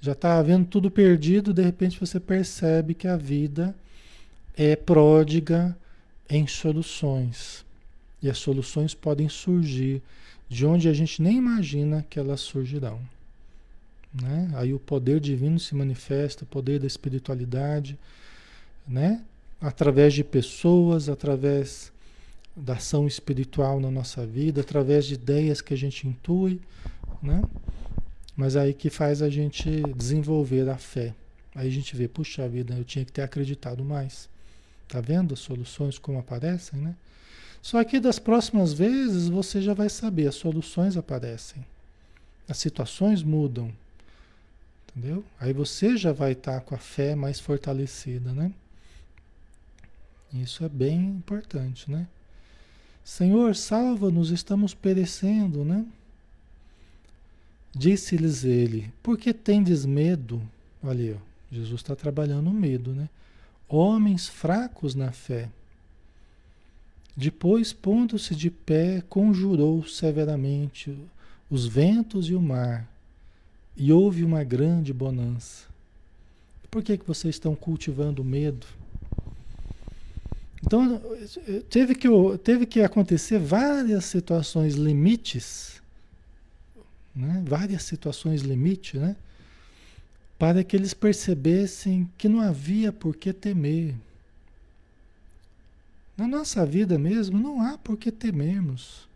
já 0.00 0.12
estava 0.12 0.42
vendo 0.42 0.66
tudo 0.66 0.90
perdido, 0.90 1.52
de 1.52 1.62
repente 1.62 1.98
você 1.98 2.20
percebe 2.20 2.94
que 2.94 3.08
a 3.08 3.16
vida 3.16 3.74
é 4.58 4.74
pródiga 4.74 5.76
em 6.28 6.46
soluções. 6.48 7.64
E 8.20 8.28
as 8.28 8.38
soluções 8.38 8.92
podem 8.92 9.28
surgir 9.28 10.02
de 10.48 10.66
onde 10.66 10.88
a 10.88 10.92
gente 10.92 11.22
nem 11.22 11.36
imagina 11.36 12.04
que 12.10 12.18
elas 12.18 12.40
surgirão. 12.40 13.00
Né? 14.12 14.50
Aí 14.54 14.74
o 14.74 14.78
poder 14.78 15.20
divino 15.20 15.60
se 15.60 15.74
manifesta, 15.76 16.42
o 16.42 16.46
poder 16.46 16.80
da 16.80 16.86
espiritualidade, 16.86 17.96
né? 18.86 19.22
através 19.60 20.12
de 20.12 20.24
pessoas, 20.24 21.08
através 21.08 21.92
da 22.56 22.74
ação 22.74 23.06
espiritual 23.06 23.78
na 23.78 23.90
nossa 23.90 24.26
vida, 24.26 24.62
através 24.62 25.06
de 25.06 25.14
ideias 25.14 25.60
que 25.60 25.72
a 25.72 25.76
gente 25.76 26.08
intui, 26.08 26.60
né? 27.22 27.42
Mas 28.36 28.56
aí 28.56 28.74
que 28.74 28.90
faz 28.90 29.22
a 29.22 29.28
gente 29.28 29.82
desenvolver 29.96 30.68
a 30.68 30.76
fé. 30.76 31.14
Aí 31.54 31.68
a 31.68 31.70
gente 31.70 31.94
vê, 31.94 32.08
puxa 32.08 32.48
vida, 32.48 32.74
eu 32.74 32.84
tinha 32.84 33.04
que 33.04 33.12
ter 33.12 33.22
acreditado 33.22 33.84
mais. 33.84 34.28
Tá 34.88 35.00
vendo 35.00 35.34
as 35.34 35.40
soluções 35.40 35.98
como 35.98 36.18
aparecem, 36.18 36.80
né? 36.80 36.96
Só 37.60 37.82
que 37.84 38.00
das 38.00 38.18
próximas 38.18 38.72
vezes 38.72 39.28
você 39.28 39.60
já 39.60 39.74
vai 39.74 39.88
saber, 39.88 40.28
as 40.28 40.34
soluções 40.34 40.96
aparecem. 40.96 41.64
As 42.48 42.56
situações 42.56 43.22
mudam. 43.22 43.70
Entendeu? 44.88 45.22
Aí 45.38 45.52
você 45.52 45.96
já 45.96 46.12
vai 46.12 46.32
estar 46.32 46.54
tá 46.54 46.60
com 46.60 46.74
a 46.74 46.78
fé 46.78 47.14
mais 47.14 47.38
fortalecida, 47.38 48.32
né? 48.32 48.52
Isso 50.32 50.64
é 50.64 50.68
bem 50.68 50.98
importante, 50.98 51.90
né? 51.90 52.06
Senhor, 53.04 53.54
salva-nos, 53.56 54.30
estamos 54.30 54.74
perecendo, 54.74 55.64
né? 55.64 55.86
Disse-lhes 57.74 58.44
ele: 58.44 58.92
Por 59.02 59.16
que 59.16 59.32
tendes 59.32 59.86
medo? 59.86 60.42
Olha 60.82 61.00
aí, 61.00 61.14
ó, 61.14 61.54
Jesus 61.54 61.80
está 61.80 61.96
trabalhando 61.96 62.50
o 62.50 62.54
medo, 62.54 62.92
né? 62.92 63.08
Homens 63.68 64.26
fracos 64.28 64.94
na 64.94 65.12
fé. 65.12 65.48
Depois, 67.16 67.72
pondo-se 67.72 68.34
de 68.34 68.50
pé, 68.50 69.02
conjurou 69.08 69.84
severamente 69.86 70.96
os 71.50 71.66
ventos 71.66 72.28
e 72.28 72.34
o 72.34 72.40
mar, 72.40 72.88
e 73.76 73.92
houve 73.92 74.24
uma 74.24 74.44
grande 74.44 74.92
bonança. 74.92 75.66
Por 76.70 76.82
que, 76.82 76.96
que 76.96 77.06
vocês 77.06 77.34
estão 77.34 77.54
cultivando 77.54 78.22
medo? 78.22 78.66
Então, 80.64 81.00
teve 81.70 81.94
que, 81.94 82.08
teve 82.42 82.66
que 82.66 82.82
acontecer 82.82 83.38
várias 83.38 84.04
situações 84.04 84.74
limites, 84.74 85.80
né? 87.14 87.42
várias 87.46 87.82
situações 87.84 88.42
limite, 88.42 88.98
né? 88.98 89.16
Para 90.38 90.62
que 90.62 90.76
eles 90.76 90.94
percebessem 90.94 92.08
que 92.16 92.28
não 92.28 92.40
havia 92.40 92.92
por 92.92 93.16
que 93.16 93.32
temer. 93.32 93.94
Na 96.16 96.28
nossa 96.28 96.64
vida 96.64 96.98
mesmo, 96.98 97.38
não 97.38 97.60
há 97.60 97.76
por 97.76 97.96
que 97.96 98.12
temermos. 98.12 99.08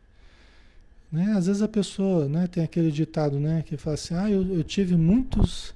Né? 1.11 1.33
Às 1.37 1.47
vezes 1.47 1.62
a 1.62 1.68
pessoa 1.68 2.29
né, 2.29 2.47
tem 2.47 2.64
aquele 2.64 2.91
ditado 2.91 3.39
né, 3.39 3.62
que 3.66 3.77
fala 3.77 3.95
assim, 3.95 4.14
ah, 4.14 4.31
eu, 4.31 4.57
eu 4.57 4.64
tive 4.64 4.97
muitos 4.97 5.75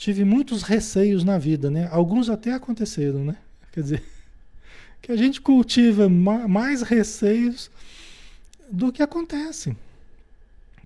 tive 0.00 0.24
muitos 0.24 0.62
receios 0.62 1.22
na 1.24 1.36
vida, 1.36 1.70
né? 1.70 1.86
Alguns 1.92 2.30
até 2.30 2.54
aconteceram, 2.54 3.22
né? 3.22 3.36
Quer 3.70 3.82
dizer, 3.82 4.02
que 5.02 5.12
a 5.12 5.16
gente 5.16 5.42
cultiva 5.42 6.08
mais 6.08 6.80
receios 6.80 7.70
do 8.72 8.90
que 8.90 9.02
acontece. 9.02 9.76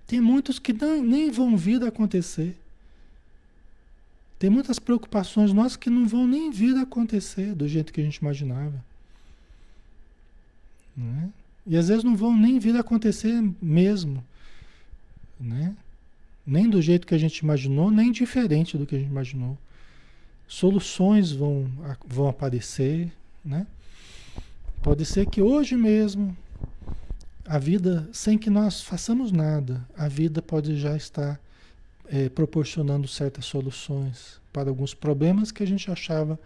Tem 0.05 0.21
muitos 0.21 0.59
que 0.59 0.73
nem 0.73 1.31
vão 1.31 1.57
vir 1.57 1.85
a 1.85 1.89
acontecer. 1.89 2.57
Tem 4.39 4.51
muitas 4.51 4.79
preocupações 4.79 5.53
nossas 5.53 5.77
que 5.77 5.89
não 5.89 6.07
vão 6.07 6.27
nem 6.27 6.51
vir 6.51 6.77
a 6.77 6.83
acontecer 6.83 7.55
do 7.55 7.67
jeito 7.69 7.93
que 7.93 8.01
a 8.01 8.05
gente 8.05 8.17
imaginava. 8.17 8.85
Né? 10.97 11.31
E 11.67 11.77
às 11.77 11.89
vezes 11.89 12.05
não 12.05 12.17
vão 12.17 12.37
nem 12.37 12.59
vir 12.59 12.77
a 12.77 12.81
acontecer 12.81 13.43
mesmo. 13.61 14.23
Né? 15.41 15.75
Nem 16.47 16.69
do 16.69 16.83
jeito 16.83 17.07
que 17.07 17.15
a 17.15 17.19
gente 17.19 17.39
imaginou, 17.39 17.91
nem 17.91 18.13
diferente 18.13 18.77
do 18.77 18.87
que 18.87 18.97
a 18.97 18.99
gente 18.99 19.11
imaginou. 19.11 19.57
Soluções 20.47 21.33
vão, 21.33 21.71
vão 22.07 22.29
aparecer, 22.29 23.11
né? 23.43 23.67
Pode 24.83 25.07
ser 25.07 25.27
que 25.27 25.41
hoje 25.41 25.75
mesmo 25.75 26.37
a 27.47 27.59
vida, 27.59 28.09
sem 28.13 28.37
que 28.37 28.51
nós 28.51 28.83
façamos 28.83 29.33
nada, 29.33 29.87
a 29.97 30.09
vida 30.09 30.43
pode 30.43 30.79
já 30.79 30.97
estar 30.97 31.41
é, 32.09 32.29
proporcionando 32.29 33.09
certas 33.09 33.45
soluções 33.45 34.41
para 34.53 34.69
alguns 34.69 34.95
problemas 34.95 35.51
que 35.51 35.63
a 35.63 35.67
gente 35.67 35.91
achava 35.91 36.39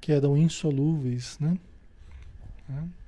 que 0.00 0.12
eram 0.12 0.36
insolúveis, 0.36 1.36
né? 1.38 1.56
É. 2.68 3.02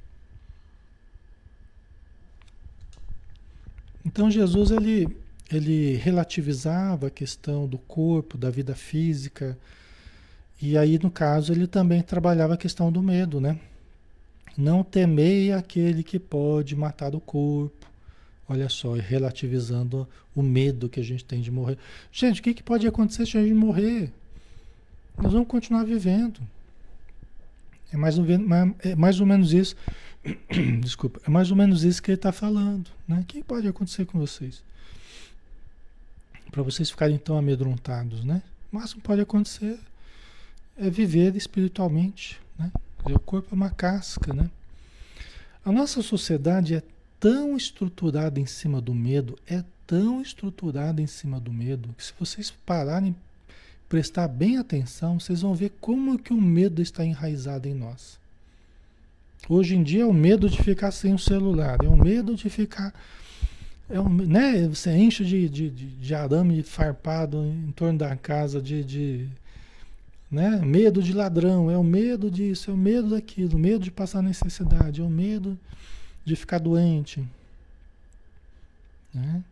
Então 4.04 4.30
Jesus 4.30 4.70
ele, 4.70 5.08
ele 5.50 5.96
relativizava 5.96 7.06
a 7.06 7.10
questão 7.10 7.66
do 7.66 7.78
corpo, 7.78 8.36
da 8.36 8.50
vida 8.50 8.74
física, 8.74 9.58
e 10.60 10.76
aí 10.76 10.98
no 11.02 11.10
caso 11.10 11.52
ele 11.52 11.66
também 11.66 12.02
trabalhava 12.02 12.54
a 12.54 12.58
questão 12.58 12.92
do 12.92 13.02
medo, 13.02 13.40
né? 13.40 13.58
Não 14.56 14.84
temei 14.84 15.52
aquele 15.52 16.04
que 16.04 16.18
pode 16.18 16.76
matar 16.76 17.14
o 17.14 17.20
corpo. 17.20 17.83
Olha 18.48 18.68
só, 18.68 18.92
relativizando 18.94 20.06
o 20.34 20.42
medo 20.42 20.88
que 20.88 21.00
a 21.00 21.02
gente 21.02 21.24
tem 21.24 21.40
de 21.40 21.50
morrer. 21.50 21.78
Gente, 22.12 22.40
o 22.40 22.42
que, 22.42 22.54
que 22.54 22.62
pode 22.62 22.86
acontecer 22.86 23.26
se 23.26 23.38
a 23.38 23.42
gente 23.42 23.54
morrer? 23.54 24.12
Nós 25.16 25.32
vamos 25.32 25.48
continuar 25.48 25.84
vivendo. 25.84 26.40
É 27.92 27.96
mais 27.96 28.18
ou, 28.18 28.26
é 28.80 28.94
mais 28.94 29.20
ou 29.20 29.26
menos 29.26 29.52
isso. 29.52 29.76
Desculpa, 30.82 31.20
é 31.26 31.30
mais 31.30 31.50
ou 31.50 31.56
menos 31.56 31.84
isso 31.84 32.02
que 32.02 32.10
ele 32.10 32.16
está 32.16 32.32
falando. 32.32 32.86
Né? 33.06 33.20
O 33.20 33.24
que 33.24 33.42
pode 33.42 33.66
acontecer 33.66 34.04
com 34.04 34.18
vocês? 34.18 34.62
Para 36.50 36.62
vocês 36.62 36.90
ficarem 36.90 37.18
tão 37.18 37.36
amedrontados, 37.38 38.24
né? 38.24 38.42
O 38.72 38.76
máximo 38.76 39.00
pode 39.00 39.20
acontecer 39.20 39.78
é 40.76 40.90
viver 40.90 41.36
espiritualmente, 41.36 42.40
né? 42.58 42.70
O 43.04 43.18
corpo 43.18 43.48
é 43.52 43.54
uma 43.54 43.70
casca, 43.70 44.32
né? 44.32 44.50
A 45.64 45.70
nossa 45.70 46.02
sociedade 46.02 46.74
é 46.74 46.82
tão 47.24 47.56
estruturada 47.56 48.38
em 48.38 48.44
cima 48.44 48.82
do 48.82 48.92
medo, 48.92 49.38
é 49.46 49.64
tão 49.86 50.20
estruturada 50.20 51.00
em 51.00 51.06
cima 51.06 51.40
do 51.40 51.50
medo, 51.50 51.88
que 51.96 52.04
se 52.04 52.12
vocês 52.20 52.50
pararem 52.66 53.16
prestar 53.88 54.28
bem 54.28 54.58
atenção, 54.58 55.18
vocês 55.18 55.40
vão 55.40 55.54
ver 55.54 55.72
como 55.80 56.18
que 56.18 56.34
o 56.34 56.40
medo 56.40 56.82
está 56.82 57.02
enraizado 57.02 57.66
em 57.66 57.72
nós. 57.72 58.18
Hoje 59.48 59.74
em 59.74 59.82
dia 59.82 60.02
é 60.02 60.06
o 60.06 60.12
medo 60.12 60.50
de 60.50 60.62
ficar 60.62 60.90
sem 60.90 61.14
o 61.14 61.18
celular, 61.18 61.78
é 61.82 61.88
o 61.88 61.96
medo 61.96 62.34
de 62.34 62.50
ficar. 62.50 62.92
É 63.88 63.98
um, 63.98 64.08
né? 64.10 64.68
Você 64.68 64.94
enche 64.94 65.24
de, 65.24 65.48
de, 65.48 65.70
de, 65.70 65.86
de 65.86 66.14
arame 66.14 66.62
farpado 66.62 67.42
em 67.42 67.72
torno 67.72 68.00
da 68.00 68.14
casa, 68.16 68.60
de, 68.60 68.84
de 68.84 69.28
né? 70.30 70.60
medo 70.62 71.02
de 71.02 71.14
ladrão, 71.14 71.70
é 71.70 71.78
o 71.78 71.84
medo 71.84 72.30
disso, 72.30 72.70
é 72.70 72.74
o 72.74 72.76
medo 72.76 73.08
daquilo, 73.08 73.58
medo 73.58 73.82
de 73.82 73.90
passar 73.90 74.22
necessidade, 74.22 75.00
é 75.00 75.04
o 75.04 75.08
medo 75.08 75.58
de 76.24 76.36
ficar 76.36 76.58
doente. 76.58 77.26
Né? 79.12 79.44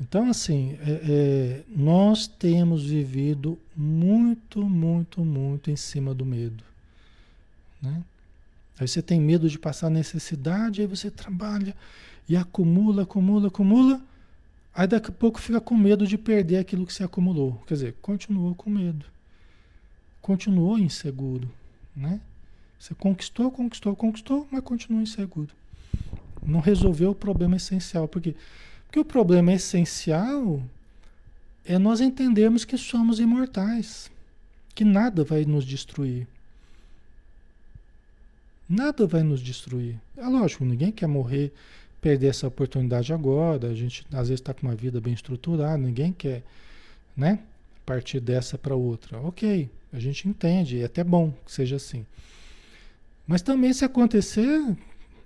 Então, 0.00 0.30
assim, 0.30 0.78
é, 0.80 0.90
é, 0.90 1.62
nós 1.68 2.26
temos 2.26 2.84
vivido 2.84 3.58
muito, 3.76 4.64
muito, 4.64 5.24
muito 5.24 5.70
em 5.70 5.76
cima 5.76 6.14
do 6.14 6.24
medo. 6.24 6.64
Né? 7.82 8.02
Aí 8.78 8.88
você 8.88 9.02
tem 9.02 9.20
medo 9.20 9.48
de 9.48 9.58
passar 9.58 9.90
necessidade, 9.90 10.80
aí 10.80 10.86
você 10.86 11.10
trabalha 11.10 11.76
e 12.26 12.34
acumula, 12.36 13.02
acumula, 13.02 13.48
acumula. 13.48 14.00
Aí 14.74 14.86
daqui 14.86 15.10
a 15.10 15.12
pouco 15.12 15.38
fica 15.38 15.60
com 15.60 15.76
medo 15.76 16.06
de 16.06 16.16
perder 16.16 16.56
aquilo 16.56 16.86
que 16.86 16.94
você 16.94 17.04
acumulou. 17.04 17.62
Quer 17.66 17.74
dizer, 17.74 17.96
continuou 18.00 18.54
com 18.54 18.70
medo. 18.70 19.04
Continuou 20.22 20.78
inseguro. 20.78 21.50
Né? 21.94 22.20
Você 22.80 22.94
conquistou, 22.94 23.50
conquistou, 23.50 23.94
conquistou, 23.94 24.48
mas 24.50 24.64
continua 24.64 25.02
inseguro. 25.02 25.50
Não 26.42 26.60
resolveu 26.60 27.10
o 27.10 27.14
problema 27.14 27.56
essencial. 27.56 28.08
Por 28.08 28.22
quê? 28.22 28.34
Porque 28.86 28.98
o 28.98 29.04
problema 29.04 29.52
essencial 29.52 30.62
é 31.62 31.78
nós 31.78 32.00
entendermos 32.00 32.64
que 32.64 32.78
somos 32.78 33.20
imortais, 33.20 34.10
que 34.74 34.82
nada 34.82 35.22
vai 35.22 35.44
nos 35.44 35.66
destruir. 35.66 36.26
Nada 38.66 39.06
vai 39.06 39.22
nos 39.22 39.42
destruir. 39.42 40.00
É 40.16 40.26
lógico, 40.26 40.64
ninguém 40.64 40.90
quer 40.90 41.06
morrer, 41.06 41.52
perder 42.00 42.28
essa 42.28 42.48
oportunidade 42.48 43.12
agora. 43.12 43.68
A 43.68 43.74
gente 43.74 44.06
às 44.10 44.28
vezes 44.28 44.40
está 44.40 44.54
com 44.54 44.66
uma 44.66 44.74
vida 44.74 45.02
bem 45.02 45.12
estruturada, 45.12 45.76
ninguém 45.76 46.14
quer, 46.14 46.42
né? 47.14 47.40
Partir 47.84 48.20
dessa 48.20 48.56
para 48.56 48.74
outra. 48.74 49.20
Ok, 49.20 49.68
a 49.92 50.00
gente 50.00 50.26
entende, 50.26 50.80
é 50.80 50.86
até 50.86 51.04
bom 51.04 51.30
que 51.44 51.52
seja 51.52 51.76
assim. 51.76 52.06
Mas 53.30 53.42
também 53.42 53.72
se 53.72 53.84
acontecer, 53.84 54.76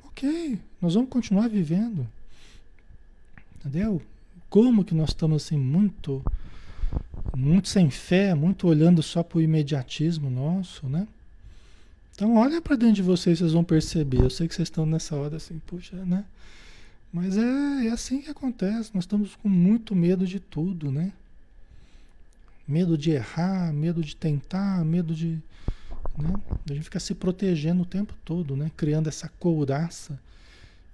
ok, 0.05 0.59
nós 0.79 0.93
vamos 0.93 1.09
continuar 1.09 1.49
vivendo. 1.49 2.07
Entendeu? 3.57 4.03
Como 4.51 4.85
que 4.85 4.95
nós 4.95 5.09
estamos 5.09 5.43
assim 5.43 5.57
muito 5.57 6.23
muito 7.35 7.67
sem 7.67 7.89
fé, 7.89 8.35
muito 8.35 8.69
olhando 8.69 9.03
só 9.03 9.23
para 9.23 9.39
o 9.39 9.41
imediatismo 9.41 10.29
nosso, 10.29 10.87
né? 10.87 11.09
Então 12.15 12.37
olha 12.37 12.61
para 12.61 12.77
dentro 12.77 12.97
de 12.97 13.03
vocês, 13.03 13.39
vocês 13.39 13.55
vão 13.55 13.65
perceber. 13.65 14.21
Eu 14.21 14.29
sei 14.29 14.49
que 14.49 14.55
vocês 14.55 14.67
estão 14.67 14.85
nessa 14.85 15.17
hora 15.17 15.39
assim, 15.39 15.59
puxa, 15.67 15.97
né? 16.05 16.27
Mas 17.11 17.39
é, 17.39 17.87
é 17.87 17.91
assim 17.91 18.21
que 18.21 18.29
acontece. 18.29 18.91
Nós 18.93 19.05
estamos 19.05 19.35
com 19.35 19.49
muito 19.49 19.97
medo 19.97 20.27
de 20.27 20.39
tudo, 20.39 20.93
né? 20.93 21.11
Medo 22.69 22.99
de 22.99 23.13
errar, 23.13 23.73
medo 23.73 24.05
de 24.05 24.15
tentar, 24.15 24.85
medo 24.85 25.15
de. 25.15 25.41
Né? 26.19 26.33
A 26.71 26.73
gente 26.73 26.85
fica 26.85 27.01
se 27.01 27.15
protegendo 27.15 27.83
o 27.83 27.87
tempo 27.87 28.15
todo, 28.25 28.57
né? 28.57 28.71
Criando 28.77 29.09
essa 29.09 29.29
couraça 29.29 30.19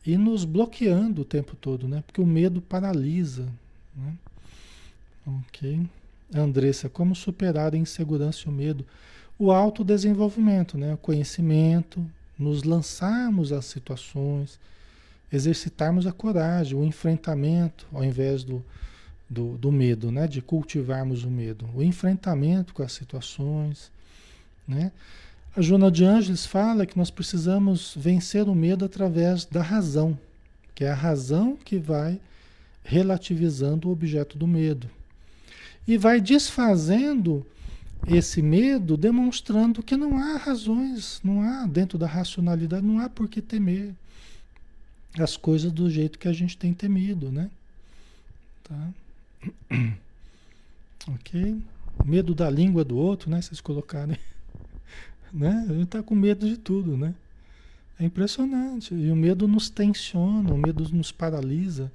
e 0.04 0.16
nos 0.16 0.44
bloqueando 0.44 1.22
o 1.22 1.24
tempo 1.24 1.54
todo, 1.56 1.86
né? 1.86 2.02
Porque 2.06 2.20
o 2.20 2.26
medo 2.26 2.60
paralisa, 2.60 3.46
né? 3.94 4.14
Ok. 5.26 5.86
Andressa, 6.34 6.88
como 6.88 7.14
superar 7.14 7.74
a 7.74 7.78
insegurança 7.78 8.44
e 8.46 8.48
o 8.48 8.52
medo? 8.52 8.86
O 9.38 9.50
autodesenvolvimento, 9.50 10.78
né? 10.78 10.94
O 10.94 10.98
conhecimento, 10.98 12.04
nos 12.38 12.62
lançarmos 12.62 13.52
às 13.52 13.66
situações, 13.66 14.58
exercitarmos 15.30 16.06
a 16.06 16.12
coragem, 16.12 16.78
o 16.78 16.84
enfrentamento, 16.84 17.86
ao 17.92 18.02
invés 18.02 18.42
do, 18.42 18.64
do, 19.28 19.58
do 19.58 19.70
medo, 19.70 20.10
né? 20.10 20.26
De 20.26 20.40
cultivarmos 20.40 21.24
o 21.24 21.30
medo. 21.30 21.68
O 21.74 21.82
enfrentamento 21.82 22.72
com 22.72 22.82
as 22.82 22.92
situações, 22.92 23.90
né? 24.70 24.92
A 25.56 25.60
Joana 25.60 25.90
de 25.90 26.04
Ângeles 26.04 26.46
fala 26.46 26.86
que 26.86 26.96
nós 26.96 27.10
precisamos 27.10 27.94
vencer 27.96 28.48
o 28.48 28.54
medo 28.54 28.84
através 28.84 29.44
da 29.44 29.60
razão, 29.60 30.16
que 30.74 30.84
é 30.84 30.90
a 30.90 30.94
razão 30.94 31.56
que 31.56 31.76
vai 31.76 32.20
relativizando 32.84 33.88
o 33.88 33.92
objeto 33.92 34.38
do 34.38 34.46
medo. 34.46 34.88
E 35.86 35.98
vai 35.98 36.20
desfazendo 36.20 37.44
esse 38.06 38.40
medo, 38.40 38.96
demonstrando 38.96 39.82
que 39.82 39.96
não 39.96 40.18
há 40.18 40.36
razões, 40.36 41.20
não 41.22 41.42
há 41.42 41.66
dentro 41.66 41.98
da 41.98 42.06
racionalidade, 42.06 42.86
não 42.86 43.00
há 43.00 43.08
por 43.08 43.28
que 43.28 43.42
temer 43.42 43.92
as 45.18 45.36
coisas 45.36 45.72
do 45.72 45.90
jeito 45.90 46.18
que 46.18 46.28
a 46.28 46.32
gente 46.32 46.56
tem 46.56 46.72
temido, 46.72 47.30
né? 47.30 47.50
Tá? 48.64 48.88
Ok? 51.08 51.58
Medo 52.04 52.34
da 52.34 52.50
língua 52.50 52.84
do 52.84 52.94
outro, 52.94 53.30
né? 53.30 53.40
Vocês 53.40 53.58
colocarem. 53.58 54.18
Né? 55.32 55.66
A 55.68 55.72
gente 55.72 55.84
está 55.84 56.02
com 56.02 56.14
medo 56.14 56.48
de 56.48 56.56
tudo, 56.56 56.96
né? 56.96 57.14
É 57.98 58.04
impressionante. 58.04 58.94
E 58.94 59.10
o 59.10 59.16
medo 59.16 59.46
nos 59.46 59.68
tensiona, 59.68 60.52
o 60.52 60.58
medo 60.58 60.88
nos 60.94 61.12
paralisa, 61.12 61.92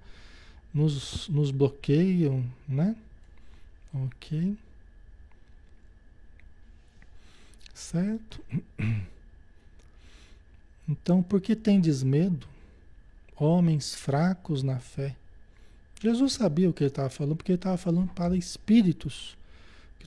nos, 0.73 1.27
nos 1.29 1.51
bloqueia, 1.51 2.43
né? 2.67 2.95
Ok. 3.93 4.55
Certo? 7.73 8.41
Então, 10.87 11.23
por 11.23 11.41
que 11.41 11.55
tem 11.55 11.81
desmedo? 11.81 12.45
Homens 13.35 13.95
fracos 13.95 14.61
na 14.61 14.77
fé. 14.77 15.15
Jesus 15.99 16.33
sabia 16.33 16.69
o 16.69 16.73
que 16.73 16.83
ele 16.83 16.89
estava 16.89 17.09
falando, 17.09 17.35
porque 17.35 17.51
ele 17.51 17.57
estava 17.57 17.75
falando 17.75 18.09
para 18.13 18.37
espíritos 18.37 19.35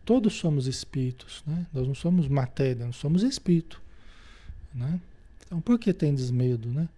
Todos 0.09 0.33
somos 0.33 0.67
espíritos, 0.67 1.43
né? 1.47 1.67
Nós 1.71 1.87
não 1.87 1.95
somos 1.95 2.29
matéria, 2.29 2.87
nós 2.87 2.97
somos 2.97 3.23
espírito, 3.23 3.79
né? 4.75 4.99
Então, 5.45 5.61
por 5.61 5.79
que 5.79 5.93
tem 5.93 6.15
desmedo, 6.15 6.67
né? 6.71 6.89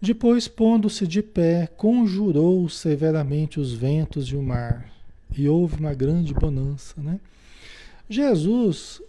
Depois, 0.00 0.48
pondo-se 0.48 1.06
de 1.06 1.22
pé, 1.22 1.68
conjurou 1.76 2.70
severamente 2.70 3.60
os 3.60 3.74
ventos 3.74 4.28
e 4.28 4.34
o 4.34 4.42
mar, 4.42 4.90
e 5.36 5.46
houve 5.46 5.78
uma 5.78 5.92
grande 5.92 6.32
bonança, 6.32 6.94
né? 6.96 7.20
Jesus, 8.08 9.02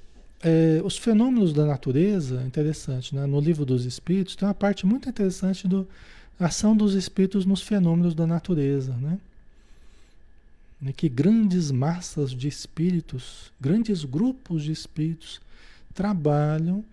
é, 0.43 0.81
os 0.83 0.97
fenômenos 0.97 1.53
da 1.53 1.65
natureza, 1.65 2.43
interessante, 2.45 3.15
né? 3.15 3.25
No 3.25 3.39
livro 3.39 3.65
dos 3.65 3.85
Espíritos 3.85 4.35
tem 4.35 4.45
uma 4.45 4.53
parte 4.53 4.85
muito 4.85 5.07
interessante 5.07 5.65
da 5.65 5.85
ação 6.37 6.75
dos 6.75 6.93
espíritos 6.93 7.45
nos 7.45 7.61
fenômenos 7.61 8.13
da 8.13 8.27
natureza, 8.27 8.91
né? 8.97 9.17
Né, 10.83 10.91
que 10.91 11.07
grandes 11.07 11.71
massas 11.71 12.31
de 12.31 12.49
espíritos, 12.49 13.53
grandes 13.59 14.03
grupos 14.03 14.63
de 14.63 14.73
espíritos 14.73 15.39
trabalham 15.93 16.83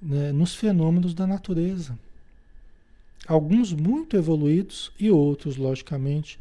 né, 0.00 0.32
nos 0.32 0.54
fenômenos 0.54 1.12
da 1.12 1.26
natureza. 1.26 1.98
Alguns 3.28 3.74
muito 3.74 4.16
evoluídos 4.16 4.90
e 4.98 5.10
outros, 5.10 5.58
logicamente, 5.58 6.38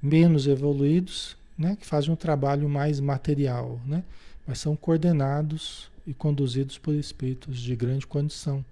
menos 0.00 0.46
evoluídos, 0.46 1.36
né, 1.56 1.76
que 1.78 1.84
fazem 1.84 2.10
um 2.10 2.16
trabalho 2.16 2.66
mais 2.66 2.98
material, 2.98 3.78
né, 3.84 4.02
mas 4.46 4.58
são 4.58 4.74
coordenados 4.74 5.90
e 6.06 6.14
conduzidos 6.14 6.78
por 6.78 6.94
espíritos 6.94 7.60
de 7.60 7.76
grande 7.76 8.06
condição. 8.06 8.64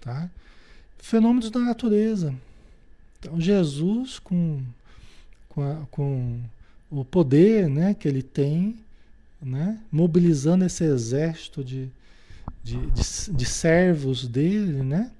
Tá? 0.00 0.28
Fenômenos 0.98 1.50
da 1.50 1.60
natureza. 1.60 2.34
Então, 3.20 3.40
Jesus, 3.40 4.18
com, 4.18 4.60
com, 5.48 5.62
a, 5.62 5.86
com 5.90 6.40
o 7.00 7.04
poder 7.04 7.68
né, 7.68 7.94
que 7.94 8.06
ele 8.06 8.22
tem, 8.22 8.78
né, 9.42 9.80
mobilizando 9.90 10.64
esse 10.64 10.84
exército 10.84 11.64
de, 11.64 11.88
de, 12.62 12.78
de, 12.90 13.32
de 13.32 13.44
servos 13.44 14.26
dele, 14.28 14.82
né, 14.82 15.10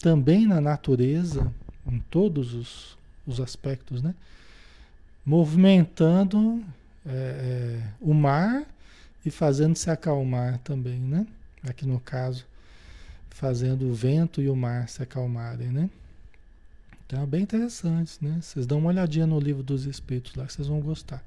também 0.00 0.46
na 0.46 0.60
natureza, 0.60 1.52
em 1.86 2.00
todos 2.10 2.54
os, 2.54 2.98
os 3.26 3.40
aspectos, 3.40 4.02
né, 4.02 4.14
movimentando 5.24 6.64
é, 7.06 7.10
é, 7.10 7.82
o 8.00 8.12
mar 8.12 8.64
e 9.24 9.30
fazendo 9.30 9.76
se 9.76 9.90
acalmar 9.90 10.58
também, 10.58 10.98
né? 10.98 11.26
Aqui 11.62 11.86
no 11.86 12.00
caso, 12.00 12.46
fazendo 13.28 13.86
o 13.86 13.94
vento 13.94 14.40
e 14.40 14.48
o 14.48 14.56
mar 14.56 14.88
se 14.88 15.02
acalmarem, 15.02 15.68
né? 15.68 15.90
É 17.12 17.26
bem 17.26 17.42
interessante, 17.42 18.18
né? 18.20 18.38
Vocês 18.40 18.66
dão 18.66 18.78
uma 18.78 18.88
olhadinha 18.88 19.26
no 19.26 19.38
livro 19.38 19.62
dos 19.62 19.84
espíritos 19.86 20.34
lá, 20.34 20.48
vocês 20.48 20.68
vão 20.68 20.80
gostar 20.80 21.22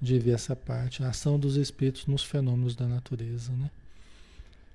de 0.00 0.18
ver 0.18 0.32
essa 0.32 0.56
parte, 0.56 1.02
a 1.02 1.08
ação 1.08 1.38
dos 1.38 1.56
espíritos 1.56 2.06
nos 2.06 2.24
fenômenos 2.24 2.74
da 2.74 2.86
natureza, 2.86 3.52
né? 3.52 3.70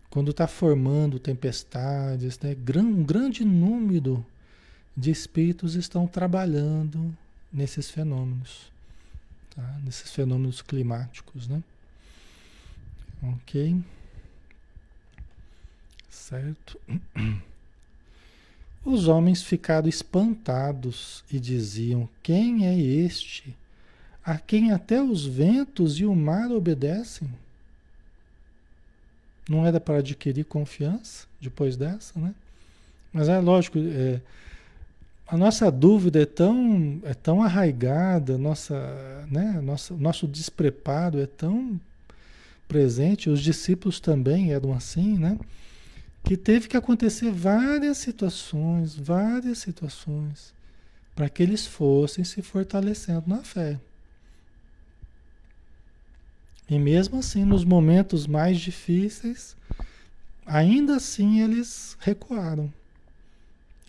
Quando 0.09 0.31
está 0.31 0.47
formando 0.47 1.19
tempestades, 1.19 2.39
né? 2.39 2.55
um 2.77 3.03
grande 3.03 3.45
número 3.45 4.25
de 4.97 5.11
espíritos 5.11 5.75
estão 5.75 6.07
trabalhando 6.07 7.15
nesses 7.53 7.89
fenômenos, 7.89 8.71
tá? 9.55 9.79
nesses 9.83 10.11
fenômenos 10.11 10.61
climáticos, 10.61 11.47
né? 11.47 11.61
Ok? 13.21 13.83
certo? 16.29 16.79
Os 18.89 19.07
homens 19.07 19.43
ficaram 19.43 19.87
espantados 19.87 21.23
e 21.31 21.39
diziam: 21.39 22.09
Quem 22.23 22.65
é 22.65 22.75
este? 22.75 23.55
A 24.25 24.39
quem 24.39 24.71
até 24.71 24.99
os 24.99 25.27
ventos 25.27 25.99
e 25.99 26.05
o 26.05 26.15
mar 26.15 26.51
obedecem? 26.51 27.29
Não 29.47 29.63
era 29.63 29.79
para 29.79 29.99
adquirir 29.99 30.43
confiança 30.43 31.27
depois 31.39 31.77
dessa, 31.77 32.19
né? 32.19 32.33
Mas 33.13 33.29
é 33.29 33.37
lógico, 33.37 33.77
é, 33.77 34.19
a 35.27 35.37
nossa 35.37 35.69
dúvida 35.71 36.23
é 36.23 36.25
tão, 36.25 36.99
é 37.03 37.13
tão 37.13 37.43
arraigada, 37.43 38.39
nossa, 38.39 38.75
né, 39.29 39.61
nossa, 39.61 39.93
nosso 39.93 40.27
despreparo 40.27 41.19
é 41.19 41.27
tão 41.27 41.79
presente, 42.67 43.29
os 43.29 43.39
discípulos 43.39 43.99
também 43.99 44.51
eram 44.51 44.73
assim, 44.73 45.19
né? 45.19 45.37
Que 46.23 46.37
teve 46.37 46.67
que 46.67 46.77
acontecer 46.77 47.31
várias 47.31 47.97
situações, 47.97 48.95
várias 48.95 49.57
situações, 49.59 50.53
para 51.15 51.29
que 51.29 51.41
eles 51.41 51.65
fossem 51.65 52.23
se 52.23 52.41
fortalecendo 52.41 53.23
na 53.27 53.43
fé. 53.43 53.79
E 56.69 56.77
mesmo 56.77 57.17
assim, 57.17 57.43
nos 57.43 57.65
momentos 57.65 58.27
mais 58.27 58.59
difíceis, 58.59 59.57
ainda 60.45 60.97
assim 60.97 61.41
eles 61.41 61.97
recuaram. 61.99 62.71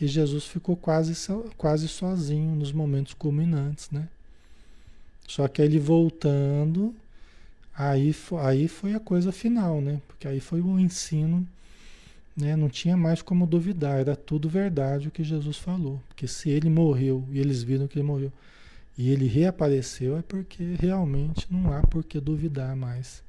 E 0.01 0.07
Jesus 0.07 0.47
ficou 0.47 0.75
quase, 0.77 1.15
quase 1.59 1.87
sozinho 1.87 2.57
nos 2.57 2.73
momentos 2.73 3.13
culminantes, 3.13 3.91
né? 3.91 4.09
Só 5.29 5.47
que 5.47 5.61
ele 5.61 5.79
voltando, 5.79 6.95
aí, 7.77 8.17
aí 8.43 8.67
foi 8.67 8.95
a 8.95 9.01
coisa 9.01 9.31
final, 9.31 9.83
né? 9.83 10.01
Porque 10.09 10.27
aí 10.27 10.41
foi 10.41 10.63
o 10.63 10.81
ensino, 10.81 11.47
né? 12.41 12.57
Não 12.57 12.69
tinha 12.69 12.97
mais 12.97 13.23
como 13.23 13.47
duvidar, 13.47 14.01
era 14.01 14.17
tudo 14.17 14.49
verdade 14.49 15.09
o 15.09 15.11
que 15.11 15.23
Jesus 15.23 15.57
falou. 15.57 16.01
Porque 16.09 16.27
se 16.27 16.51
ele 16.51 16.69
morreu 16.69 17.25
e 17.31 17.39
eles 17.39 17.63
viram 17.63 17.87
que 17.87 17.99
ele 17.99 18.07
morreu, 18.07 18.33
e 18.97 19.11
ele 19.11 19.27
reapareceu 19.27 20.19
é 20.19 20.23
porque 20.23 20.75
realmente 20.79 21.47
não 21.51 21.73
há 21.73 21.81
por 21.83 22.05
que 22.05 22.21
duvidar 22.21 22.77
mais. 22.77 23.23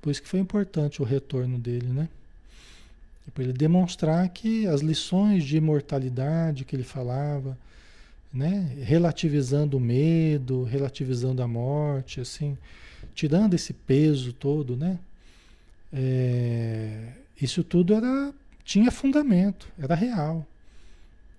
Por 0.00 0.10
isso 0.10 0.22
que 0.22 0.28
foi 0.28 0.40
importante 0.40 1.00
o 1.00 1.04
retorno 1.04 1.58
dele, 1.58 1.86
né? 1.86 2.08
Para 3.32 3.44
ele 3.44 3.52
demonstrar 3.52 4.28
que 4.28 4.66
as 4.66 4.80
lições 4.80 5.44
de 5.44 5.56
imortalidade 5.56 6.64
que 6.64 6.74
ele 6.74 6.82
falava, 6.82 7.56
né? 8.32 8.76
relativizando 8.82 9.76
o 9.76 9.80
medo, 9.80 10.64
relativizando 10.64 11.42
a 11.42 11.46
morte, 11.46 12.20
assim, 12.20 12.58
tirando 13.14 13.54
esse 13.54 13.72
peso 13.72 14.32
todo, 14.32 14.76
né? 14.76 14.98
É, 15.92 17.12
isso 17.40 17.62
tudo 17.64 17.94
era 17.94 18.32
tinha 18.64 18.90
fundamento, 18.90 19.68
era 19.78 19.94
real, 19.94 20.46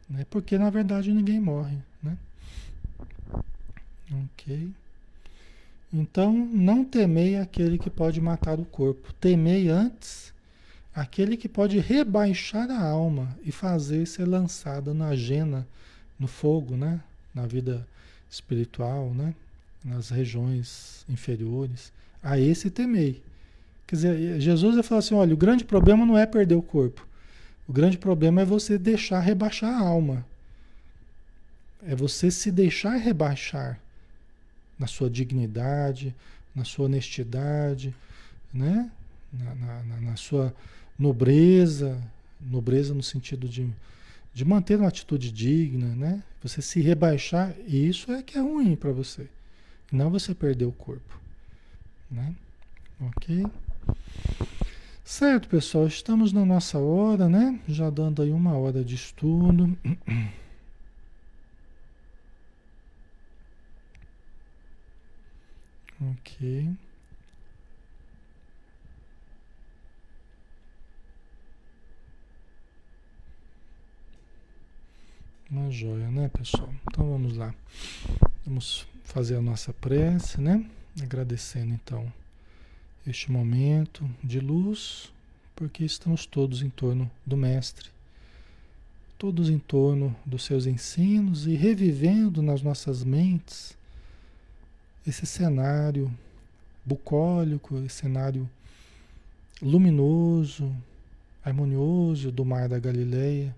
né? 0.09 0.25
Porque 0.29 0.57
na 0.57 0.69
verdade 0.69 1.13
ninguém 1.13 1.39
morre, 1.39 1.77
né? 2.01 2.17
Ok. 4.11 4.71
Então, 5.93 6.33
não 6.33 6.83
temei 6.83 7.37
aquele 7.37 7.77
que 7.77 7.89
pode 7.89 8.19
matar 8.19 8.59
o 8.59 8.65
corpo. 8.65 9.13
Temei 9.13 9.69
antes 9.69 10.33
aquele 10.93 11.37
que 11.37 11.47
pode 11.47 11.77
rebaixar 11.79 12.69
a 12.71 12.81
alma 12.81 13.37
e 13.43 13.51
fazer 13.51 14.07
ser 14.07 14.25
lançada 14.25 14.91
na 14.91 15.15
jena, 15.15 15.67
no 16.19 16.27
fogo, 16.27 16.75
né? 16.75 16.99
Na 17.33 17.45
vida 17.45 17.87
espiritual, 18.27 19.13
né? 19.13 19.35
Nas 19.85 20.09
regiões 20.09 21.05
inferiores. 21.07 21.91
A 22.23 22.39
esse 22.39 22.71
temei. 22.71 23.21
Quer 23.93 23.97
dizer, 23.97 24.41
Jesus 24.41 24.73
vai 24.73 24.83
falar 24.83 24.99
assim: 24.99 25.13
olha, 25.13 25.35
o 25.35 25.37
grande 25.37 25.63
problema 25.63 26.03
não 26.03 26.17
é 26.17 26.25
perder 26.25 26.55
o 26.55 26.63
corpo. 26.63 27.07
O 27.67 27.71
grande 27.71 27.95
problema 27.95 28.41
é 28.41 28.45
você 28.45 28.75
deixar 28.75 29.19
rebaixar 29.19 29.69
a 29.69 29.87
alma. 29.87 30.25
É 31.85 31.95
você 31.95 32.31
se 32.31 32.51
deixar 32.51 32.95
rebaixar 32.95 33.79
na 34.79 34.87
sua 34.87 35.11
dignidade, 35.11 36.15
na 36.55 36.63
sua 36.63 36.85
honestidade, 36.85 37.93
né? 38.51 38.89
na, 39.31 39.53
na, 39.83 40.01
na 40.01 40.15
sua 40.15 40.51
nobreza, 40.97 42.01
nobreza 42.41 42.95
no 42.95 43.03
sentido 43.03 43.47
de, 43.47 43.69
de 44.33 44.43
manter 44.43 44.79
uma 44.79 44.87
atitude 44.87 45.31
digna, 45.31 45.95
né? 45.95 46.23
Você 46.41 46.63
se 46.63 46.81
rebaixar, 46.81 47.53
isso 47.67 48.11
é 48.11 48.23
que 48.23 48.39
é 48.39 48.41
ruim 48.41 48.75
para 48.75 48.91
você. 48.91 49.27
Não 49.91 50.09
você 50.09 50.33
perder 50.33 50.65
o 50.65 50.71
corpo, 50.71 51.21
né? 52.09 52.33
Ok? 52.99 53.45
Certo, 55.05 55.49
pessoal, 55.49 55.85
estamos 55.85 56.31
na 56.31 56.45
nossa 56.45 56.79
hora, 56.79 57.27
né? 57.27 57.59
Já 57.67 57.89
dando 57.89 58.21
aí 58.21 58.31
uma 58.31 58.57
hora 58.57 58.83
de 58.83 58.95
estudo. 58.95 59.77
Ok. 66.01 66.75
Uma 75.49 75.71
joia, 75.71 76.09
né, 76.11 76.29
pessoal? 76.29 76.69
Então 76.91 77.09
vamos 77.09 77.37
lá. 77.37 77.53
Vamos 78.45 78.85
fazer 79.03 79.37
a 79.37 79.41
nossa 79.41 79.71
prece, 79.73 80.41
né? 80.41 80.65
Agradecendo 81.01 81.73
então 81.73 82.11
este 83.05 83.31
momento 83.31 84.09
de 84.23 84.39
luz, 84.39 85.11
porque 85.55 85.83
estamos 85.83 86.25
todos 86.25 86.61
em 86.61 86.69
torno 86.69 87.09
do 87.25 87.35
Mestre, 87.35 87.89
todos 89.17 89.49
em 89.49 89.59
torno 89.59 90.15
dos 90.25 90.43
seus 90.43 90.65
ensinos 90.65 91.45
e 91.47 91.55
revivendo 91.55 92.41
nas 92.41 92.61
nossas 92.61 93.03
mentes 93.03 93.77
esse 95.05 95.25
cenário 95.25 96.11
bucólico, 96.85 97.77
esse 97.79 97.95
cenário 97.95 98.49
luminoso, 99.61 100.73
harmonioso 101.43 102.31
do 102.31 102.45
Mar 102.45 102.69
da 102.69 102.79
Galileia. 102.79 103.55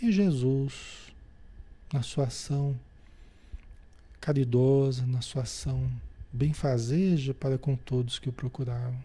E 0.00 0.12
Jesus, 0.12 1.12
na 1.92 2.02
sua 2.02 2.24
ação 2.24 2.78
caridosa, 4.20 5.06
na 5.06 5.20
sua 5.20 5.42
ação 5.42 5.88
benfazeja 6.36 7.34
para 7.34 7.58
com 7.58 7.74
todos 7.74 8.18
que 8.18 8.28
o 8.28 8.32
procuravam, 8.32 9.02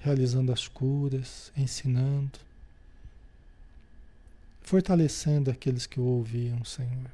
realizando 0.00 0.52
as 0.52 0.66
curas, 0.66 1.52
ensinando, 1.56 2.38
fortalecendo 4.62 5.50
aqueles 5.50 5.86
que 5.86 6.00
o 6.00 6.04
ouviam, 6.04 6.64
Senhor. 6.64 7.10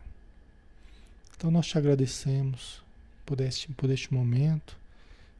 Então 1.36 1.50
nós 1.50 1.66
te 1.66 1.76
agradecemos 1.76 2.82
por 3.26 3.40
este, 3.40 3.68
por 3.72 3.90
este 3.90 4.14
momento 4.14 4.76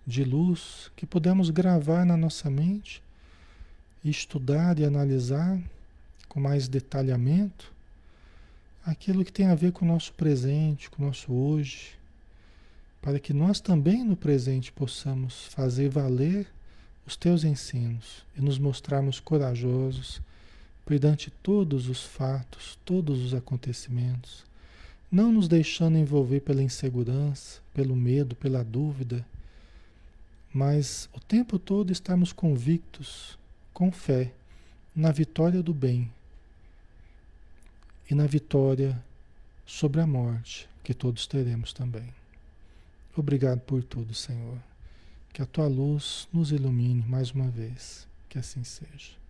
de 0.06 0.24
luz 0.24 0.90
que 0.96 1.06
podemos 1.06 1.50
gravar 1.50 2.04
na 2.04 2.16
nossa 2.16 2.50
mente, 2.50 3.02
estudar 4.04 4.78
e 4.78 4.84
analisar 4.84 5.61
com 6.28 6.40
mais 6.40 6.68
detalhamento 6.68 7.72
aquilo 8.84 9.24
que 9.24 9.32
tem 9.32 9.46
a 9.46 9.54
ver 9.54 9.72
com 9.72 9.84
o 9.84 9.88
nosso 9.88 10.12
presente, 10.14 10.90
com 10.90 11.02
o 11.02 11.06
nosso 11.06 11.32
hoje, 11.32 11.99
para 13.01 13.18
que 13.18 13.32
nós 13.32 13.61
também 13.61 14.05
no 14.05 14.16
presente 14.16 14.70
possamos 14.70 15.46
fazer 15.46 15.88
valer 15.88 16.46
os 17.07 17.16
teus 17.16 17.44
ensinos 17.44 18.24
e 18.36 18.40
nos 18.40 18.59
mostrarmos 18.59 19.18
corajosos 19.18 20.20
perante 20.84 21.30
todos 21.30 21.88
os 21.88 22.03
fatos, 22.03 22.78
todos 22.84 23.24
os 23.24 23.32
acontecimentos, 23.32 24.44
não 25.11 25.32
nos 25.32 25.48
deixando 25.48 25.96
envolver 25.96 26.40
pela 26.40 26.62
insegurança, 26.62 27.61
pelo 27.72 27.96
medo, 27.96 28.36
pela 28.36 28.62
dúvida, 28.62 29.24
mas 30.53 31.09
o 31.12 31.20
tempo 31.20 31.59
todo 31.59 31.92
estarmos 31.92 32.32
convictos, 32.32 33.38
com 33.72 33.90
fé, 33.90 34.32
na 34.94 35.12
vitória 35.12 35.62
do 35.62 35.72
bem 35.72 36.11
e 38.11 38.14
na 38.14 38.26
vitória 38.26 39.01
sobre 39.64 40.01
a 40.01 40.07
morte, 40.07 40.68
que 40.82 40.92
todos 40.92 41.26
teremos 41.26 41.72
também. 41.72 42.20
Obrigado 43.16 43.61
por 43.61 43.82
tudo, 43.82 44.14
Senhor. 44.14 44.58
Que 45.32 45.42
a 45.42 45.46
tua 45.46 45.66
luz 45.66 46.28
nos 46.32 46.52
ilumine 46.52 47.04
mais 47.06 47.30
uma 47.30 47.48
vez. 47.48 48.06
Que 48.28 48.38
assim 48.38 48.64
seja. 48.64 49.20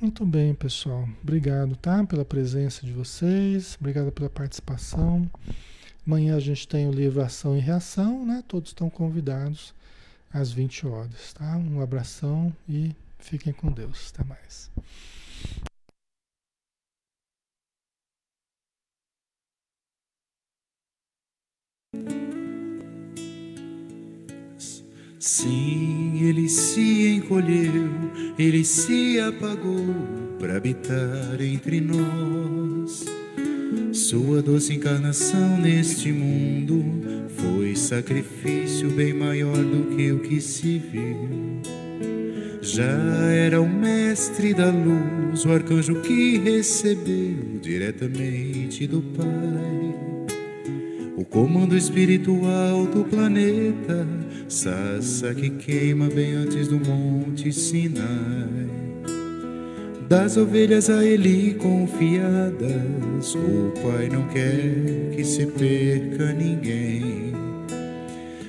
Muito 0.00 0.26
bem, 0.26 0.54
pessoal. 0.54 1.08
Obrigado, 1.22 1.74
tá? 1.76 2.04
Pela 2.04 2.24
presença 2.24 2.84
de 2.84 2.92
vocês. 2.92 3.76
Obrigado 3.80 4.12
pela 4.12 4.28
participação. 4.28 5.30
Amanhã 6.06 6.36
a 6.36 6.40
gente 6.40 6.68
tem 6.68 6.86
o 6.86 6.92
livro 6.92 7.22
Ação 7.22 7.56
e 7.56 7.60
Reação, 7.60 8.24
né? 8.24 8.44
Todos 8.46 8.70
estão 8.70 8.90
convidados 8.90 9.74
às 10.32 10.52
20 10.52 10.86
horas, 10.86 11.32
tá? 11.32 11.56
Um 11.56 11.80
abração 11.80 12.54
e 12.68 12.94
fiquem 13.18 13.52
com 13.52 13.72
Deus. 13.72 14.12
Até 14.14 14.22
mais. 14.24 14.70
Sim 25.26 26.20
ele 26.24 26.48
se 26.48 27.16
encolheu, 27.16 27.90
ele 28.38 28.64
se 28.64 29.18
apagou 29.18 29.84
para 30.38 30.56
habitar 30.56 31.40
entre 31.40 31.80
nós. 31.80 33.04
Sua 33.92 34.40
doce 34.40 34.74
encarnação 34.74 35.58
neste 35.58 36.12
mundo 36.12 36.80
foi 37.28 37.74
sacrifício 37.74 38.88
bem 38.90 39.12
maior 39.12 39.56
do 39.56 39.96
que 39.96 40.12
o 40.12 40.20
que 40.20 40.40
se 40.40 40.78
viu. 40.78 41.60
Já 42.62 42.84
era 43.32 43.60
o 43.60 43.68
mestre 43.68 44.54
da 44.54 44.70
luz, 44.70 45.44
o 45.44 45.50
arcanjo 45.50 46.02
que 46.02 46.38
recebeu 46.38 47.58
diretamente 47.60 48.86
do 48.86 49.02
Pai 49.02 50.15
o 51.16 51.24
comando 51.24 51.74
espiritual 51.74 52.84
do 52.84 53.02
planeta, 53.04 54.06
Sassa 54.48 55.34
que 55.34 55.50
queima 55.50 56.08
bem 56.08 56.34
antes 56.34 56.68
do 56.68 56.78
Monte 56.78 57.52
Sinai. 57.52 58.66
Das 60.08 60.36
ovelhas 60.36 60.88
a 60.88 61.02
ele 61.02 61.54
confiadas, 61.54 63.34
o 63.34 63.72
Pai 63.82 64.08
não 64.08 64.28
quer 64.28 65.10
que 65.16 65.24
se 65.24 65.46
perca 65.46 66.32
ninguém. 66.32 67.32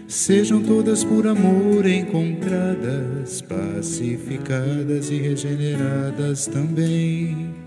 Sejam 0.08 0.62
todas 0.62 1.04
por 1.04 1.26
amor 1.26 1.88
encontradas, 1.88 3.42
pacificadas 3.42 5.10
e 5.10 5.16
regeneradas 5.16 6.48
também. 6.48 7.67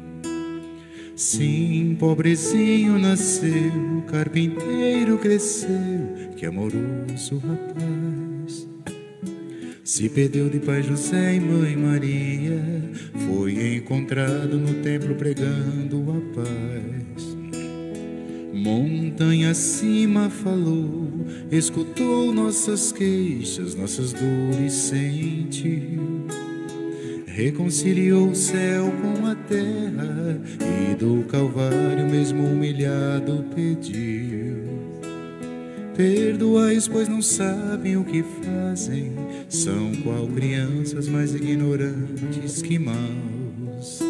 Sim, 1.21 1.99
pobrezinho 2.01 2.99
nasceu, 2.99 4.03
carpinteiro 4.07 5.19
cresceu, 5.19 6.31
que 6.35 6.47
amoroso 6.47 7.37
rapaz. 7.47 8.67
Se 9.85 10.09
perdeu 10.09 10.49
de 10.49 10.61
pai 10.61 10.83
José 10.83 11.35
e 11.35 11.41
mãe 11.41 11.77
Maria, 11.77 12.65
foi 13.27 13.77
encontrado 13.77 14.57
no 14.57 14.83
templo 14.83 15.15
pregando 15.15 16.07
a 16.11 16.37
paz. 16.37 17.37
Montanha 18.55 19.51
acima 19.51 20.31
falou, 20.31 21.07
escutou 21.53 22.33
nossas 22.33 22.93
queixas, 22.93 23.75
nossas 23.75 24.15
dores 24.15 24.73
sentiu 24.73 26.20
reconciliou 27.41 28.29
o 28.29 28.35
céu 28.35 28.93
com 29.01 29.27
a 29.27 29.35
terra 29.35 30.39
e 30.61 30.95
do 30.95 31.25
Calvário, 31.25 32.07
mesmo 32.09 32.45
humilhado, 32.45 33.45
pediu. 33.55 34.61
Perdoais, 35.97 36.87
pois 36.87 37.09
não 37.09 37.23
sabem 37.23 37.97
o 37.97 38.05
que 38.05 38.23
fazem, 38.23 39.13
são 39.49 39.93
qual 40.03 40.27
crianças 40.29 41.09
mais 41.09 41.35
ignorantes 41.35 42.61
que 42.61 42.79
maus. 42.79 44.01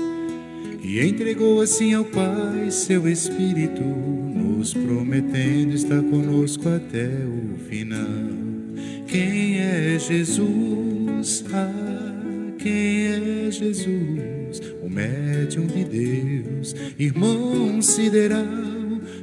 E 0.82 1.00
entregou 1.00 1.60
assim 1.60 1.94
ao 1.94 2.04
Pai 2.04 2.70
seu 2.70 3.08
Espírito, 3.08 3.82
nos 3.82 4.74
prometendo 4.74 5.74
estar 5.74 6.02
conosco 6.02 6.68
até 6.68 7.06
o 7.06 7.58
final. 7.68 8.30
Quem 9.06 9.58
é 9.58 9.98
Jesus? 9.98 11.44
Ah, 11.52 12.19
quem 12.62 13.06
é 13.06 13.50
Jesus, 13.50 14.60
o 14.82 14.88
médium 14.88 15.66
de 15.66 15.82
Deus, 15.84 16.74
irmão 16.98 17.80
sideral, 17.80 18.44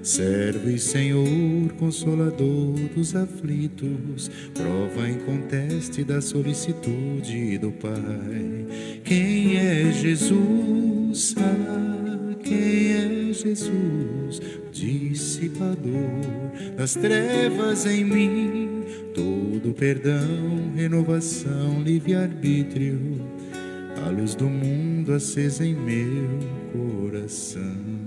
servo 0.02 0.70
e 0.70 0.80
Senhor, 0.80 1.72
consolador 1.78 2.74
dos 2.96 3.16
aflitos, 3.16 4.32
prova 4.56 5.08
inconteste 5.08 6.04
da 6.04 6.20
solicitude 6.20 7.60
do 7.60 7.72
Pai. 7.72 9.02
Quem 9.04 9.58
é 9.58 9.92
Jesus? 9.92 11.36
Ah, 11.38 12.36
quem 12.44 12.94
é 12.94 13.34
Jesus, 13.34 14.42
dissipador 14.72 16.22
das 16.76 16.94
trevas 16.94 17.86
em 17.86 18.04
mim? 18.04 18.68
todo 19.18 19.74
perdão, 19.74 20.72
renovação, 20.76 21.82
livre-arbítrio, 21.82 23.00
a 24.06 24.10
luz 24.12 24.36
do 24.36 24.46
mundo 24.48 25.12
acesa 25.12 25.66
em 25.66 25.74
meu 25.74 26.40
coração. 26.72 28.07